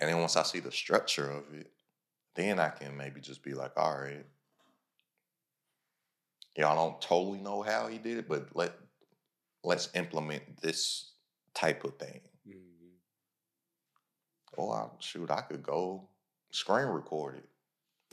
And 0.00 0.10
then 0.10 0.18
once 0.18 0.34
I 0.36 0.42
see 0.42 0.58
the 0.58 0.72
structure 0.72 1.30
of 1.30 1.44
it, 1.54 1.70
then 2.34 2.58
I 2.58 2.70
can 2.70 2.96
maybe 2.96 3.20
just 3.20 3.44
be 3.44 3.54
like, 3.54 3.70
all 3.76 4.00
right. 4.00 4.26
Y'all 6.56 6.74
don't 6.74 7.00
totally 7.00 7.38
know 7.38 7.62
how 7.62 7.86
he 7.86 7.98
did 7.98 8.18
it, 8.18 8.28
but 8.28 8.48
let 8.56 8.72
let's 9.62 9.90
implement 9.94 10.60
this 10.60 11.12
type 11.54 11.84
of 11.84 11.96
thing. 12.00 12.20
Mhm. 12.48 12.96
Or 14.56 14.74
I, 14.74 14.88
shoot, 14.98 15.30
I 15.30 15.42
could 15.42 15.62
go 15.62 16.08
screen 16.50 16.86
record 16.86 17.36
it. 17.36 17.48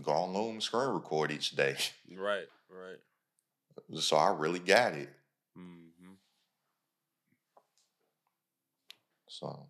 Go 0.03 0.11
on 0.11 0.33
Loom 0.33 0.51
and 0.53 0.63
screen 0.63 0.89
record 0.89 1.31
each 1.31 1.51
day. 1.55 1.75
Right. 2.17 2.47
Right. 2.69 2.99
so 4.01 4.17
I 4.17 4.29
really 4.31 4.59
got 4.59 4.93
it. 4.93 5.09
Mhm. 5.57 6.17
So 9.27 9.69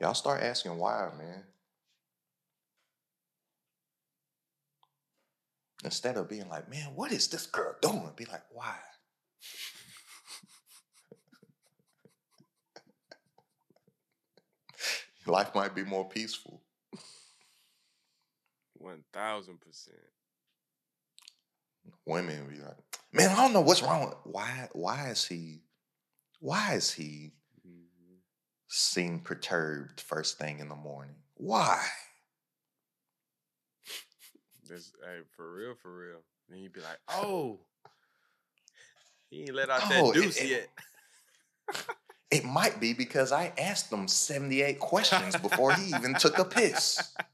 y'all 0.00 0.14
start 0.14 0.42
asking 0.42 0.76
why, 0.78 1.10
man. 1.16 1.44
Instead 5.84 6.16
of 6.16 6.26
being 6.28 6.48
like, 6.48 6.68
man, 6.70 6.94
what 6.94 7.12
is 7.12 7.28
this 7.28 7.44
girl 7.46 7.74
doing? 7.82 8.12
Be 8.16 8.24
like, 8.26 8.44
why? 8.50 8.76
Life 15.26 15.54
might 15.54 15.74
be 15.74 15.84
more 15.84 16.08
peaceful. 16.08 16.62
One 18.80 19.04
thousand 19.12 19.60
percent. 19.60 19.98
Women 22.06 22.48
be 22.48 22.56
like, 22.60 22.76
man, 23.12 23.28
I 23.30 23.36
don't 23.36 23.52
know 23.52 23.60
what's 23.60 23.82
wrong 23.82 24.06
with 24.08 24.14
why 24.24 24.68
why 24.72 25.10
is 25.10 25.24
he 25.26 25.60
why 26.40 26.74
is 26.74 26.90
he 26.92 27.32
Mhm. 27.66 28.20
seem 28.68 29.20
perturbed 29.20 30.00
first 30.00 30.38
thing 30.38 30.60
in 30.60 30.68
the 30.70 30.76
morning? 30.76 31.16
Why? 31.34 31.84
This 34.68 34.92
hey, 35.04 35.20
for 35.36 35.52
real, 35.52 35.74
for 35.74 35.94
real. 35.94 36.20
Then 36.48 36.60
you'd 36.60 36.72
be 36.72 36.80
like, 36.80 36.98
oh, 37.08 37.58
he 39.28 39.40
ain't 39.42 39.54
let 39.54 39.68
out 39.68 39.82
Oh, 39.90 40.12
that 40.12 40.20
deuce 40.20 40.36
it- 40.38 40.48
yet. 40.48 40.68
It 42.30 42.44
might 42.44 42.78
be 42.78 42.92
because 42.92 43.32
I 43.32 43.52
asked 43.58 43.92
him 43.92 44.06
78 44.06 44.78
questions 44.78 45.34
before 45.36 45.72
he 45.72 45.96
even 45.96 46.14
took 46.14 46.38
a 46.38 46.44
piss. 46.44 47.12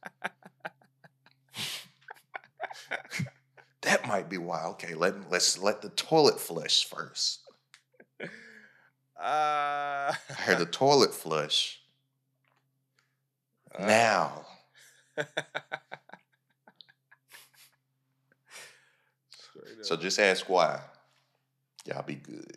that 3.83 4.07
might 4.07 4.29
be 4.29 4.39
why. 4.39 4.65
Okay, 4.67 4.95
let 4.95 5.31
let's 5.31 5.59
let 5.59 5.83
the 5.83 5.91
toilet 5.91 6.41
flush 6.41 6.85
first. 6.85 7.41
Ah. 9.19 10.19
I 10.29 10.33
heard 10.33 10.59
the 10.59 10.67
toilet 10.67 11.15
flush. 11.15 11.81
Now, 13.79 14.47
so 19.83 19.97
just 19.97 20.19
ask 20.19 20.49
why. 20.49 20.81
Y'all 21.85 22.03
be 22.03 22.15
good. 22.15 22.57